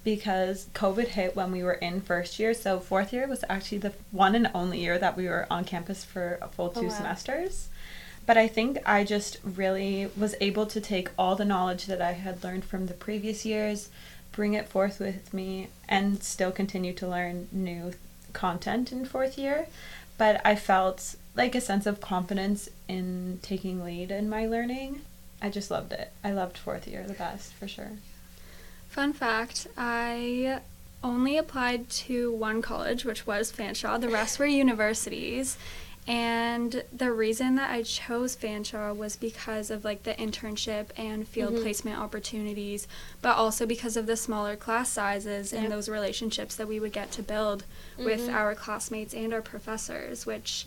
because 0.05 0.69
COVID 0.75 1.09
hit 1.09 1.35
when 1.35 1.51
we 1.51 1.63
were 1.63 1.73
in 1.73 2.01
first 2.01 2.39
year. 2.39 2.55
So 2.55 2.79
fourth 2.79 3.13
year 3.13 3.27
was 3.27 3.45
actually 3.49 3.79
the 3.79 3.93
one 4.13 4.35
and 4.35 4.51
only 4.55 4.81
year 4.81 4.99
that 4.99 5.17
we 5.17 5.27
were 5.27 5.47
on 5.51 5.65
campus 5.65 6.05
for 6.05 6.39
a 6.43 6.49
full 6.49 6.73
Oh, 6.77 6.81
two 6.81 6.87
wow. 6.89 6.93
semesters. 6.93 7.69
But 8.27 8.39
I 8.39 8.47
think 8.49 8.79
I 8.87 9.05
just 9.05 9.39
really 9.43 10.11
was 10.17 10.35
able 10.41 10.67
to 10.67 10.81
take 10.81 11.11
all 11.19 11.37
the 11.37 11.45
knowledge 11.45 11.87
that 11.87 12.01
I 12.01 12.13
had 12.13 12.43
learned 12.45 12.65
from 12.65 12.87
the 12.87 12.95
previous 12.95 13.45
years, 13.45 13.91
bring 14.33 14.55
it 14.55 14.69
forth 14.69 14.99
with 14.99 15.35
me, 15.35 15.69
and 15.89 16.23
still 16.23 16.51
continue 16.51 16.93
to 16.95 17.09
learn 17.09 17.49
new 17.53 17.93
content 18.33 18.93
in 18.93 19.05
fourth 19.05 19.37
year. 19.37 19.67
But 20.17 20.41
I 20.45 20.55
felt 20.55 21.17
like 21.35 21.55
a 21.55 21.61
sense 21.61 21.87
of 21.87 22.01
confidence 22.01 22.69
in 22.89 23.41
taking 23.43 23.85
lead 23.85 24.11
in 24.11 24.29
my 24.29 24.47
learning. 24.47 25.01
I 25.43 25.51
just 25.51 25.71
loved 25.71 25.93
it. 25.93 26.11
I 26.23 26.33
loved 26.33 26.57
fourth 26.57 26.87
year 26.89 27.05
the 27.07 27.13
best 27.15 27.53
for 27.53 27.69
sure. 27.69 27.91
Fun 28.95 29.13
fact 29.13 29.67
I 29.77 30.61
only 31.03 31.37
applied 31.37 31.91
to 31.91 32.31
one 32.33 32.63
college, 32.63 33.05
which 33.05 33.27
was 33.27 33.51
Fanshawe. 33.51 34.01
The 34.01 34.09
rest 34.09 34.39
were 34.39 34.47
universities. 34.47 35.59
And 36.07 36.85
the 36.97 37.11
reason 37.11 37.57
that 37.57 37.73
I 37.73 37.83
chose 37.83 38.37
Fanshawe 38.37 38.95
was 38.97 39.17
because 39.17 39.69
of 39.73 39.85
like 39.85 40.05
the 40.05 40.15
internship 40.15 40.91
and 40.97 41.27
field 41.27 41.55
Mhm. 41.55 41.63
placement 41.63 41.99
opportunities, 41.99 42.87
but 43.21 43.37
also 43.37 43.67
because 43.67 43.97
of 43.97 44.07
the 44.07 44.17
smaller 44.17 44.55
class 44.55 44.91
sizes 44.93 45.53
and 45.53 45.73
those 45.73 45.89
relationships 45.89 46.55
that 46.55 46.69
we 46.69 46.79
would 46.79 46.93
get 46.93 47.11
to 47.13 47.23
build 47.25 47.65
with 47.99 48.29
Mhm. 48.29 48.33
our 48.35 48.55
classmates 48.55 49.13
and 49.13 49.35
our 49.35 49.43
professors, 49.43 50.25
which 50.25 50.67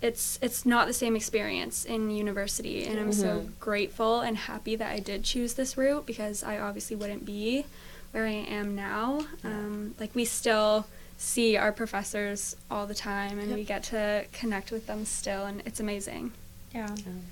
it's 0.00 0.38
it's 0.40 0.64
not 0.64 0.86
the 0.86 0.92
same 0.92 1.16
experience 1.16 1.84
in 1.84 2.10
university 2.10 2.84
and 2.84 3.00
I'm 3.00 3.12
so 3.12 3.40
Mhm. 3.40 3.58
grateful 3.58 4.20
and 4.20 4.36
happy 4.36 4.76
that 4.76 4.90
I 4.92 5.00
did 5.00 5.24
choose 5.24 5.54
this 5.54 5.76
route 5.76 6.06
because 6.06 6.42
I 6.44 6.58
obviously 6.58 6.94
wouldn't 6.96 7.24
be 7.24 7.66
where 8.12 8.24
I 8.26 8.30
am 8.30 8.74
now. 8.76 9.26
Um, 9.44 9.94
like 9.98 10.14
we 10.14 10.24
still 10.24 10.86
see 11.16 11.56
our 11.56 11.72
professors 11.72 12.54
all 12.70 12.86
the 12.86 12.94
time 12.94 13.38
and 13.40 13.48
Yep. 13.48 13.56
we 13.58 13.64
get 13.64 13.82
to 13.84 14.24
connect 14.32 14.70
with 14.70 14.86
them 14.86 15.04
still 15.04 15.46
and 15.46 15.62
it's 15.66 15.80
amazing. 15.80 16.32
Yeah. 16.72 16.86
Um, 16.90 17.22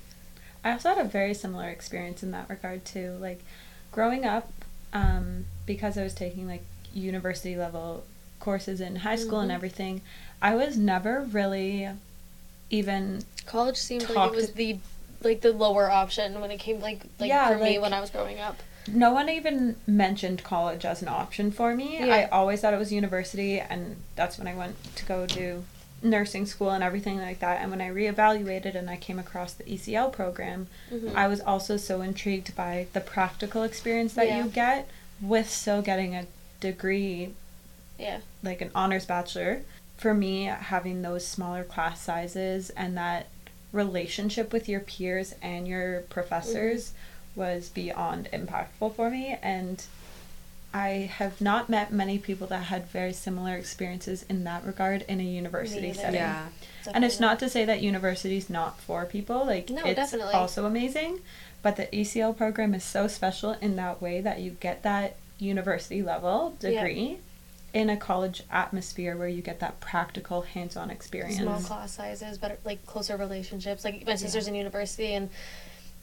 I 0.63 0.73
also 0.73 0.89
had 0.89 0.97
a 0.97 1.05
very 1.07 1.33
similar 1.33 1.69
experience 1.69 2.21
in 2.21 2.31
that 2.31 2.49
regard 2.49 2.83
too. 2.83 3.15
Like 3.21 3.39
growing 3.93 4.25
up, 4.25 4.51
um, 4.91 5.45
because 5.65 5.97
I 5.97 6.03
was 6.03 6.13
taking 6.13 6.47
like 6.47 6.63
university 6.93 7.55
level 7.55 8.03
courses 8.41 8.81
in 8.81 8.97
high 8.97 9.15
school 9.15 9.39
and 9.39 9.51
Mhm. 9.51 9.55
everything, 9.55 10.01
I 10.41 10.53
was 10.55 10.75
never 10.77 11.21
really 11.21 11.89
even 12.69 13.23
College 13.45 13.77
seemed 13.77 14.09
like 14.09 14.31
it 14.31 14.35
was 14.35 14.51
the 14.53 14.77
like 15.23 15.41
the 15.41 15.51
lower 15.53 15.89
option 15.89 16.39
when 16.41 16.51
it 16.51 16.57
came 16.59 16.79
like 16.79 17.01
like 17.19 17.29
Yeah, 17.29 17.49
for 17.57 17.63
me 17.63 17.79
when 17.79 17.93
I 17.93 17.99
was 18.01 18.09
growing 18.09 18.39
up. 18.39 18.57
no 18.87 19.11
one 19.11 19.29
even 19.29 19.75
mentioned 19.87 20.43
college 20.43 20.85
as 20.85 21.01
an 21.01 21.07
option 21.07 21.51
for 21.51 21.75
me. 21.75 22.09
I 22.11 22.25
always 22.25 22.61
thought 22.61 22.73
it 22.73 22.77
was 22.79 22.91
university, 22.93 23.59
and 23.59 23.95
that's 24.15 24.37
when 24.37 24.47
I 24.47 24.53
went 24.55 24.75
to 24.95 25.05
go 25.05 25.25
do 25.25 25.63
nursing 26.03 26.45
school 26.45 26.69
and 26.69 26.83
everything 26.83 27.17
like 27.17 27.39
that. 27.39 27.59
And 27.61 27.71
when 27.71 27.81
I 27.81 27.89
reevaluated 27.89 28.75
and 28.75 28.87
I 28.89 28.97
came 28.97 29.17
across 29.17 29.53
the 29.53 29.63
ECL 29.63 30.09
program, 30.11 30.67
Mhm. 30.91 31.15
I 31.15 31.27
was 31.27 31.41
also 31.41 31.75
so 31.75 32.01
intrigued 32.01 32.55
by 32.55 32.85
the 32.93 33.01
practical 33.01 33.63
experience 33.63 34.13
that 34.13 34.27
Yeah. 34.27 34.43
you 34.43 34.49
get 34.49 34.87
with 35.19 35.49
still 35.49 35.81
getting 35.81 36.15
a 36.15 36.27
degree, 36.59 37.33
Yeah. 37.97 38.19
like 38.43 38.61
an 38.61 38.69
honors 38.75 39.05
bachelor. 39.05 39.61
For 39.97 40.13
me, 40.13 40.43
having 40.45 41.01
those 41.01 41.25
smaller 41.25 41.63
class 41.63 42.01
sizes 42.01 42.69
and 42.71 42.95
that 42.97 43.27
relationship 43.71 44.53
with 44.53 44.69
your 44.69 44.79
peers 44.79 45.33
and 45.41 45.67
your 45.67 46.01
professors 46.01 46.93
was 47.35 47.69
beyond 47.69 48.29
impactful 48.31 48.95
for 48.95 49.09
me. 49.09 49.37
And 49.41 49.83
I 50.73 51.09
have 51.17 51.41
not 51.41 51.69
met 51.69 51.91
many 51.91 52.17
people 52.19 52.45
that 52.47 52.63
had 52.65 52.87
very 52.89 53.13
similar 53.13 53.55
experiences 53.55 54.23
in 54.29 54.43
that 54.43 54.65
regard 54.65 55.03
in 55.07 55.19
a 55.19 55.23
university 55.23 55.93
setting. 55.93 56.15
yeah. 56.15 56.47
And 56.93 57.03
it's 57.03 57.19
not 57.19 57.39
to 57.39 57.49
say 57.49 57.65
that 57.65 57.81
university's 57.81 58.49
not 58.49 58.79
for 58.79 59.05
people. 59.05 59.45
Like 59.45 59.69
No, 59.69 59.83
it's 59.85 59.95
definitely. 59.95 60.33
also 60.33 60.65
amazing, 60.65 61.19
but 61.61 61.75
the 61.75 61.87
ECL 61.87 62.37
program 62.37 62.73
is 62.73 62.83
so 62.83 63.07
special 63.07 63.51
in 63.53 63.75
that 63.77 64.01
way 64.01 64.21
that 64.21 64.39
you 64.41 64.51
get 64.51 64.83
that 64.83 65.15
university 65.39 66.01
level 66.01 66.55
Yeah. 66.61 66.83
Degree 67.71 67.81
in 67.81 67.89
a 67.89 67.97
college 67.97 68.43
atmosphere 68.51 69.15
where 69.17 69.27
you 69.27 69.41
get 69.41 69.59
that 69.59 69.79
practical 69.79 70.41
hands-on 70.41 70.89
experience. 70.89 71.37
small 71.37 71.59
class 71.61 71.93
sizes, 71.93 72.37
better 72.37 72.57
like 72.65 72.85
closer 72.85 73.17
relationships. 73.17 73.83
Like 73.83 74.05
my 74.05 74.15
sister's 74.15 74.47
in 74.47 74.55
university 74.55 75.13
and 75.13 75.29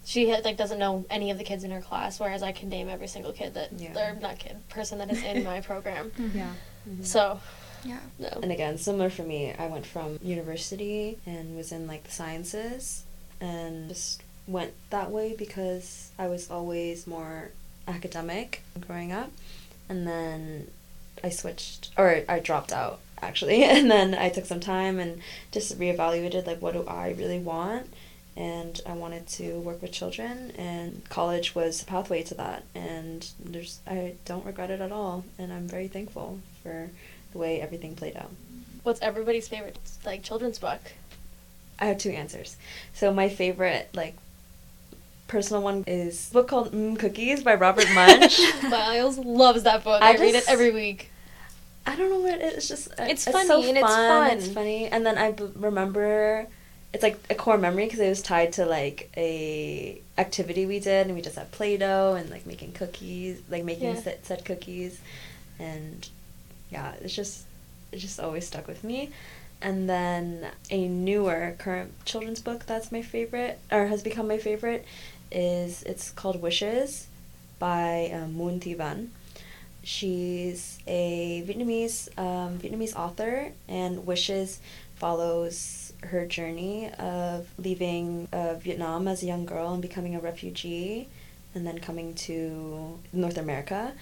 she 0.04 0.26
like 0.44 0.56
doesn't 0.56 0.78
know 0.78 1.04
any 1.08 1.30
of 1.30 1.38
the 1.38 1.44
kids 1.44 1.64
in 1.64 1.70
her 1.70 1.80
class, 1.80 2.20
whereas 2.20 2.42
I 2.42 2.52
can 2.52 2.68
name 2.68 2.88
every 2.88 3.06
single 3.08 3.32
kid 3.32 3.54
that 3.54 3.72
Yeah. 3.72 4.10
or 4.12 4.14
not 4.20 4.38
kid 4.38 4.56
person 4.68 4.98
that 4.98 5.10
is 5.10 5.22
in 5.22 5.44
my 5.44 5.60
program. 5.70 6.12
Yeah. 6.18 6.26
Mm-hmm. 6.26 6.90
Mm-hmm. 6.90 7.02
So 7.04 7.40
Yeah. 7.84 8.00
no. 8.18 8.28
And 8.42 8.52
again, 8.52 8.76
similar 8.78 9.08
for 9.10 9.22
me, 9.22 9.54
I 9.58 9.66
went 9.66 9.86
from 9.86 10.18
university 10.22 11.18
and 11.26 11.56
was 11.56 11.72
in 11.72 11.86
like 11.86 12.04
the 12.04 12.10
sciences 12.10 13.04
and 13.40 13.88
just 13.88 14.22
went 14.46 14.74
that 14.90 15.10
way 15.10 15.34
because 15.36 16.10
I 16.18 16.26
was 16.28 16.50
always 16.50 17.06
more 17.06 17.50
academic 17.88 18.62
growing 18.86 19.10
up. 19.12 19.30
And 19.88 20.06
then 20.06 20.68
I 21.24 21.30
switched, 21.30 21.90
or 21.96 22.22
I 22.28 22.38
dropped 22.38 22.72
out 22.72 23.00
actually. 23.24 23.64
And 23.74 23.90
then 23.90 24.14
I 24.14 24.28
took 24.28 24.46
some 24.46 24.60
time 24.60 24.98
and 24.98 25.20
just 25.50 25.78
reevaluated 25.78 26.46
like, 26.46 26.60
what 26.60 26.74
do 26.74 26.84
I 26.86 27.10
really 27.12 27.38
want? 27.38 27.92
And 28.36 28.80
I 28.84 28.92
wanted 28.92 29.28
to 29.38 29.60
work 29.60 29.80
with 29.80 29.92
children, 29.92 30.52
and 30.58 31.08
college 31.08 31.54
was 31.54 31.82
a 31.82 31.84
pathway 31.84 32.24
to 32.24 32.34
that. 32.34 32.64
And 32.74 33.30
there's, 33.38 33.78
I 33.86 34.14
don't 34.24 34.44
regret 34.44 34.70
it 34.70 34.80
at 34.80 34.90
all. 34.90 35.24
And 35.38 35.52
I'm 35.52 35.68
very 35.68 35.86
thankful 35.86 36.40
for 36.62 36.90
the 37.32 37.38
way 37.38 37.60
everything 37.60 37.94
played 37.94 38.16
out. 38.16 38.32
What's 38.82 39.00
everybody's 39.00 39.46
favorite 39.46 39.78
like 40.04 40.24
children's 40.24 40.58
book? 40.58 40.80
I 41.78 41.86
have 41.86 41.98
two 41.98 42.10
answers. 42.10 42.56
So 42.92 43.12
my 43.12 43.28
favorite, 43.28 43.88
like, 43.94 44.16
personal 45.28 45.62
one 45.62 45.84
is 45.86 46.30
a 46.30 46.34
book 46.34 46.48
called 46.48 46.72
mm, 46.72 46.98
Cookies 46.98 47.42
by 47.42 47.54
Robert 47.54 47.88
Munsch. 47.94 48.40
Miles 48.64 49.16
loves 49.18 49.62
that 49.62 49.84
book. 49.84 50.02
I 50.02 50.14
I, 50.14 50.16
read 50.16 50.34
it 50.34 50.44
every 50.48 50.72
week. 50.72 51.10
I 51.86 51.96
don't 51.96 52.10
know 52.10 52.20
what 52.20 52.34
it 52.40 52.54
is. 52.56 52.68
Just 52.68 52.88
uh, 52.98 53.04
It's 53.08 53.24
so 53.24 53.32
funny 53.32 53.68
and 53.68 53.78
it's 53.78 53.86
fun. 53.86 54.30
It's 54.30 54.48
funny, 54.48 54.86
and 54.86 55.04
then 55.04 55.18
I 55.18 55.32
b- 55.32 55.50
remember 55.56 56.46
it's 56.92 57.02
like 57.02 57.18
a 57.28 57.34
core 57.34 57.58
memory 57.58 57.84
because 57.84 58.00
it 58.00 58.08
was 58.08 58.22
tied 58.22 58.52
to 58.54 58.64
like 58.64 59.10
a 59.16 60.00
activity 60.16 60.64
we 60.66 60.78
did, 60.80 61.06
and 61.06 61.14
we 61.14 61.20
just 61.22 61.36
had 61.36 61.50
Play-Doh 61.52 62.14
and 62.14 62.30
like 62.30 62.46
making 62.46 62.72
cookies, 62.72 63.40
like 63.50 63.64
making 63.64 63.94
Yeah. 63.94 64.00
set, 64.00 64.24
set 64.24 64.44
cookies, 64.44 65.00
and 65.58 66.08
yeah, 66.70 66.94
it's 67.02 67.14
just 67.14 67.42
it 67.92 67.98
just 67.98 68.18
always 68.18 68.46
stuck 68.46 68.66
with 68.66 68.82
me. 68.84 69.10
And 69.60 69.88
then 69.88 70.48
a 70.70 70.88
newer 70.88 71.54
current 71.58 71.92
children's 72.04 72.40
book 72.40 72.66
that's 72.66 72.92
my 72.92 73.02
favorite 73.02 73.58
or 73.72 73.86
has 73.86 74.02
become 74.02 74.28
my 74.28 74.36
favorite 74.38 74.84
is 75.32 75.82
it's 75.84 76.10
called 76.10 76.40
Wishes 76.42 77.06
by 77.58 78.10
um, 78.12 78.34
Muon 78.34 78.60
Thi 78.60 78.74
Van. 78.74 79.10
She's 79.84 80.78
a 80.86 81.44
Vietnamese 81.46 82.08
um, 82.18 82.58
Vietnamese 82.58 82.96
author, 82.96 83.52
and 83.68 84.06
Wishes 84.06 84.60
follows 84.96 85.92
her 86.04 86.26
journey 86.26 86.90
of 86.94 87.48
leaving 87.58 88.28
uh, 88.32 88.54
Vietnam 88.54 89.08
as 89.08 89.22
a 89.22 89.26
young 89.26 89.44
girl 89.46 89.72
and 89.72 89.82
becoming 89.82 90.14
a 90.14 90.20
refugee, 90.20 91.08
and 91.54 91.66
then 91.66 91.78
coming 91.78 92.14
to 92.14 92.98
North 93.12 93.36
America. 93.36 93.92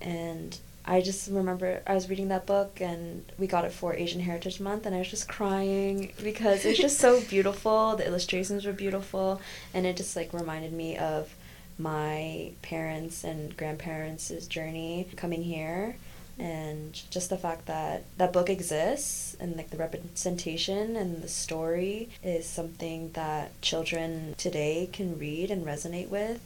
And 0.00 0.58
I 0.86 1.00
just 1.00 1.30
remember 1.30 1.80
I 1.86 1.94
was 1.94 2.10
reading 2.10 2.28
that 2.28 2.44
book, 2.44 2.80
and 2.80 3.24
we 3.38 3.46
got 3.46 3.64
it 3.64 3.72
for 3.72 3.94
Asian 3.94 4.20
Heritage 4.20 4.60
Month, 4.60 4.84
and 4.84 4.94
I 4.94 4.98
was 4.98 5.08
just 5.08 5.28
crying 5.28 6.12
because 6.22 6.64
it's 6.64 6.78
just 6.78 6.98
so 6.98 7.20
beautiful. 7.30 7.96
The 7.96 8.06
illustrations 8.06 8.66
were 8.66 8.72
beautiful, 8.72 9.40
and 9.72 9.86
it 9.86 9.96
just 9.96 10.14
like 10.16 10.32
reminded 10.34 10.72
me 10.72 10.98
of 10.98 11.34
my 11.78 12.52
parents 12.62 13.24
and 13.24 13.56
grandparents' 13.56 14.30
journey 14.46 15.08
coming 15.16 15.42
here. 15.42 15.96
And 16.38 17.00
just 17.10 17.30
the 17.30 17.36
fact 17.36 17.66
that 17.66 18.04
that 18.18 18.32
book 18.32 18.50
exists 18.50 19.36
and 19.38 19.56
like 19.56 19.70
the 19.70 19.76
representation 19.76 20.96
and 20.96 21.22
the 21.22 21.28
story 21.28 22.08
is 22.24 22.44
something 22.46 23.10
that 23.12 23.60
children 23.62 24.34
today 24.36 24.88
can 24.92 25.16
read 25.18 25.50
and 25.52 25.64
resonate 25.64 26.08
with. 26.08 26.40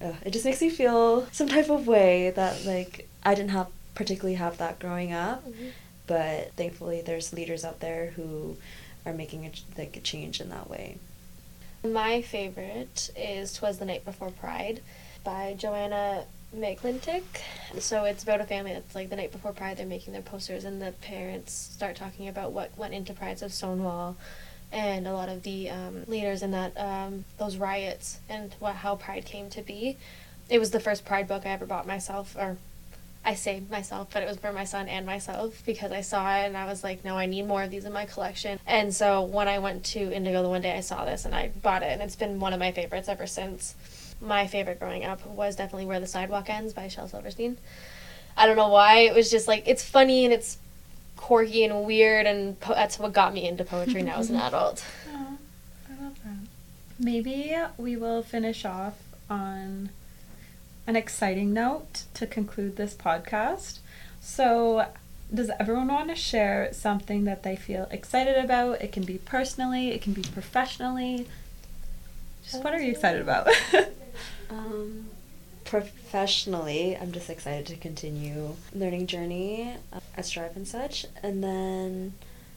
Uh, 0.00 0.12
it 0.24 0.30
just 0.32 0.44
makes 0.44 0.60
me 0.62 0.70
feel 0.70 1.26
some 1.32 1.48
type 1.48 1.68
of 1.70 1.86
way 1.86 2.30
that 2.30 2.64
like 2.66 3.08
i 3.24 3.34
didn't 3.34 3.50
have 3.50 3.68
particularly 3.94 4.34
have 4.34 4.58
that 4.58 4.78
growing 4.78 5.12
up. 5.12 5.46
Mhm. 5.48 5.70
but 6.06 6.52
thankfully 6.52 7.00
there's 7.00 7.32
leaders 7.32 7.64
out 7.64 7.80
there 7.80 8.08
who 8.16 8.56
are 9.06 9.12
making 9.12 9.44
a, 9.46 9.52
like 9.78 9.96
a 9.96 10.00
change 10.00 10.40
in 10.40 10.48
that 10.50 10.68
way 10.70 10.98
My 11.92 12.22
favorite 12.22 13.10
is 13.16 13.52
Twas 13.52 13.78
the 13.78 13.84
Night 13.84 14.04
Before 14.04 14.30
Pride 14.30 14.80
by 15.22 15.54
Joanna 15.56 16.24
McClintick. 16.56 17.22
So 17.78 18.04
it's 18.04 18.22
about 18.22 18.40
a 18.40 18.44
family 18.44 18.72
that's 18.72 18.94
like 18.94 19.10
the 19.10 19.16
night 19.16 19.30
before 19.30 19.52
Pride, 19.52 19.76
they're 19.76 19.86
making 19.86 20.12
their 20.12 20.22
posters, 20.22 20.64
and 20.64 20.80
the 20.80 20.92
parents 21.02 21.52
start 21.52 21.96
talking 21.96 22.28
about 22.28 22.52
what 22.52 22.76
went 22.76 22.94
into 22.94 23.12
Prides 23.12 23.42
of 23.42 23.52
Stonewall 23.52 24.16
and 24.72 25.06
a 25.06 25.12
lot 25.12 25.28
of 25.28 25.42
the 25.42 25.70
um, 25.70 26.04
leaders 26.06 26.42
in 26.42 26.50
that 26.50 26.76
um, 26.76 27.24
those 27.38 27.56
riots 27.56 28.18
and 28.28 28.54
what 28.58 28.76
how 28.76 28.96
Pride 28.96 29.24
came 29.24 29.48
to 29.50 29.62
be. 29.62 29.96
It 30.48 30.58
was 30.58 30.70
the 30.70 30.80
first 30.80 31.04
Pride 31.04 31.28
book 31.28 31.44
I 31.44 31.50
ever 31.50 31.66
bought 31.66 31.86
myself, 31.86 32.34
or 32.36 32.56
I 33.26 33.34
saved 33.34 33.72
myself, 33.72 34.08
but 34.12 34.22
it 34.22 34.28
was 34.28 34.36
for 34.36 34.52
my 34.52 34.62
son 34.62 34.86
and 34.88 35.04
myself 35.04 35.60
because 35.66 35.90
I 35.90 36.00
saw 36.00 36.36
it 36.36 36.44
and 36.46 36.56
I 36.56 36.64
was 36.64 36.84
like, 36.84 37.04
no, 37.04 37.18
I 37.18 37.26
need 37.26 37.44
more 37.48 37.64
of 37.64 37.72
these 37.72 37.84
in 37.84 37.92
my 37.92 38.06
collection. 38.06 38.60
And 38.68 38.94
so 38.94 39.22
when 39.22 39.48
I 39.48 39.58
went 39.58 39.84
to 39.86 40.12
Indigo 40.12 40.44
the 40.44 40.48
one 40.48 40.62
day, 40.62 40.76
I 40.76 40.80
saw 40.80 41.04
this 41.04 41.24
and 41.24 41.34
I 41.34 41.48
bought 41.60 41.82
it, 41.82 41.88
and 41.90 42.00
it's 42.00 42.14
been 42.14 42.38
one 42.38 42.52
of 42.52 42.60
my 42.60 42.70
favorites 42.70 43.08
ever 43.08 43.26
since. 43.26 43.74
My 44.20 44.46
favorite 44.46 44.78
growing 44.78 45.04
up 45.04 45.26
was 45.26 45.56
definitely 45.56 45.86
Where 45.86 45.98
the 45.98 46.06
Sidewalk 46.06 46.48
Ends 46.48 46.72
by 46.72 46.86
Shel 46.86 47.08
Silverstein. 47.08 47.58
I 48.36 48.46
don't 48.46 48.56
know 48.56 48.68
why. 48.68 48.98
It 49.00 49.14
was 49.14 49.28
just 49.28 49.48
like, 49.48 49.64
it's 49.66 49.82
funny 49.82 50.24
and 50.24 50.32
it's 50.32 50.58
quirky 51.16 51.64
and 51.64 51.84
weird, 51.84 52.26
and 52.26 52.58
po- 52.60 52.74
that's 52.74 52.96
what 52.96 53.12
got 53.12 53.34
me 53.34 53.48
into 53.48 53.64
poetry 53.64 54.02
now 54.02 54.18
as 54.18 54.30
an 54.30 54.36
adult. 54.48 54.84
Aw, 55.12 55.16
I 55.90 56.02
love 56.04 56.14
that. 56.22 56.46
Maybe 57.00 57.56
we 57.76 57.96
will 57.96 58.22
finish 58.22 58.64
off 58.64 58.94
on 59.28 59.90
an 60.86 60.96
exciting 60.96 61.52
note 61.52 62.04
to 62.14 62.26
conclude 62.26 62.76
this 62.76 62.94
podcast. 62.94 63.78
So, 64.20 64.86
does 65.32 65.50
everyone 65.58 65.88
want 65.88 66.08
to 66.08 66.14
share 66.14 66.72
something 66.72 67.24
that 67.24 67.42
they 67.42 67.56
feel 67.56 67.88
excited 67.90 68.36
about? 68.36 68.80
It 68.80 68.92
can 68.92 69.04
be 69.04 69.18
personally, 69.18 69.90
it 69.90 70.02
can 70.02 70.12
be 70.12 70.22
professionally. 70.22 71.26
Just 72.44 72.62
what 72.62 72.72
are 72.72 72.80
you 72.80 72.92
excited 72.92 73.22
about? 73.22 73.48
Um, 74.50 75.08
professionally, 75.64 76.96
I'm 76.96 77.12
just 77.12 77.28
excited 77.28 77.66
to 77.66 77.76
continue 77.76 78.56
learning 78.72 79.06
journey 79.08 79.74
uh, 79.92 80.00
at 80.16 80.26
Strive 80.26 80.56
and 80.56 80.66
such. 80.66 81.06
And 81.22 81.42
then 81.42 82.14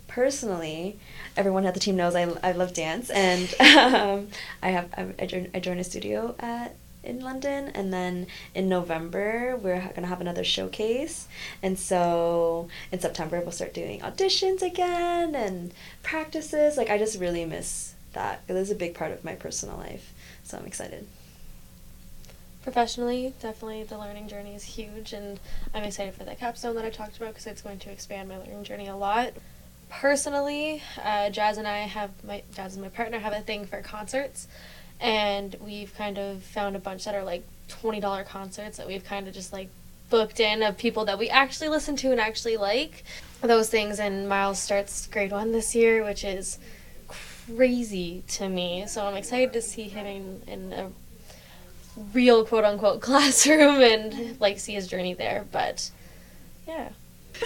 personally, 0.08 0.98
everyone 1.36 1.66
at 1.66 1.74
the 1.74 1.80
team 1.80 1.96
knows 1.96 2.16
I, 2.16 2.24
I 2.44 2.52
love 2.52 2.74
dance, 2.74 3.10
and 3.10 3.54
um, 3.60 4.28
I 4.62 4.70
have 4.70 4.90
I, 4.96 5.08
I, 5.20 5.26
joined, 5.26 5.50
I 5.54 5.60
joined 5.60 5.80
a 5.80 5.84
studio 5.84 6.36
at 6.40 6.76
in 7.04 7.22
London, 7.22 7.70
and 7.74 7.94
then 7.94 8.28
in 8.54 8.68
November 8.68 9.58
we're 9.58 9.92
gonna 9.96 10.08
have 10.08 10.22
another 10.22 10.44
showcase, 10.44 11.28
and 11.64 11.80
so 11.80 12.68
in 12.92 13.00
September 13.00 13.40
we'll 13.40 13.52
start 13.52 13.74
doing 13.74 14.00
auditions 14.02 14.62
again 14.62 15.36
and 15.36 15.74
practices. 16.04 16.78
Like 16.78 16.90
I 16.90 16.98
just 16.98 17.20
really 17.20 17.46
miss 17.46 17.94
that. 18.14 18.42
It 18.48 18.56
is 18.56 18.72
a 18.72 18.76
big 18.76 18.96
part 18.96 19.12
of 19.12 19.24
my 19.24 19.36
personal 19.36 19.78
life, 19.78 20.14
so 20.44 20.58
I'm 20.58 20.66
excited. 20.66 21.08
Professionally, 22.62 23.34
definitely 23.42 23.84
the 23.84 23.98
learning 23.98 24.28
journey 24.28 24.54
is 24.54 24.64
huge, 24.64 25.14
and 25.14 25.40
I'm 25.74 25.84
excited 25.84 26.14
for 26.14 26.26
that 26.26 26.40
capstone 26.40 26.76
that 26.76 26.86
I 26.86 26.90
talked 26.90 27.18
about 27.18 27.30
because 27.30 27.48
it's 27.48 27.62
going 27.62 27.80
to 27.80 27.90
expand 27.90 28.28
my 28.28 28.38
learning 28.38 28.64
journey 28.66 28.88
a 28.88 28.96
lot. 28.96 29.32
Personally, 29.90 30.84
uh, 31.04 31.30
Jazz 31.30 31.58
and 31.58 31.68
I 31.68 31.80
have 31.80 32.12
my 32.24 32.44
Jazz 32.54 32.74
is 32.74 32.78
my 32.78 32.90
partner 32.90 33.18
have 33.18 33.34
a 33.34 33.40
thing 33.40 33.66
for 33.66 33.82
concerts, 33.82 34.48
and 35.00 35.56
we've 35.62 35.94
kind 35.96 36.18
of 36.18 36.44
found 36.44 36.76
a 36.76 36.80
bunch 36.80 37.06
that 37.06 37.16
are 37.16 37.24
like 37.24 37.44
twenty 37.68 38.00
dollar 38.00 38.24
concerts 38.24 38.78
that 38.78 38.88
we've 38.88 39.04
kind 39.04 39.28
of 39.28 39.34
just 39.34 39.54
like 39.54 39.70
booked 40.10 40.40
in 40.40 40.64
of 40.64 40.78
people 40.78 41.06
that 41.06 41.20
we 41.20 41.30
actually 41.30 41.70
listen 41.70 41.96
to 41.96 42.12
and 42.12 42.20
actually 42.20 42.58
like 42.58 43.04
those 43.42 43.70
things. 43.70 44.00
And 44.00 44.28
Miles 44.28 44.60
starts 44.60 45.08
grade 45.08 45.32
one 45.32 45.52
this 45.52 45.76
year, 45.76 46.04
which 46.04 46.24
is 46.24 46.58
crazy 47.08 48.24
to 48.30 48.50
me. 48.50 48.86
So 48.88 49.06
I'm 49.06 49.16
excited 49.16 49.54
to 49.54 49.62
see 49.62 49.84
him 49.84 50.06
in, 50.06 50.42
in 50.48 50.74
a 50.74 50.90
real 52.14 52.46
quote 52.46 52.66
unquote 52.66 53.02
classroom 53.02 53.82
and 53.82 54.40
like 54.40 54.60
see 54.60 54.74
his 54.74 54.88
journey 54.88 55.14
there. 55.14 55.46
But 55.52 55.92
yeah. 56.68 56.90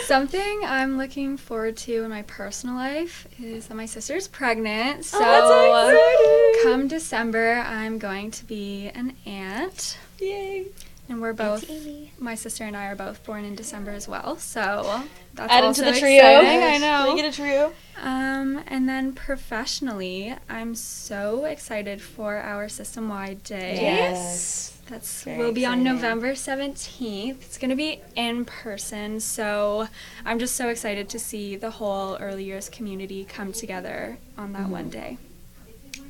Something 0.02 0.62
I'm 0.66 0.98
looking 0.98 1.38
forward 1.38 1.78
to 1.78 2.04
in 2.04 2.10
my 2.10 2.24
personal 2.24 2.76
life 2.76 3.28
is 3.40 3.68
that 3.68 3.76
my 3.76 3.86
sister's 3.86 4.28
pregnant. 4.28 5.00
Oh, 5.00 5.02
so 5.02 5.20
Oh, 5.22 6.62
so 6.64 6.70
come 6.70 6.88
December, 6.88 7.64
I'm 7.66 8.00
going 8.00 8.32
to 8.32 8.46
be 8.46 8.90
an 8.94 9.16
aunt. 9.26 9.98
Yay! 10.20 10.68
And 11.10 11.22
we're 11.22 11.34
both, 11.34 11.70
my 12.18 12.34
sister 12.34 12.64
and 12.64 12.78
I 12.78 12.86
are 12.86 12.96
both 12.96 13.24
born 13.26 13.44
in 13.44 13.56
December 13.56 13.92
as 13.92 14.08
well. 14.08 14.38
So 14.38 15.04
that's 15.34 15.52
Add 15.52 15.64
also 15.66 15.82
into 15.82 15.94
the 15.94 16.00
trio. 16.00 16.16
exciting. 16.40 16.64
I 16.64 16.78
know. 16.78 17.14
Make 17.14 17.24
get 17.24 17.34
a 17.34 17.36
trio. 17.36 17.74
Um, 18.02 18.62
and 18.68 18.88
then 18.88 19.12
professionally, 19.12 20.34
I'm 20.50 20.76
so 20.76 21.44
excited 21.46 22.02
for 22.02 22.38
our 22.38 22.70
system 22.70 23.10
wide 23.10 23.44
day. 23.44 23.80
Yes. 23.82 24.80
That's 24.90 25.24
Very 25.24 25.38
will 25.38 25.52
be 25.54 25.66
on. 25.66 25.84
November 25.84 26.34
17th. 26.34 27.42
It's 27.42 27.58
going 27.58 27.70
to 27.70 27.76
be 27.76 28.02
in 28.16 28.46
person, 28.46 29.20
so 29.20 29.88
I'm 30.26 30.40
just 30.40 30.56
so 30.56 30.70
excited 30.70 31.10
to 31.10 31.20
see 31.20 31.56
the 31.56 31.72
whole 31.72 32.18
early 32.18 32.44
years 32.44 32.70
community 32.70 33.24
come 33.26 33.54
together 33.54 34.18
on 34.38 34.54
that 34.54 34.70
one 34.70 34.90
day. 34.90 35.18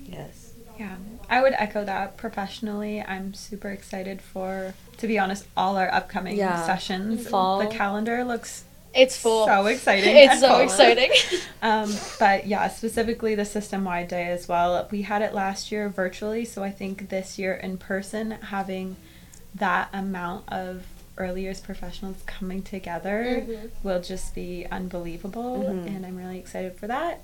Yes. 0.05 0.42
Yeah, 0.83 0.95
I 1.29 1.41
would 1.41 1.53
echo 1.53 1.85
that 1.85 2.17
professionally. 2.17 3.01
I'm 3.01 3.33
super 3.33 3.69
excited 3.69 4.21
for, 4.21 4.73
to 4.97 5.07
be 5.07 5.17
honest, 5.17 5.45
all 5.55 5.77
our 5.77 5.91
upcoming 5.93 6.35
Yeah. 6.37 6.65
sessions. 6.65 7.27
Fall. 7.27 7.59
The 7.59 7.67
calendar 7.67 8.23
looks 8.25 8.65
It's 8.93 9.17
full. 9.17 9.45
so 9.45 9.65
exciting. 9.67 10.15
It's 10.17 10.39
so 10.41 10.49
full. 10.49 10.59
exciting. 10.59 11.11
Um, 11.63 11.95
but 12.19 12.45
yeah, 12.45 12.67
specifically 12.67 13.35
the 13.35 13.45
system 13.45 13.85
wide 13.85 14.09
day 14.09 14.27
as 14.27 14.49
well. 14.49 14.85
We 14.91 15.03
had 15.03 15.21
it 15.21 15.33
last 15.33 15.71
year 15.71 15.87
virtually, 15.87 16.43
so 16.43 16.61
I 16.61 16.71
think 16.71 17.07
this 17.07 17.39
year 17.39 17.53
in 17.53 17.77
person, 17.77 18.31
having 18.31 18.97
that 19.55 19.87
amount 19.93 20.51
of 20.51 20.83
early 21.17 21.43
years 21.43 21.61
professionals 21.61 22.17
coming 22.25 22.61
together 22.63 23.45
Mhm. 23.47 23.69
will 23.81 24.01
just 24.01 24.35
be 24.35 24.65
unbelievable, 24.69 25.59
Mhm. 25.63 25.87
and 25.87 26.05
I'm 26.05 26.17
really 26.17 26.37
excited 26.37 26.75
for 26.75 26.87
that. 26.87 27.21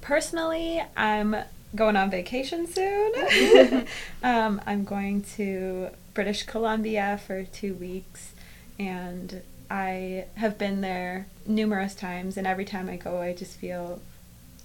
Personally, 0.00 0.80
I'm 0.96 1.34
going 1.74 1.96
on 1.96 2.10
vacation 2.10 2.66
soon. 2.66 3.86
um, 4.22 4.60
I'm 4.66 4.84
going 4.84 5.22
to 5.36 5.88
British 6.14 6.44
Columbia 6.44 7.20
for 7.26 7.44
two 7.44 7.74
weeks, 7.74 8.32
and 8.78 9.42
I 9.70 10.26
have 10.36 10.58
been 10.58 10.80
there 10.80 11.26
numerous 11.46 11.94
times, 11.94 12.36
and 12.36 12.46
every 12.46 12.64
time 12.64 12.88
I 12.88 12.96
go, 12.96 13.20
I 13.20 13.32
just 13.32 13.56
feel 13.56 14.00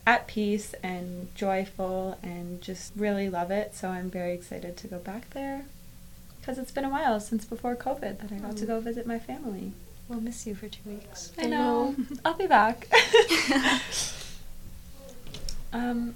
at 0.05 0.25
peace 0.25 0.73
and 0.81 1.33
joyful 1.35 2.17
and 2.23 2.61
just 2.61 2.93
really 2.95 3.29
love 3.29 3.51
it. 3.51 3.75
So 3.75 3.89
I'm 3.89 4.09
very 4.09 4.33
excited 4.33 4.77
to 4.77 4.87
go 4.87 4.99
back 4.99 5.29
there 5.31 5.65
because 6.39 6.57
it's 6.57 6.71
been 6.71 6.85
a 6.85 6.89
while 6.89 7.19
since 7.19 7.43
before 7.43 7.75
COVID 7.75 8.19
that 8.19 8.31
I 8.31 8.37
got 8.37 8.55
to 8.57 8.65
go 8.65 8.79
visit 8.79 9.05
my 9.05 9.19
family. 9.19 9.73
We'll 10.07 10.21
miss 10.21 10.47
you 10.47 10.55
for 10.55 10.69
two 10.69 10.79
weeks. 10.85 11.33
I 11.37 11.47
know. 11.47 11.93
I'll 12.23 12.35
be 12.35 12.47
back. 12.47 12.87
um, 15.73 16.15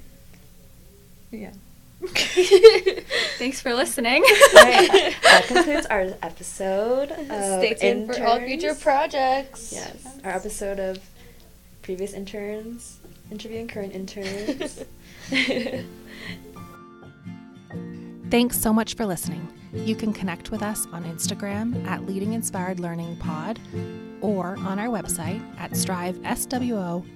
yeah. 1.32 1.52
Thanks 3.38 3.62
for 3.62 3.74
listening. 3.74 4.24
Right. 4.56 5.16
that 5.24 5.46
concludes 5.48 5.86
our 5.88 6.14
episode. 6.24 7.12
Of 7.30 7.60
Stay 7.60 7.74
tuned 7.76 8.08
for 8.08 8.24
all 8.26 8.40
future 8.40 8.70
interns. 8.70 8.82
projects. 8.82 9.72
Yes, 9.72 10.08
our 10.24 10.32
episode 10.32 10.80
of 10.80 11.00
previous 11.84 12.14
interns 12.14 13.00
interviewing 13.32 13.68
current 13.68 13.94
interns. 13.94 14.84
Thanks 18.30 18.60
so 18.60 18.74
much 18.74 18.96
for 18.96 19.06
listening. 19.06 19.48
You 19.74 19.96
can 19.96 20.14
connect 20.14 20.52
with 20.52 20.62
us 20.62 20.88
on 20.92 21.04
Instagram 21.06 21.88
at 21.88 22.06
Leading 22.06 22.34
Inspired 22.34 22.80
Learning 22.80 23.16
Pod 23.18 23.60
or 24.22 24.58
on 24.60 24.80
our 24.80 24.88
website 24.88 25.42
at 25.60 25.72
striveswo.ca 25.72 27.10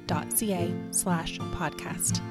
slash 0.91 1.39
podcast. 1.39 2.21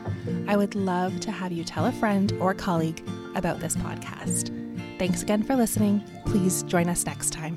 I 0.49 0.57
would 0.57 0.75
love 0.75 1.21
to 1.21 1.31
have 1.31 1.53
you 1.53 1.63
tell 1.65 1.87
a 1.87 1.93
friend 1.93 2.33
or 2.41 2.55
colleague 2.55 3.07
about 3.35 3.61
this 3.61 3.77
podcast. 3.77 4.51
Thanks 4.99 5.23
again 5.23 5.43
for 5.43 5.55
listening. 5.57 6.03
Please 6.27 6.63
join 6.65 6.89
us 6.89 7.05
next 7.05 7.31
time. 7.31 7.57